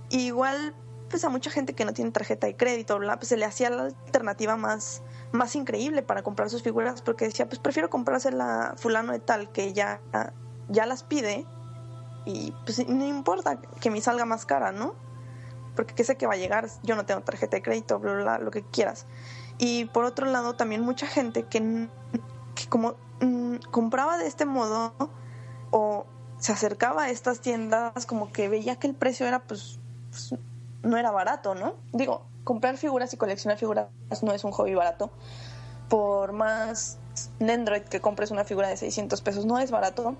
[0.09, 0.73] y igual
[1.09, 3.69] pues a mucha gente que no tiene tarjeta de crédito, bla, pues se le hacía
[3.69, 5.01] la alternativa más,
[5.31, 9.73] más increíble para comprar sus figuras porque decía, pues prefiero comprársela fulano de tal que
[9.73, 10.01] ya,
[10.69, 11.45] ya las pide
[12.25, 14.95] y pues no importa que me salga más cara, ¿no?
[15.75, 18.49] Porque sé que va a llegar, yo no tengo tarjeta de crédito, bla, bla, lo
[18.49, 19.05] que quieras.
[19.57, 21.87] Y por otro lado, también mucha gente que,
[22.55, 24.93] que como mmm, compraba de este modo
[25.71, 26.05] o
[26.39, 29.79] se acercaba a estas tiendas como que veía que el precio era pues,
[30.09, 30.35] pues
[30.85, 31.75] no era barato, ¿no?
[31.91, 33.87] Digo, comprar figuras y coleccionar figuras
[34.21, 35.11] no es un hobby barato.
[35.89, 36.97] Por más
[37.39, 40.15] Nendroid que compres una figura de 600 pesos, no es barato.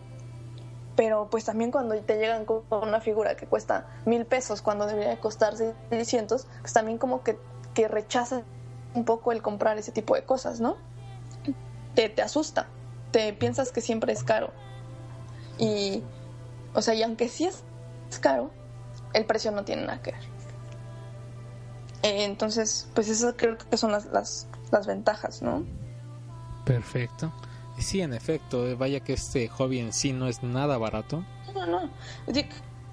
[0.96, 5.20] Pero pues también cuando te llegan con una figura que cuesta mil pesos cuando debería
[5.20, 7.38] costar 600, pues también como que,
[7.74, 8.44] que rechazas
[8.94, 10.78] un poco el comprar ese tipo de cosas, ¿no?
[11.96, 12.68] Te, te asusta,
[13.12, 14.52] te piensas que siempre es caro.
[15.58, 16.02] Y,
[16.74, 17.64] o sea, y aunque sí es
[18.22, 18.52] caro,
[19.14, 20.35] el precio no tiene nada que ver.
[22.06, 25.66] Entonces, pues eso creo que son las, las, las ventajas, ¿no?
[26.64, 27.34] Perfecto.
[27.80, 31.26] Sí, en efecto, vaya que este hobby en sí no es nada barato.
[31.54, 31.90] No, no.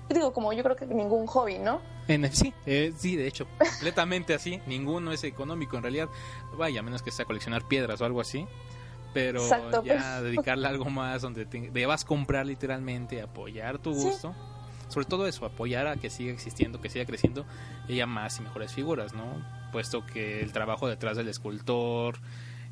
[0.09, 1.80] Digo, como yo creo que ningún hobby, ¿no?
[2.09, 4.60] En, sí, eh, sí, de hecho, completamente así.
[4.66, 6.09] Ninguno es económico en realidad.
[6.56, 8.47] Vaya, a menos que sea coleccionar piedras o algo así.
[9.12, 10.22] Pero Exacto, ya pues.
[10.22, 14.32] dedicarle a algo más donde te, debas comprar literalmente, apoyar tu gusto.
[14.32, 14.52] Sí
[14.93, 17.44] sobre todo eso, apoyar a que siga existiendo, que siga creciendo
[17.89, 19.24] y haya más y mejores figuras, ¿no?
[19.73, 22.19] Puesto que el trabajo detrás del escultor,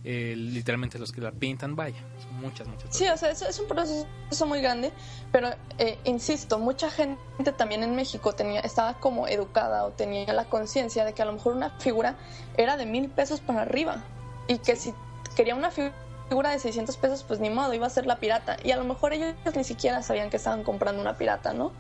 [0.05, 2.97] eh, literalmente los que la pintan, vaya, son muchas, muchas cosas.
[2.97, 4.93] Sí, o sea, es, es un proceso muy grande,
[5.31, 5.49] pero
[5.79, 11.05] eh, insisto, mucha gente también en México tenía, estaba como educada o tenía la conciencia
[11.05, 12.17] de que a lo mejor una figura
[12.57, 14.03] era de mil pesos para arriba
[14.49, 14.95] y que si
[15.37, 18.57] quería una figura de 600 pesos, pues ni modo, iba a ser la pirata.
[18.65, 21.73] Y a lo mejor ellos ni siquiera sabían que estaban comprando una pirata, ¿no?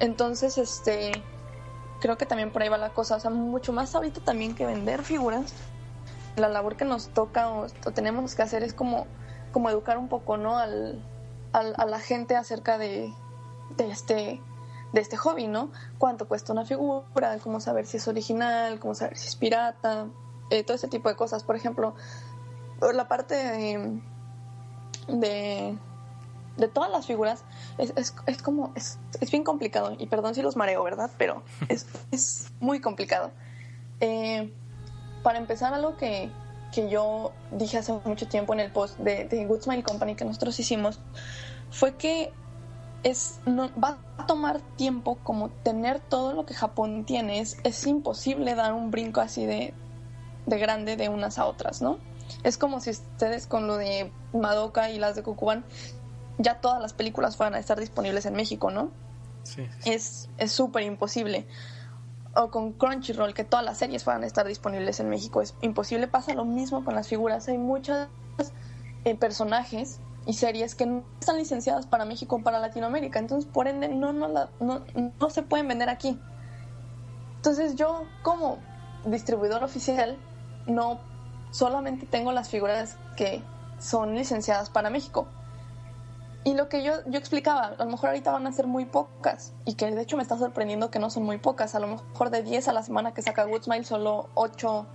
[0.00, 1.12] Entonces, este,
[2.00, 3.16] creo que también por ahí va la cosa.
[3.16, 5.52] O sea, mucho más ahorita también que vender figuras.
[6.36, 9.06] La labor que nos toca o, tenemos que hacer es como,
[9.52, 10.58] como educar un poco, ¿no?
[10.58, 11.04] Al,
[11.52, 13.12] a la gente acerca de,
[13.76, 14.40] de, este,
[14.92, 15.70] de este hobby, ¿no?
[15.98, 20.06] Cuánto cuesta una figura, cómo saber si es original, cómo saber si es pirata,
[20.50, 21.44] eh, todo ese tipo de cosas.
[21.44, 21.94] Por ejemplo,
[22.94, 24.00] la parte
[25.08, 25.78] de
[26.60, 27.44] de todas las figuras
[27.78, 31.42] es, es, es como es, es, bien complicado y perdón si los mareo verdad pero
[31.68, 33.30] es, es muy complicado
[34.00, 34.52] eh,
[35.22, 36.30] para empezar algo que,
[36.72, 40.58] que yo dije hace mucho tiempo en el post de, de Goodsmile Company que nosotros
[40.60, 41.00] hicimos
[41.70, 42.32] fue que
[43.02, 47.40] es no, va a tomar tiempo como tener todo lo que Japón tiene.
[47.40, 49.74] Es, es imposible dar un brinco así de,
[50.46, 51.98] de grande de unas a otras, ¿no?
[52.42, 55.64] Es como si ustedes con lo de Madoka y las de Kukuban
[56.42, 58.90] ya todas las películas fueran a estar disponibles en México, ¿no?
[59.44, 59.90] Sí, sí.
[59.90, 61.46] Es es súper imposible.
[62.34, 65.42] O con Crunchyroll, que todas las series fueran a estar disponibles en México.
[65.42, 66.06] Es imposible.
[66.06, 67.48] Pasa lo mismo con las figuras.
[67.48, 68.08] Hay muchos
[69.04, 73.18] eh, personajes y series que no están licenciadas para México o para Latinoamérica.
[73.18, 74.84] Entonces, por ende, no, no, la- no,
[75.18, 76.20] no se pueden vender aquí.
[77.36, 78.58] Entonces, yo como
[79.06, 80.16] distribuidor oficial
[80.66, 81.00] no
[81.50, 83.42] solamente tengo las figuras que
[83.80, 85.26] son licenciadas para México.
[86.42, 89.52] Y lo que yo, yo explicaba, a lo mejor ahorita van a ser muy pocas,
[89.66, 91.74] y que de hecho me está sorprendiendo que no son muy pocas.
[91.74, 94.86] A lo mejor de 10 a la semana que saca Woodsmile, solo 8,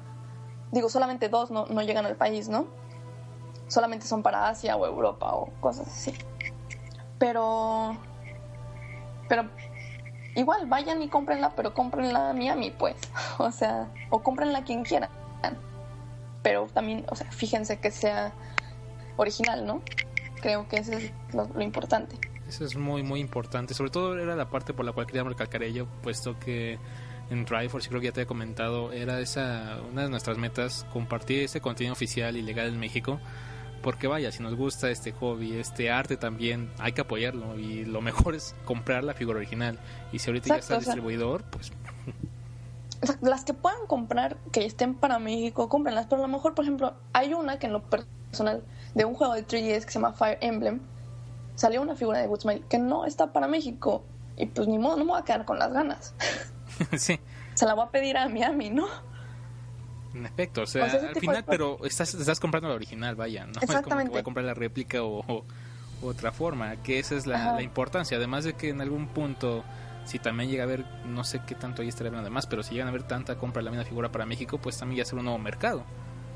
[0.71, 2.65] digo, solamente 2 no, no llegan al país, ¿no?
[3.67, 6.13] Solamente son para Asia o Europa o cosas así.
[7.19, 7.95] Pero,
[9.29, 9.49] pero
[10.35, 12.95] igual vayan y cómprenla, pero cómprenla a Miami, pues.
[13.37, 15.09] O sea, o cómprenla a quien quieran.
[16.41, 18.31] Pero también, o sea, fíjense que sea
[19.17, 19.81] original, ¿no?
[20.45, 22.19] Creo que eso es lo, lo importante.
[22.47, 23.73] Eso es muy, muy importante.
[23.73, 26.77] Sobre todo era la parte por la cual queríamos recalcar ello, puesto que
[27.31, 31.45] en Triforce, creo que ya te he comentado, era esa una de nuestras metas, compartir
[31.45, 33.19] ese contenido oficial y legal en México.
[33.81, 37.57] Porque vaya, si nos gusta este hobby, este arte también, hay que apoyarlo.
[37.57, 39.79] Y lo mejor es comprar la figura original.
[40.11, 41.71] Y si ahorita ya está o sea- distribuidor, pues
[43.21, 46.05] las que puedan comprar, que estén para México, cómprenlas.
[46.05, 48.63] Pero a lo mejor, por ejemplo, hay una que en lo personal,
[48.95, 50.79] de un juego de 3DS que se llama Fire Emblem,
[51.55, 54.03] salió una figura de Woodsmile que no está para México.
[54.37, 56.13] Y pues ni modo, no me voy a quedar con las ganas.
[56.97, 57.19] sí.
[57.53, 58.87] Se la voy a pedir a Miami, ¿no?
[60.13, 62.75] En efecto, o sea, O sea, ese al final, de pero estás, estás comprando la
[62.75, 64.11] original, vaya, no es como que Exactamente.
[64.11, 65.45] voy a comprar la réplica o,
[66.01, 69.63] otra forma, que esa es la, la importancia, además de que en algún punto,
[70.05, 72.73] si también llega a haber, no sé qué tanto ahí estaría hablando además, pero si
[72.73, 75.19] llegan a haber tanta compra de la misma figura para México, pues también ya será
[75.19, 75.83] un nuevo mercado.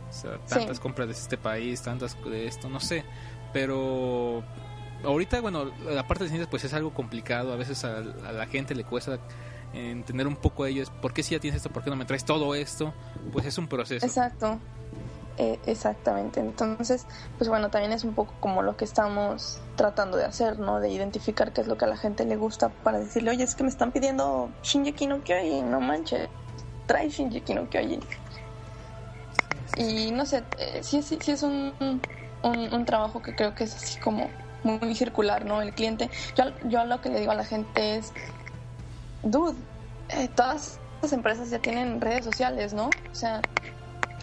[0.09, 0.81] O sea, tantas Sí.
[0.83, 3.03] compras de este país, tantas de esto, no sé,
[3.53, 4.43] pero
[5.03, 8.47] ahorita, bueno, la parte de ciencias pues es algo complicado, a veces a, a la
[8.47, 9.19] gente le cuesta
[9.73, 11.69] entender un poco de ellos, ¿por qué si ya tienes esto?
[11.69, 12.91] ¿Por qué no me traes todo esto?
[13.31, 14.05] Pues es un proceso.
[14.05, 14.57] Exacto.
[15.37, 16.41] Eh, exactamente.
[16.41, 17.05] Entonces,
[17.37, 20.81] pues bueno, también es un poco como lo que estamos tratando de hacer, ¿no?
[20.81, 23.55] De identificar qué es lo que a la gente le gusta para decirle, oye, es
[23.55, 26.27] que me están pidiendo Shinji no Kyojin, no manches,
[26.87, 28.01] trae Shinji no Kyojin.
[29.79, 31.73] Y no sé, eh, sí, sí, sí es un,
[32.43, 34.29] un, trabajo que creo que es así como
[34.61, 35.61] muy circular, ¿no?
[35.61, 38.11] El cliente, yo, yo lo que le digo a la gente es,
[39.23, 39.55] dude,
[40.09, 42.87] eh, todas las empresas ya tienen redes sociales, ¿no?
[42.87, 43.41] O sea,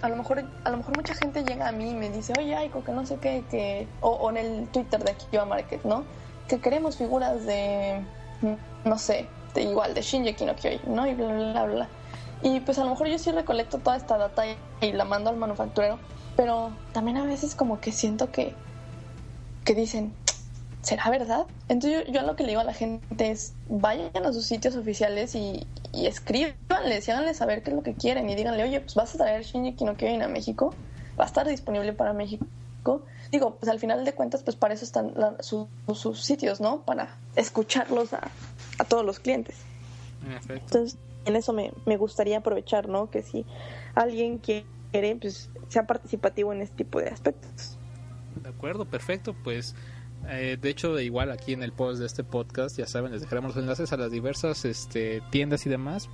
[0.03, 2.55] a lo mejor a lo mejor mucha gente llega a mí y me dice, oye,
[2.55, 3.89] Aiko, que no sé qué, que...
[4.03, 6.05] O, en el Twitter de Akiba Market, ¿no?
[6.49, 8.03] Que queremos figuras de,
[8.85, 11.07] no sé, de igual, de Shinji no Kyojin, ¿no?
[11.07, 11.89] Y bla, bla, bla.
[12.43, 15.37] Y pues a lo mejor yo sí recolecto toda esta data y, la mando al
[15.37, 15.99] manufacturero,
[16.37, 18.57] pero también a veces como que siento que,
[19.65, 20.15] que dicen,
[20.83, 21.47] ¿será verdad?
[21.69, 24.77] Entonces yo, yo lo que le digo a la gente es, vayan a sus sitios
[24.77, 28.81] oficiales y, y escríbanles y háganles saber qué es lo que quieren y díganle, oye,
[28.81, 30.75] pues vas a traer Shinji no Kyojin a México,
[31.19, 32.47] va a estar disponible para México.
[33.33, 36.83] Digo, pues al final de cuentas, pues para eso están la- su- sus sitios, ¿no?
[36.83, 38.31] Para escucharlos a,
[38.79, 39.57] a todos los clientes.
[40.23, 40.55] En efecto.
[40.67, 43.11] Entonces, en eso me, me gustaría aprovechar, ¿no?
[43.11, 43.45] Que si
[43.95, 47.79] alguien quiere, pues sea participativo en este tipo de aspectos.
[48.43, 49.35] De acuerdo, perfecto.
[49.45, 49.75] Pues
[50.29, 53.21] eh, de hecho, de igual aquí en el post de este podcast, ya saben, les
[53.21, 56.09] dejaremos los enlaces a las diversas este, tiendas y demás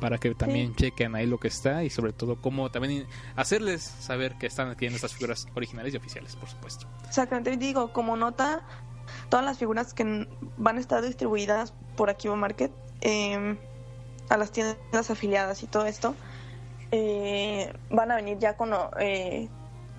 [0.00, 3.06] para que también chequen ahí lo que está y sobre todo cómo también
[3.36, 6.86] hacerles saber que están adquiriendo estas figuras originales y oficiales, por supuesto.
[7.06, 8.62] Exactamente, digo, como nota,
[9.28, 12.72] todas las figuras que van a estar distribuidas por Akiba Market
[13.02, 13.58] eh,
[14.30, 16.14] a las tiendas afiliadas y todo esto,
[16.92, 19.48] eh, van a venir ya con, eh,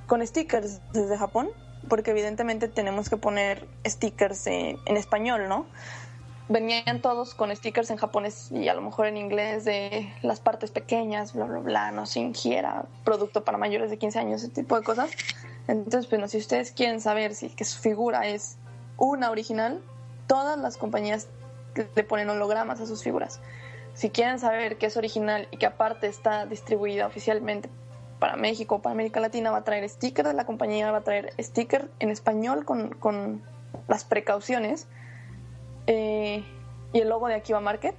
[0.07, 1.49] con stickers desde Japón,
[1.87, 5.65] porque evidentemente tenemos que poner stickers en, en español, ¿no?
[6.47, 10.71] Venían todos con stickers en japonés y a lo mejor en inglés de las partes
[10.71, 14.77] pequeñas, bla, bla, bla, no se ingiera, producto para mayores de 15 años, ese tipo
[14.77, 15.11] de cosas.
[15.67, 18.57] Entonces, bueno, si ustedes quieren saber si que su figura es
[18.97, 19.81] una original,
[20.27, 21.27] todas las compañías
[21.95, 23.39] le ponen hologramas a sus figuras.
[23.93, 27.69] Si quieren saber que es original y que aparte está distribuida oficialmente
[28.19, 31.03] para México o para América Latina, va a traer sticker de la compañía, va a
[31.03, 33.41] traer sticker en español con, con
[33.87, 34.87] las precauciones
[35.87, 36.43] eh,
[36.93, 37.95] y el logo de Akiba Market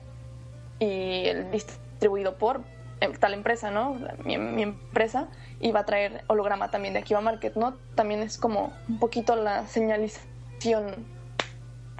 [0.78, 2.62] y el distribuido por
[3.00, 3.96] eh, tal empresa, ¿no?
[4.24, 5.28] Mi, mi empresa
[5.60, 7.74] y va a traer holograma también de Akiba Market, ¿no?
[7.94, 11.06] También es como un poquito la señalización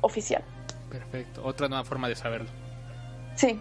[0.01, 0.43] oficial.
[0.91, 1.43] Perfecto.
[1.45, 2.49] Otra nueva forma de saberlo.
[3.35, 3.61] Sí,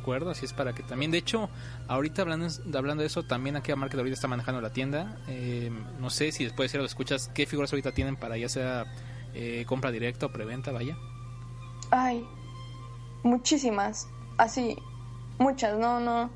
[0.00, 1.10] acuerdo, así es para que también.
[1.10, 1.48] De hecho,
[1.88, 5.16] ahorita hablando, de eso, también aquí a Market ahorita está manejando la tienda.
[5.28, 8.86] Eh, no sé si después de lo escuchas, ¿qué figuras ahorita tienen para ya sea
[9.34, 10.72] eh, compra directa o preventa?
[10.72, 10.96] Vaya.
[11.90, 12.26] Ay,
[13.22, 14.08] muchísimas.
[14.36, 14.76] Así,
[15.38, 16.30] muchas, no, no.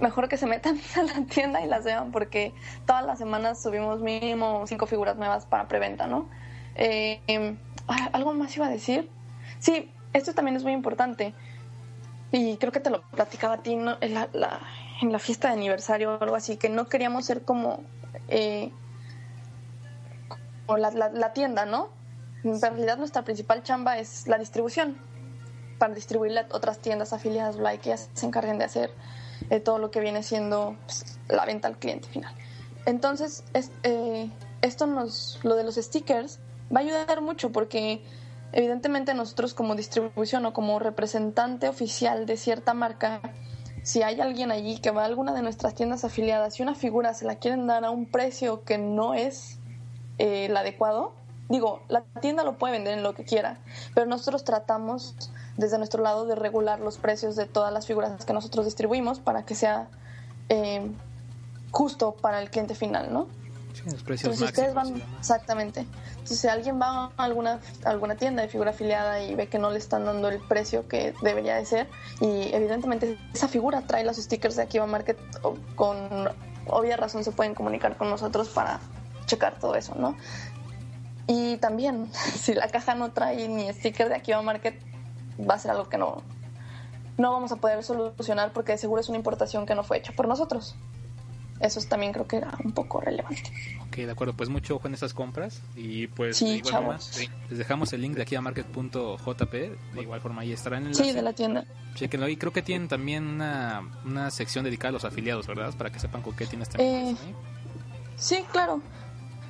[0.00, 2.52] Mejor que se metan a la tienda y las vean porque
[2.86, 6.28] todas las semanas subimos mínimo cinco figuras nuevas para preventa, ¿no?
[6.74, 9.10] Eh, em, ah, ¿Algo más iba a decir?
[9.58, 11.34] Sí, esto también es muy importante.
[12.32, 13.96] Y creo que te lo platicaba a ti ¿no?
[14.00, 14.60] en, la, la-
[15.02, 17.80] en la fiesta de aniversario o algo así, que no queríamos ser como,
[18.28, 18.72] eh,
[20.66, 21.90] como la, la- tienda, ¿no?
[22.44, 24.96] En realidad nuestra principal chamba es la distribución
[25.78, 28.90] para distribuirle a otras tiendas afiliadas like que se encarguen de hacer
[29.50, 32.32] eh, todo lo que viene siendo pues, la venta al cliente final.
[32.86, 34.30] Entonces, es- eh,
[34.62, 36.38] esto nos, lo de los stickers
[36.74, 38.02] va a ayudar mucho porque
[38.52, 43.20] evidentemente nosotros como distribución o como representante oficial de cierta marca,
[43.82, 47.14] si hay alguien allí que va a alguna de nuestras tiendas afiliadas y una figura
[47.14, 49.58] se la quieren dar a un precio que no es
[50.18, 51.14] eh, el adecuado,
[51.48, 53.58] digo, la tienda lo puede vender en lo que quiera,
[53.94, 55.16] pero nosotros tratamos
[55.56, 59.44] desde nuestro lado de regular los precios de todas las figuras que nosotros distribuimos para
[59.44, 59.88] que sea
[60.48, 60.90] eh,
[61.70, 63.26] justo para el cliente final, ¿no?
[63.72, 65.80] Sí, los precios Entonces, si ustedes máximos van, exactamente.
[66.10, 69.58] Entonces, si alguien va a alguna, a alguna tienda de figura afiliada y ve que
[69.58, 71.88] no le están dando el precio que debería de ser,
[72.20, 75.98] y evidentemente esa figura trae los stickers de Akiva Market, o- con
[76.66, 78.78] obvia razón se pueden comunicar con nosotros para
[79.26, 80.16] checar todo eso, ¿no?
[81.26, 84.80] Y también, si la caja no trae ni sticker de Akiva Market,
[85.40, 86.22] va a ser algo que no,
[87.16, 90.12] no vamos a poder solucionar porque de seguro es una importación que no fue hecha
[90.12, 90.76] por nosotros.
[91.62, 93.52] Eso es también creo que era un poco relevante.
[93.86, 97.00] Ok, de acuerdo, pues mucho ojo en esas compras y pues Sí, de igual forma
[97.00, 100.88] sí, les dejamos el link de aquí a market.jp, de igual forma ahí estará en
[100.88, 101.64] el Sí, de la tienda.
[101.94, 105.72] Chequenlo y creo que tienen también una, una sección dedicada a los afiliados, ¿verdad?
[105.78, 107.08] Para que sepan con qué tienes también.
[107.08, 107.16] Eh,
[108.16, 108.80] Sí, claro.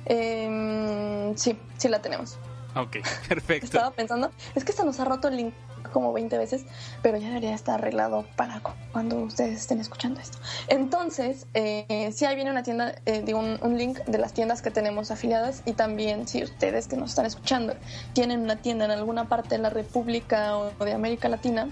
[0.05, 2.37] Eh, sí, sí la tenemos.
[2.75, 3.65] Ok, perfecto.
[3.65, 5.53] Estaba pensando, es que se nos ha roto el link
[5.93, 6.65] como 20 veces,
[7.01, 10.37] pero ya debería estar arreglado para cu- cuando ustedes estén escuchando esto.
[10.67, 14.61] Entonces, eh, sí, ahí viene una tienda, eh, digo, un, un link de las tiendas
[14.61, 17.75] que tenemos afiliadas y también si ustedes que nos están escuchando
[18.13, 21.69] tienen una tienda en alguna parte de la República o de América Latina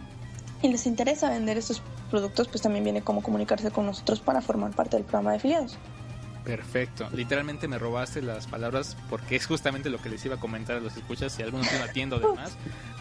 [0.61, 4.71] y les interesa vender estos productos, pues también viene cómo comunicarse con nosotros para formar
[4.75, 5.79] parte del programa de afiliados.
[6.43, 7.07] Perfecto.
[7.13, 10.79] Literalmente me robaste las palabras porque es justamente lo que les iba a comentar a
[10.79, 11.31] los escuchas.
[11.31, 12.53] Si alguno tiene una tienda o demás,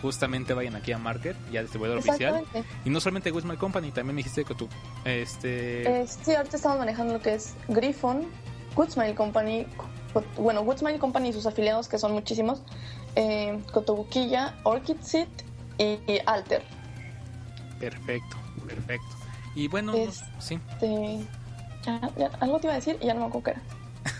[0.03, 2.45] justamente vayan aquí a Market, ya distribuidor oficial.
[2.85, 4.69] Y no solamente Wismal Company, también me dijiste que tú,
[5.05, 6.03] este...
[6.03, 8.27] Eh, sí, ahorita estamos manejando lo que es Griffon,
[8.75, 9.67] Goodsmile Company,
[10.13, 12.63] co- bueno, Goodsmile Company y sus afiliados, que son muchísimos,
[13.17, 15.29] eh, Cotobuquilla, Orchid Seed
[15.79, 16.63] y, y Alter.
[17.79, 18.37] Perfecto,
[18.67, 19.07] perfecto.
[19.55, 20.61] Y bueno, Es- sí.
[21.85, 23.63] Ya- ya- algo te iba a decir y ya no me acuerdo qué era.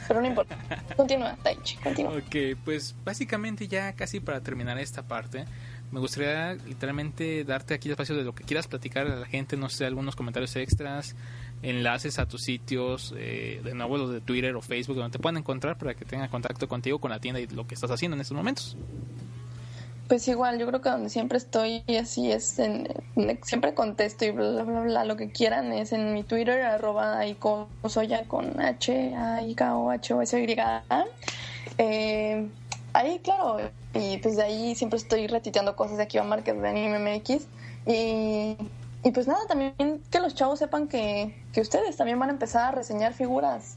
[0.09, 0.59] Pero no importa.
[0.97, 2.13] Continúa, Taichi, continúa.
[2.13, 5.45] Ok, pues básicamente ya casi para terminar esta parte,
[5.91, 9.57] me gustaría literalmente darte aquí el espacio de lo que quieras platicar a la gente,
[9.57, 11.15] no sé, algunos comentarios extras,
[11.63, 15.39] enlaces a tus sitios, eh, de nuevo los de Twitter o Facebook, donde te puedan
[15.39, 18.21] encontrar para que tengan contacto contigo, con la tienda y lo que estás haciendo en
[18.21, 18.77] estos momentos.
[20.11, 22.89] Pues igual, yo creo que donde siempre estoy así es, en,
[23.45, 28.25] siempre contesto y bla, bla, bla, lo que quieran es en mi Twitter, arroba Aikosoya
[28.25, 31.05] con H, A, I, K, O, H, O, S, Y, A.
[31.79, 32.45] Eh,
[32.93, 33.59] ahí, claro,
[33.95, 37.47] y pues de ahí siempre estoy retiteando cosas de aquí a Market de Anime MX
[37.87, 38.57] y,
[39.05, 42.65] y pues nada, también que los chavos sepan que, que ustedes también van a empezar
[42.65, 43.77] a reseñar figuras.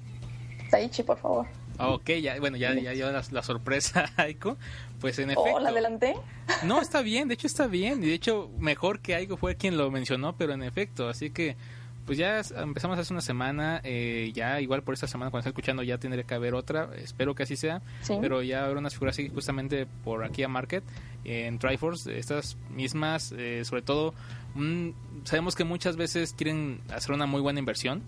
[0.71, 1.45] Taichi, por favor.
[1.77, 4.57] Ah, Ok, ya, bueno, ya, ya dio la, la sorpresa, Aiko.
[5.01, 5.43] Pues en efecto.
[5.55, 6.15] Oh, ¿la adelanté?
[6.63, 8.03] No, está bien, de hecho está bien.
[8.03, 11.09] Y de hecho, mejor que Aiko fue quien lo mencionó, pero en efecto.
[11.09, 11.57] Así que,
[12.05, 13.81] pues ya empezamos hace una semana.
[13.83, 16.89] eh, ya, igual por esta semana, cuando esté escuchando, ya tendré que haber otra.
[16.97, 17.81] Espero que así sea.
[18.01, 18.17] Sí.
[18.21, 20.83] Pero ya habrá unas figuras así justamente por aquí a Market,
[21.25, 22.17] en Triforce.
[22.17, 24.13] Estas mismas, eh, sobre todo,
[24.55, 24.89] mm,
[25.23, 28.03] sabemos que muchas veces quieren hacer una muy buena inversión.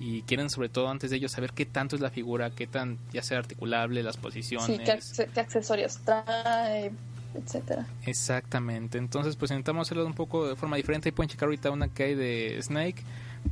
[0.00, 2.98] Y quieren sobre todo antes de ello saber qué tanto es la figura, qué tan
[3.12, 4.66] ya sea articulable, las posiciones.
[4.66, 6.90] Sí, qué, acce- qué accesorios trae,
[7.34, 7.86] etcétera.
[8.06, 11.88] Exactamente, entonces pues intentamos hacerlo un poco de forma diferente y pueden checar ahorita una
[11.88, 13.02] que hay de Snake,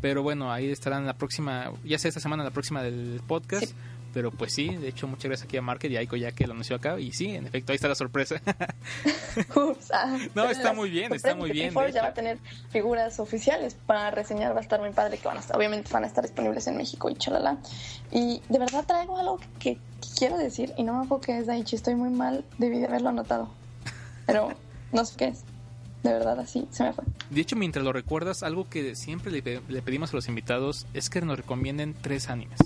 [0.01, 3.75] pero bueno, ahí estarán la próxima, ya sea esta semana la próxima del podcast, Sí.
[4.19, 6.45] Pero pues sí, de hecho muchas gracias aquí a Market y a Aiko ya que
[6.45, 8.43] lo anunció acá y sí, en efecto, ahí está la sorpresa.
[9.55, 12.39] Ups, ah, No, está muy bien, está muy bien, ya va a tener
[12.71, 16.03] figuras oficiales para reseñar, va a estar muy padre que van a estar, obviamente van
[16.03, 17.59] a estar disponibles en México y chalala.
[18.11, 19.79] Y de verdad traigo algo que,
[20.19, 23.11] quiero decir y no me acuerdo qué es Daichi, estoy muy mal, debí de haberlo
[23.11, 23.51] anotado.
[24.27, 24.49] pero
[24.91, 25.45] no sé qué es.
[26.03, 27.05] De verdad, así se me fue.
[27.31, 31.09] De hecho, mientras lo recuerdas, algo que siempre le, le pedimos a los invitados es
[31.09, 32.59] que nos recomienden tres animes.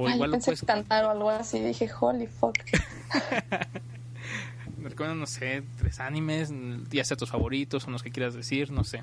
[0.00, 1.58] O Ay, igual lo pensé puedes cantar o algo así.
[1.60, 2.56] Dije, holy fuck.
[4.78, 6.52] me recomiendan, no sé, tres animes,
[6.90, 9.02] ya sea tus favoritos o los que quieras decir, no sé.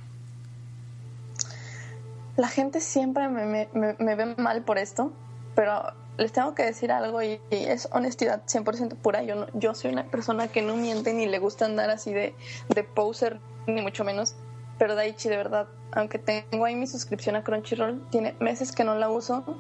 [2.38, 5.12] La gente siempre me, me, me- me ve mal por esto,
[5.56, 5.84] pero
[6.18, 9.24] les tengo que decir algo y, y es honestidad 100% pura.
[9.24, 12.36] Yo, no- yo soy una persona que no miente ni le gusta andar así de,
[12.74, 14.36] de poser, ni mucho menos.
[14.78, 18.96] Pero Daichi, de verdad, aunque tengo ahí mi suscripción a Crunchyroll, tiene meses que no
[18.96, 19.58] la uso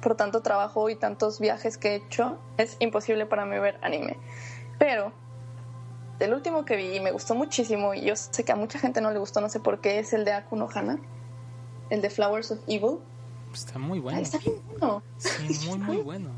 [0.00, 2.38] por tanto trabajo y tantos viajes que he hecho.
[2.56, 4.16] Es imposible para mí ver anime.
[4.78, 5.12] Pero
[6.20, 9.00] el último que vi y me gustó muchísimo, y yo sé que a mucha gente
[9.00, 10.98] no le gustó, no sé por qué, es el de Aku no Hana
[11.90, 12.98] el de Flowers of Evil.
[13.52, 14.18] Está muy bueno.
[14.18, 15.02] Ay, está bien bueno.
[15.18, 16.30] Sí, muy, muy bueno.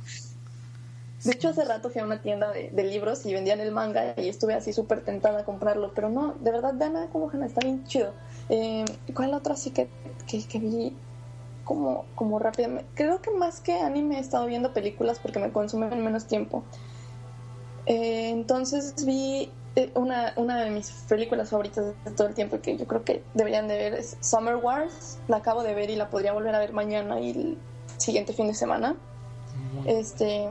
[1.24, 4.14] De hecho, hace rato fui a una tienda de, de libros y vendían el manga
[4.16, 5.93] y estuve así súper tentada a comprarlo.
[5.94, 8.12] Pero no, de verdad, vean a como Hana, está bien chido.
[8.48, 9.89] Eh, ¿Cuál otra sí que,
[10.26, 10.97] que, que vi
[11.69, 12.89] como, como rápidamente?
[12.95, 16.65] Creo que más que anime he estado viendo películas porque me consumen menos tiempo.
[17.85, 22.78] Eh, entonces vi eh, una, una de mis películas favoritas de todo el tiempo que
[22.78, 25.19] yo creo que deberían de ver es Summer Wars.
[25.28, 27.59] La acabo de ver y la podría volver a ver mañana y el
[27.99, 28.97] siguiente fin de semana.
[29.85, 30.49] Este.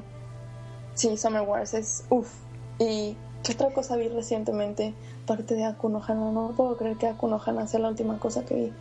[0.94, 2.06] Sí, Summer Wars es.
[2.12, 2.32] Uff.
[2.78, 4.94] ¿Y qué otra cosa vi recientemente?
[5.26, 6.30] Parte de Aku no Hana.
[6.30, 8.74] No puedo creer que Aku no Hana sea la última cosa que vi.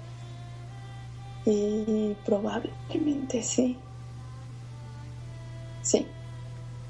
[1.47, 3.79] Y probablemente sí.
[5.83, 6.07] Sí,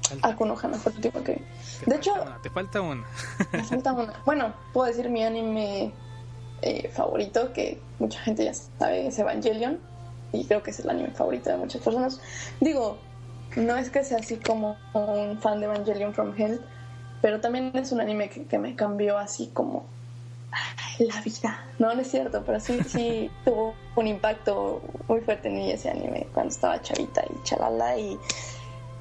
[0.09, 1.41] falta- Aku no Hana fue la última que vi.
[1.85, 3.05] te de hecho- una, te falta una.
[3.51, 4.13] Me falta una.
[4.25, 5.91] Bueno, puedo decir mi anime
[6.63, 9.79] eh, favorito, que mucha gente ya sabe, es Evangelion.
[10.33, 12.19] Y creo que es el anime favorito de muchas personas.
[12.59, 12.97] Digo,
[13.55, 16.59] no es que sea así como un fan de Evangelion from Hell,
[17.21, 19.85] pero también es un anime que, que me cambió así como
[20.99, 21.65] la vida.
[21.79, 25.89] No, no es cierto, pero sí, sí tuvo un impacto muy fuerte en mí ese
[25.89, 27.97] anime cuando estaba chavita y chalala.
[27.97, 28.17] Y,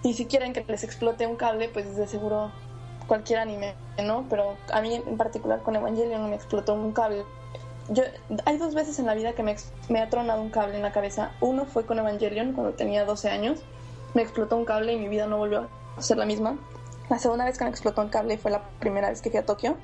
[0.02, 2.50] y si quieren que les explote un cable, pues de seguro
[3.06, 4.26] cualquier anime, ¿no?
[4.28, 7.24] Pero a mí en particular con Evangelion me explotó un cable.
[7.88, 8.02] Yo,
[8.44, 9.54] hay dos veces en la vida que me,
[9.88, 11.30] me ha tronado un cable en la cabeza.
[11.40, 13.60] Uno fue con Evangelion cuando tenía 12 años.
[14.14, 16.58] Me explotó un cable y mi vida no volvió a ser la misma.
[17.08, 19.46] La segunda vez que me explotó un cable fue la primera vez que fui a
[19.46, 19.76] Tokio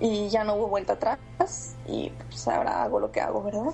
[0.00, 1.18] y ya no hubo vuelta atrás
[1.86, 3.72] y pues ahora hago lo que hago, ¿verdad?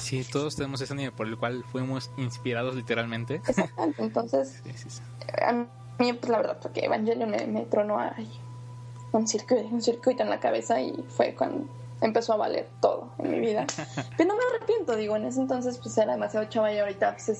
[0.00, 3.36] Sí, todos tenemos ese anime por el cual fuimos inspirados literalmente.
[3.46, 4.02] Exactamente.
[4.02, 5.02] Entonces, Sí, sí, sí.
[5.42, 8.30] a mí, pues la verdad, porque Evangelion me, me tronó ahí
[9.12, 11.66] un circuito, un circuito en la cabeza y fue cuando
[12.00, 13.66] empezó a valer todo en mi vida.
[14.16, 17.30] Pero no me arrepiento, digo, en ese entonces pues era demasiado chava y ahorita pues
[17.30, 17.38] es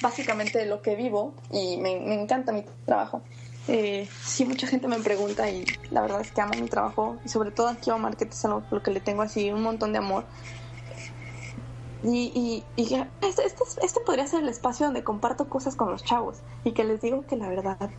[0.00, 3.22] básicamente lo que vivo y me, me encanta mi trabajo.
[3.68, 7.28] Eh, sí, mucha gente me pregunta y la verdad es que amo mi trabajo y
[7.28, 9.92] sobre todo aquí a Market es algo por lo que le tengo así un montón
[9.92, 10.24] de amor.
[12.04, 12.84] Y, y,
[13.20, 16.84] este, este, este podría ser el espacio donde comparto cosas con los chavos y que
[16.84, 17.90] les digo que la verdad,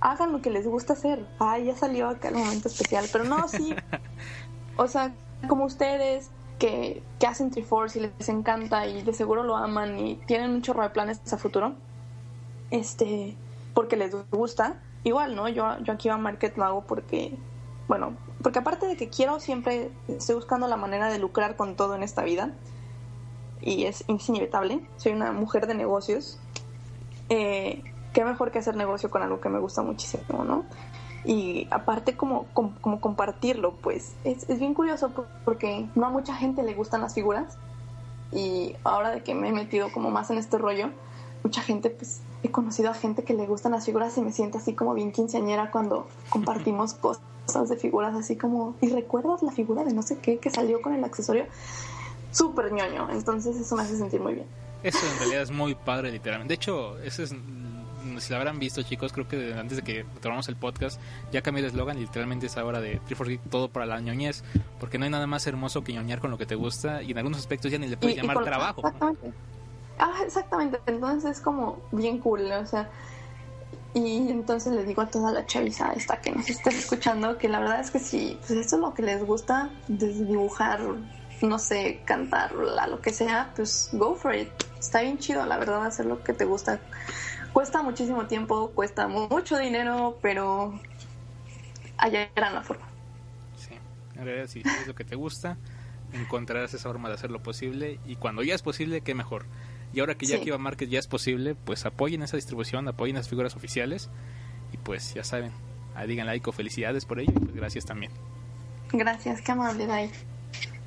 [0.00, 1.24] hagan lo que les gusta hacer.
[1.38, 3.74] Ay, ya salió acá el momento especial, pero no, sí.
[4.76, 5.14] O sea,
[5.46, 10.16] como ustedes que, que hacen Triforce y les encanta y de seguro lo aman y
[10.26, 11.74] tienen un chorro de planes a futuro,
[12.72, 13.36] este,
[13.72, 14.80] porque les gusta.
[15.04, 15.48] Igual, ¿no?
[15.48, 17.36] Yo, yo aquí a Market lo hago porque,
[17.88, 21.94] bueno, porque aparte de que quiero siempre, estoy buscando la manera de lucrar con todo
[21.94, 22.50] en esta vida
[23.60, 24.80] y es, inevitable.
[24.96, 26.38] Soy una mujer de negocios.
[27.28, 27.82] Eh,
[28.12, 30.64] qué mejor que hacer negocio con algo que me gusta muchísimo, ¿no?
[31.24, 36.10] Y aparte como, como, como compartirlo, pues es, es bien curioso por- porque no a
[36.10, 37.56] mucha gente le gustan las figuras
[38.30, 40.90] y ahora de que me he metido como más en este rollo,
[41.44, 44.58] mucha gente, pues he conocido a gente que le gustan las figuras y me siento
[44.58, 46.94] así como bien quinceañera cuando compartimos
[47.46, 50.80] cosas de figuras, así como, ¿y recuerdas la figura de no sé qué que salió
[50.82, 51.44] con el accesorio?
[52.32, 54.46] Súper ñoño, entonces eso me hace sentir muy bien.
[54.82, 56.52] Eso en realidad es muy padre, literalmente.
[56.52, 57.32] De hecho, eso es.
[57.32, 61.00] mm, Si lo habrán visto, chicos, creo que antes de que tomamos el podcast,
[61.32, 64.42] ya cambié de eslogan y literalmente es ahora de 340 todo para la ñoñez.
[64.80, 67.18] Porque no hay nada más hermoso que ñoñar con lo que te gusta y en
[67.18, 68.82] algunos aspectos ya ni le puedes Y- llamar trabajo.
[68.84, 69.32] Exactamente.
[69.98, 70.80] Ah, exactamente.
[70.86, 72.90] Entonces es como bien cool, o sea.
[73.94, 77.60] Y entonces le digo a toda la chaviza esta que nos está escuchando que la
[77.60, 80.80] verdad es que si pues esto es lo que les gusta, dibujar,
[81.42, 84.48] no sé, cantar, lo que sea, pues go for it.
[84.80, 86.80] Está bien chido, la verdad, hacer lo que te gusta.
[87.52, 90.74] Cuesta muchísimo tiempo, cuesta mucho dinero, pero
[91.96, 92.88] hallarán la forma.
[93.56, 93.78] Sí,
[94.16, 95.56] en realidad, si es lo que te gusta,
[96.12, 98.00] encontrarás esa forma de hacerlo posible.
[98.06, 99.46] Y cuando ya es posible, qué mejor.
[99.94, 100.44] Y ahora que ya Sí.
[100.44, 104.10] Kiva Market ya es posible, pues apoyen esa distribución, apoyen las figuras oficiales.
[104.72, 105.52] Y pues ya saben,
[105.94, 107.32] ah, digan like o felicidades por ello.
[107.36, 108.10] Y pues gracias también.
[108.92, 110.10] Gracias, qué amable, Dai.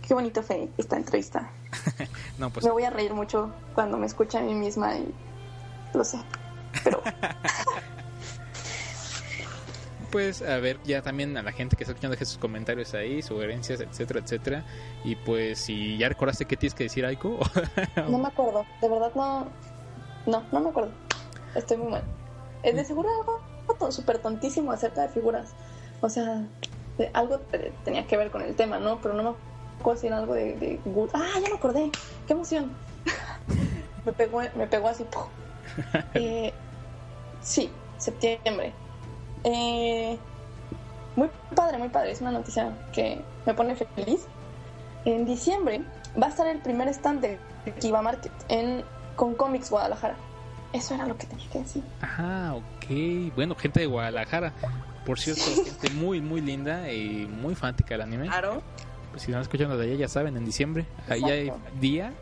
[0.06, 1.50] Qué bonito fue esta entrevista.
[2.38, 5.12] No, pues Me voy a reír mucho cuando me escuche a mí misma y
[5.96, 6.20] lo sé.
[6.84, 7.02] Pero
[10.12, 13.22] pues a ver ya también a la gente que está escuchando deje sus comentarios ahí,
[13.22, 14.64] sugerencias, etcétera, etcétera.
[15.04, 17.40] Y pues si ya recordaste qué tienes que decir, Aiko.
[18.10, 18.66] no me acuerdo.
[18.82, 19.48] De verdad no.
[20.26, 20.92] No, no me acuerdo.
[21.56, 22.04] Estoy muy mal.
[22.64, 25.54] Es de seguro algo súper tontísimo acerca de figuras.
[26.02, 26.44] O sea,
[26.98, 29.00] de- algo te- tenía que ver con el tema, ¿no?
[29.02, 29.30] Pero no me
[29.80, 30.80] acuerdo si era algo de, de
[31.14, 31.92] Ah, ya me acordé.
[32.26, 32.72] ¡Qué emoción!
[34.06, 35.06] me, pegó, me pegó así.
[36.16, 36.54] Eh,
[37.42, 38.74] sí, septiembre.
[39.44, 40.18] Eh,
[41.16, 42.12] muy padre, muy padre.
[42.12, 44.28] Es una noticia que me pone feliz.
[45.06, 45.82] En diciembre
[46.22, 47.40] va a estar el primer stand de
[47.80, 48.84] Kiva Market en,
[49.16, 50.16] con Comics Guadalajara.
[50.74, 51.84] Eso era lo que tenía que decir.
[52.02, 53.34] Ah, ok.
[53.36, 54.54] Bueno, gente de Guadalajara.
[55.06, 58.28] Por cierto, gente muy, muy linda y muy fanática del anime.
[58.28, 58.62] Claro.
[59.12, 60.86] Pues si no escuchan de allá, ya saben, en diciembre.
[61.08, 62.14] Ahí hay día.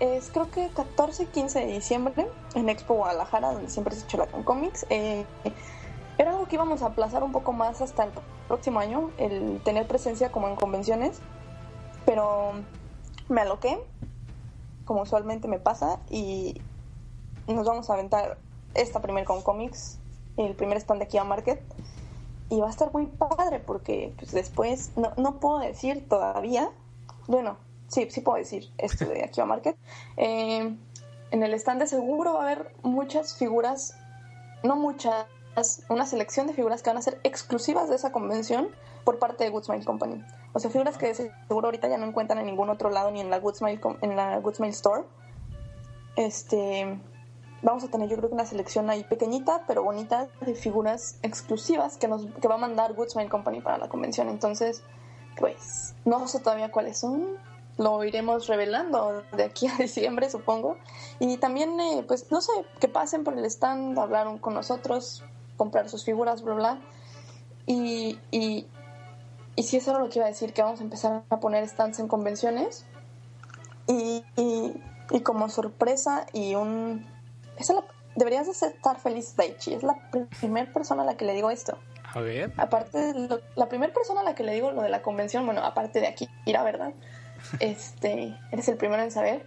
[0.00, 4.04] Es creo que 14 y 15 de diciembre en Expo Guadalajara, donde siempre se ha
[4.04, 4.84] hecho la con Comics.
[4.90, 5.24] Eh,
[6.18, 8.10] era algo que íbamos a aplazar un poco más hasta el
[8.48, 11.20] próximo año, el tener presencia como en convenciones.
[12.04, 12.52] Pero
[13.28, 13.78] me aloqué,
[14.84, 16.60] como usualmente me pasa, y
[17.48, 18.38] nos vamos a aventar
[18.74, 19.98] esta primer con Comics,
[20.36, 21.60] el primer stand de Kia Market.
[22.48, 26.70] Y va a estar muy padre porque pues, después, no, no puedo decir todavía,
[27.26, 27.56] bueno,
[27.88, 29.76] sí, sí puedo decir esto de Akiva Market.
[30.18, 30.74] Eh,
[31.32, 33.94] en el stand de seguro va a haber muchas figuras,
[34.62, 35.26] no muchas,
[35.88, 38.68] una selección de figuras que van a ser exclusivas de esa convención
[39.04, 40.22] por parte de Goodsmile Company.
[40.52, 43.30] O sea, figuras que seguro ahorita ya no encuentran en ningún otro lado ni en
[43.30, 45.04] la Goodsmile, en la Goodsmile Store.
[46.16, 46.98] Este,
[47.62, 51.96] vamos a tener yo creo que una selección ahí pequeñita pero bonita de figuras exclusivas
[51.96, 54.82] que nos que va a mandar Goodsmile Company para la convención entonces
[55.38, 57.24] pues no sé todavía cuáles son
[57.78, 60.76] lo iremos revelando de aquí a diciembre supongo
[61.18, 65.24] y también eh, pues no sé que pasen por el stand hablaron con nosotros
[65.56, 66.78] comprar sus figuras bla bla
[67.66, 68.66] y, y
[69.58, 71.66] y sí eso era lo que iba a decir que vamos a empezar a poner
[71.66, 72.84] stands en convenciones
[73.86, 74.72] y, y,
[75.10, 77.06] y como sorpresa y un...
[77.56, 77.84] esa es la-
[78.16, 79.74] deberías de estar feliz, Daichi.
[79.74, 79.96] Es la
[80.40, 81.78] primera persona a la que le digo esto.
[82.14, 82.52] A ver.
[82.56, 85.46] Aparte, de lo- la primera persona a la que le digo lo de la convención,
[85.46, 86.92] bueno, aparte de aquí, ir a verdad,
[87.60, 89.46] este, eres el primero en saber.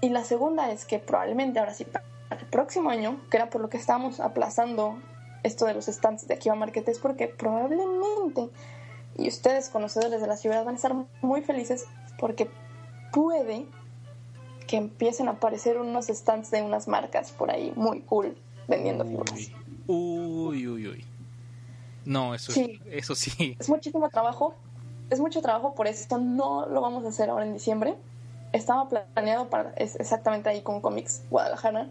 [0.00, 3.60] Y la segunda es que probablemente ahora sí, para el próximo año, que era por
[3.60, 4.98] lo que estábamos aplazando
[5.42, 8.50] esto de los stands de Akiva Market, es porque probablemente,
[9.16, 11.84] y ustedes conocedores de la ciudad van a estar muy felices
[12.18, 12.50] porque
[13.12, 13.66] puede
[14.66, 18.36] que empiecen a aparecer unos stands de unas marcas por ahí muy cool
[18.68, 19.50] vendiendo figuras.
[19.86, 21.04] Uy, uy, uy.
[22.04, 22.80] No, eso, Sí.
[22.86, 23.56] es, eso sí.
[23.58, 24.54] Es muchísimo trabajo,
[25.10, 27.96] es mucho trabajo, por eso no lo vamos a hacer ahora en diciembre.
[28.52, 31.88] Estaba planeado para es exactamente ahí con Comics Guadalajara,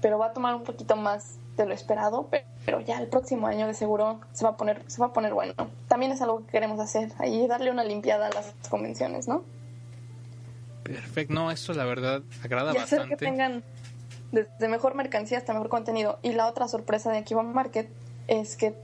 [0.00, 3.46] pero va a tomar un poquito más de lo esperado, pe- pero ya el próximo
[3.46, 5.54] año de seguro se va a poner se va a poner bueno.
[5.88, 9.42] También es algo que queremos hacer, ahí darle una limpiada a las convenciones, ¿no?
[10.84, 11.34] Perfecto.
[11.34, 13.24] No, eso la verdad agrada y hacer que bastante.
[13.26, 13.62] tengan
[14.32, 16.18] desde mejor mercancía hasta mejor contenido.
[16.22, 17.88] Y la otra sorpresa de Akiba Market
[18.26, 18.74] es que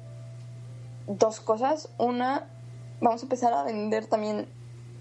[1.07, 1.89] dos cosas.
[1.99, 2.47] Una,
[3.01, 4.47] vamos a empezar a vender también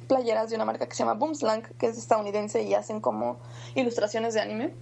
[0.07, 3.37] playeras de una marca que se llama Boomslang, que es estadounidense y hacen como
[3.75, 4.73] ilustraciones de anime.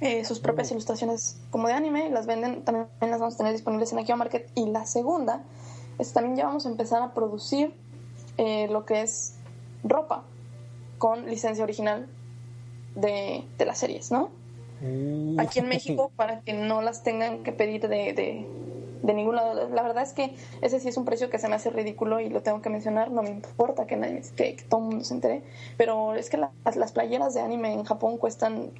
[0.00, 3.92] Eh, sus propias ilustraciones como de anime, las venden, también las vamos a tener disponibles
[3.92, 4.48] en Akiba Market.
[4.54, 5.42] Y la segunda
[5.98, 7.74] es también ya vamos a empezar a producir
[8.36, 9.34] eh, lo que es
[9.82, 10.22] ropa
[10.98, 12.06] con licencia original
[12.94, 14.30] de, de las series, ¿no?
[14.80, 15.40] Uh.
[15.40, 18.46] Aquí en México para que no las tengan que pedir de, de,
[19.02, 19.68] de ningún lado.
[19.70, 22.28] La verdad es que ese sí es un precio que se me hace ridículo y
[22.28, 23.10] lo tengo que mencionar.
[23.10, 25.42] No me importa que, nadie, que, que todo el mundo se entere.
[25.76, 28.70] Pero es que la- las playeras de anime en Japón cuestan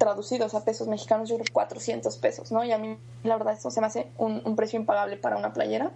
[0.00, 2.64] traducidos a pesos mexicanos, yo creo 400 pesos, ¿no?
[2.64, 5.52] Y a mí, la verdad, eso se me hace un, un precio impagable para una
[5.52, 5.92] playera.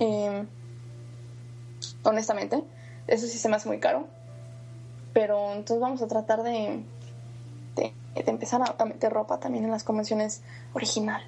[0.00, 0.44] Eh,
[2.02, 2.64] honestamente,
[3.06, 4.08] eso sí se me hace muy caro.
[5.12, 6.82] Pero entonces vamos a tratar de,
[7.76, 10.42] de, de empezar a, a meter ropa también en las convenciones
[10.72, 11.22] original.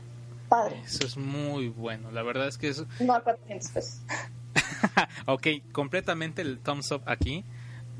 [0.48, 0.82] Padre.
[0.84, 2.10] Eso es muy bueno.
[2.10, 2.86] La verdad es que eso.
[2.98, 4.00] No a 400 pesos.
[5.26, 7.44] ok, completamente el thumbs up aquí.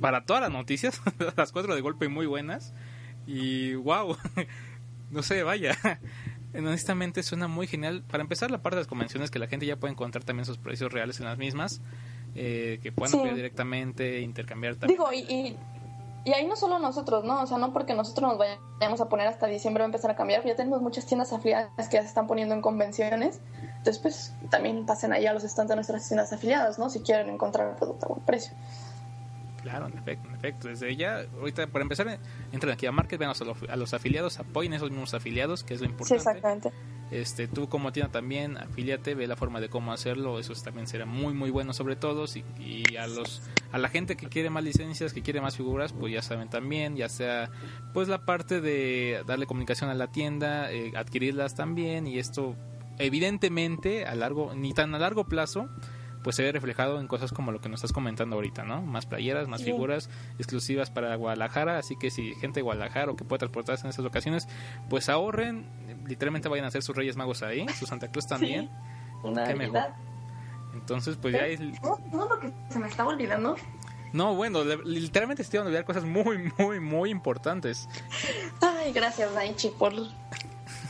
[0.00, 1.00] Para todas las noticias,
[1.36, 2.72] las cuatro de golpe muy buenas.
[3.32, 4.16] Y wow,
[5.10, 5.76] no sé, vaya.
[6.54, 8.02] Honestamente suena muy genial.
[8.10, 10.58] Para empezar, la parte de las convenciones que la gente ya puede encontrar también sus
[10.58, 11.80] precios reales en las mismas.
[12.36, 13.34] eh, que puedan Sí.
[13.34, 14.96] directamente, intercambiar también.
[14.98, 15.56] Digo, y, y,
[16.24, 17.42] y ahí no solo nosotros, ¿no?
[17.42, 20.16] O sea, no porque nosotros nos vayamos a poner hasta diciembre va a empezar a
[20.16, 20.44] cambiar.
[20.44, 23.40] Ya tenemos muchas tiendas afiliadas que ya se están poniendo en convenciones.
[23.84, 26.88] después también pasen ahí a los stands de nuestras tiendas afiliadas, ¿no?
[26.90, 28.52] Si quieren encontrar el producto a buen precio.
[29.62, 30.68] Claro, en efecto, en efecto.
[30.68, 32.18] Desde ya, ahorita, para empezar,
[32.52, 35.64] entren aquí a Market, vean a los, a los afiliados, apoyen a esos mismos afiliados,
[35.64, 36.16] que es lo Sí, importante.
[36.16, 36.72] exactamente.
[37.10, 41.06] Este, tú como tienda también, afíliate, ve la forma de cómo hacerlo, eso también será
[41.06, 42.24] muy muy bueno sobre todo
[42.60, 43.42] y, y a los
[43.72, 46.94] a la gente que quiere más licencias, que quiere más figuras, pues ya saben también,
[46.94, 47.50] ya sea
[47.92, 52.54] pues la parte de darle comunicación a la tienda, eh, adquirirlas también y esto
[53.14, 55.68] evidentemente a largo ni tan a largo plazo
[56.22, 58.82] pues se ve reflejado en cosas como lo que nos estás comentando ahorita, ¿no?
[58.82, 59.66] Más playeras, más Sí.
[59.66, 63.90] figuras exclusivas para Guadalajara, así que si gente de Guadalajara o que pueda transportarse en
[63.90, 64.48] esas ocasiones,
[64.88, 65.66] pues ahorren,
[66.06, 68.70] literalmente vayan a hacer sus Reyes Magos ahí, su Santa Cruz también.
[69.22, 69.80] Una Qué mejor.
[70.74, 71.60] Entonces, pues ya es...
[71.60, 73.56] No, no, lo que se me estaba olvidando.
[74.12, 77.88] No, bueno, literalmente se te iban a olvidar cosas muy, muy, muy importantes.
[78.60, 79.92] Ay, gracias, Daichi, por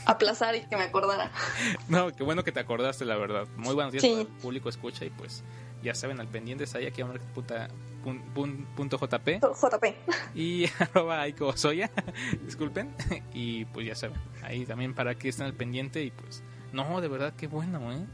[0.05, 1.31] aplazar y que me acordara.
[1.89, 3.47] No, qué bueno que te acordaste, la verdad.
[3.57, 4.09] Muy buenos días Sí.
[4.11, 5.43] para el público escucha y pues
[5.83, 9.85] ya saben, al pendientes ahí aquí a pun- pun- punto JP JP.
[10.35, 11.89] y arroba Aiko Soya,
[12.45, 12.93] disculpen,
[13.33, 17.07] y pues ya saben, ahí también para que estén al pendiente y pues, no, de
[17.07, 18.05] verdad, qué bueno, ¿eh?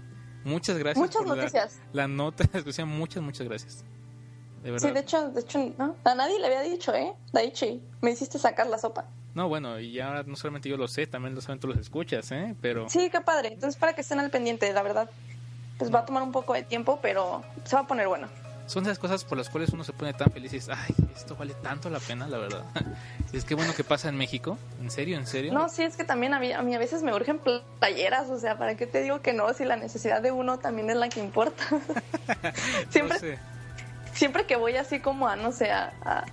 [0.46, 1.82] Muchas gracias Muchas por la- noticias.
[1.92, 2.46] La, nota,
[2.86, 3.84] muchas, muchas gracias.
[4.64, 4.88] De verdad.
[4.88, 7.14] Sí, de hecho, de hecho, no, a nadie le había dicho, ¿eh?
[7.34, 9.06] Daichi, me hiciste sacar la sopa.
[9.38, 12.32] No, bueno, y ahora no solamente yo lo sé, también lo saben tú los escuchas,
[12.32, 12.56] ¿eh?
[12.60, 13.50] Pero Sí, qué padre.
[13.50, 15.12] Entonces, para que estén al pendiente, la verdad.
[15.78, 18.30] Pues va a tomar un poco de tiempo, pero se va a poner bueno.
[18.66, 21.36] son esas cosas por las cuales uno se pone tan feliz y dices, ay, esto
[21.36, 22.64] vale tanto la pena, la verdad.
[23.32, 25.54] es que bueno que pasa en México, en serio, en serio.
[25.54, 27.40] No, sí, es que también a mí, a mí a veces me urgen
[27.80, 29.54] playeras, o sea, ¿para qué te digo que no?
[29.54, 31.64] Si la necesidad de uno también es la que importa.
[32.90, 33.38] siempre, No sé.
[34.14, 36.26] siempre que voy así como a, no sé, a, a,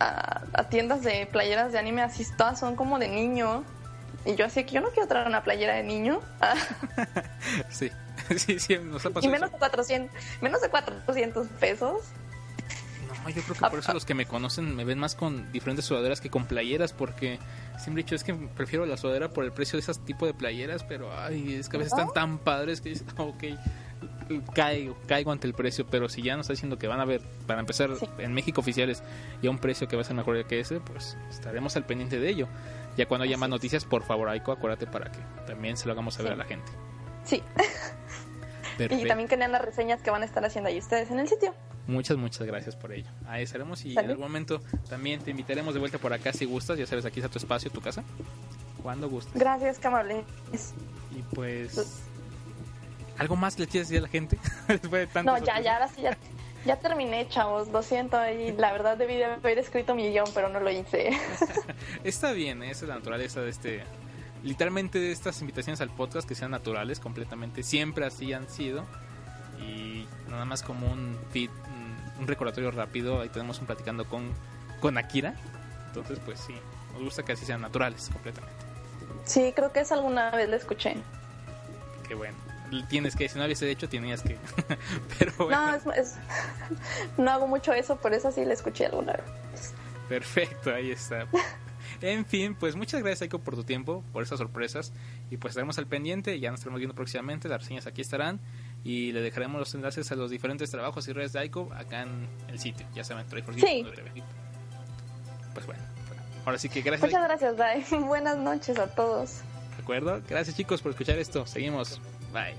[0.00, 3.64] a- a tiendas de playeras de anime, así todas son como de niño.
[4.24, 6.20] Y yo así que yo no quiero traer una playera de niño.
[7.70, 7.90] Sí,
[8.36, 9.56] sí, sí, nos ha y pasado menos eso.
[9.56, 12.02] de 400, menos de 400 pesos.
[13.06, 15.84] No, yo creo que por eso los que me conocen me ven más con diferentes
[15.84, 17.38] sudaderas que con playeras, porque
[17.78, 20.34] siempre he dicho, es que prefiero la sudadera por el precio de ese tipo de
[20.34, 23.44] playeras, pero ay, es que a veces están tan padres que dices, "Ah, ok,
[24.54, 27.20] caigo, caigo ante el precio, pero si ya nos está diciendo que van a ver,
[27.46, 28.08] para empezar, Sí.
[28.18, 29.02] en México oficiales,
[29.42, 32.18] y a un precio que va a ser mejor que ese, pues estaremos al pendiente
[32.18, 32.48] de ello.
[32.96, 36.14] Ya cuando haya más noticias, por favor, Aiko, acuérdate para que también se lo hagamos
[36.14, 36.34] saber Sí.
[36.34, 36.72] a la gente.
[37.24, 37.42] Sí.
[38.74, 39.06] Y Perfecto.
[39.08, 41.54] también que lean las reseñas que van a estar haciendo ahí ustedes en el sitio.
[41.86, 43.08] Muchas, muchas gracias por ello.
[43.26, 46.76] Ahí estaremos y en algún momento también te invitaremos de vuelta por acá si gustas.
[46.78, 48.04] Ya sabes, aquí está tu espacio, tu casa.
[48.82, 49.32] Cuando gustes.
[49.40, 50.24] Gracias, amable.
[51.16, 52.02] Y pues...
[53.18, 54.38] ¿Algo más le quieres decir a la gente?
[54.68, 56.16] Después de tantas No, ya, ya, ahora sí, ya,
[56.64, 57.68] ya terminé, chavos.
[57.68, 61.10] Lo siento, y la verdad debí de haber escrito mi guion, pero no lo hice.
[62.04, 63.84] Está bien, esa es la naturaleza de este...
[64.42, 67.62] Literalmente de estas invitaciones al podcast que sean naturales completamente.
[67.64, 68.84] Siempre así han sido.
[69.60, 73.20] Y nada más como un feed, un- un recordatorio rápido.
[73.22, 74.30] Ahí tenemos un platicando con,
[74.80, 75.34] con Akira.
[75.88, 76.54] Entonces, pues sí,
[76.92, 78.54] nos gusta que así sean naturales completamente.
[79.24, 80.94] Sí, creo que es alguna vez lo escuché.
[82.06, 82.36] que bueno.
[82.88, 84.36] Tienes que, si no lo hubiese hecho, tenías que.
[85.18, 86.14] Pero bueno, No, es, es-
[87.18, 89.72] no hago mucho eso, por eso sí lo escuché alguna vez.
[90.08, 91.26] perfecto, ahí está.
[92.02, 94.92] En fin, pues muchas gracias, Aiko, por tu tiempo, por esas sorpresas.
[95.30, 97.48] Y pues estaremos al pendiente, ya nos estaremos viendo próximamente.
[97.48, 98.38] Las reseñas aquí estarán.
[98.84, 102.28] Y le dejaremos los enlaces a los diferentes trabajos y redes de Aiko acá en
[102.48, 102.86] el sitio.
[102.94, 104.22] Ya saben, Try4Geeks.tv.
[105.54, 105.82] Pues bueno,
[106.44, 107.10] ahora sí que gracias.
[107.10, 107.56] Muchas Aiko.
[107.56, 107.56] gracias,
[107.90, 108.00] Dai.
[108.04, 109.40] Buenas noches a todos.
[109.78, 110.20] ¿De acuerdo?
[110.28, 111.46] Gracias, chicos, por escuchar esto.
[111.46, 111.98] Seguimos.
[112.32, 112.56] 喂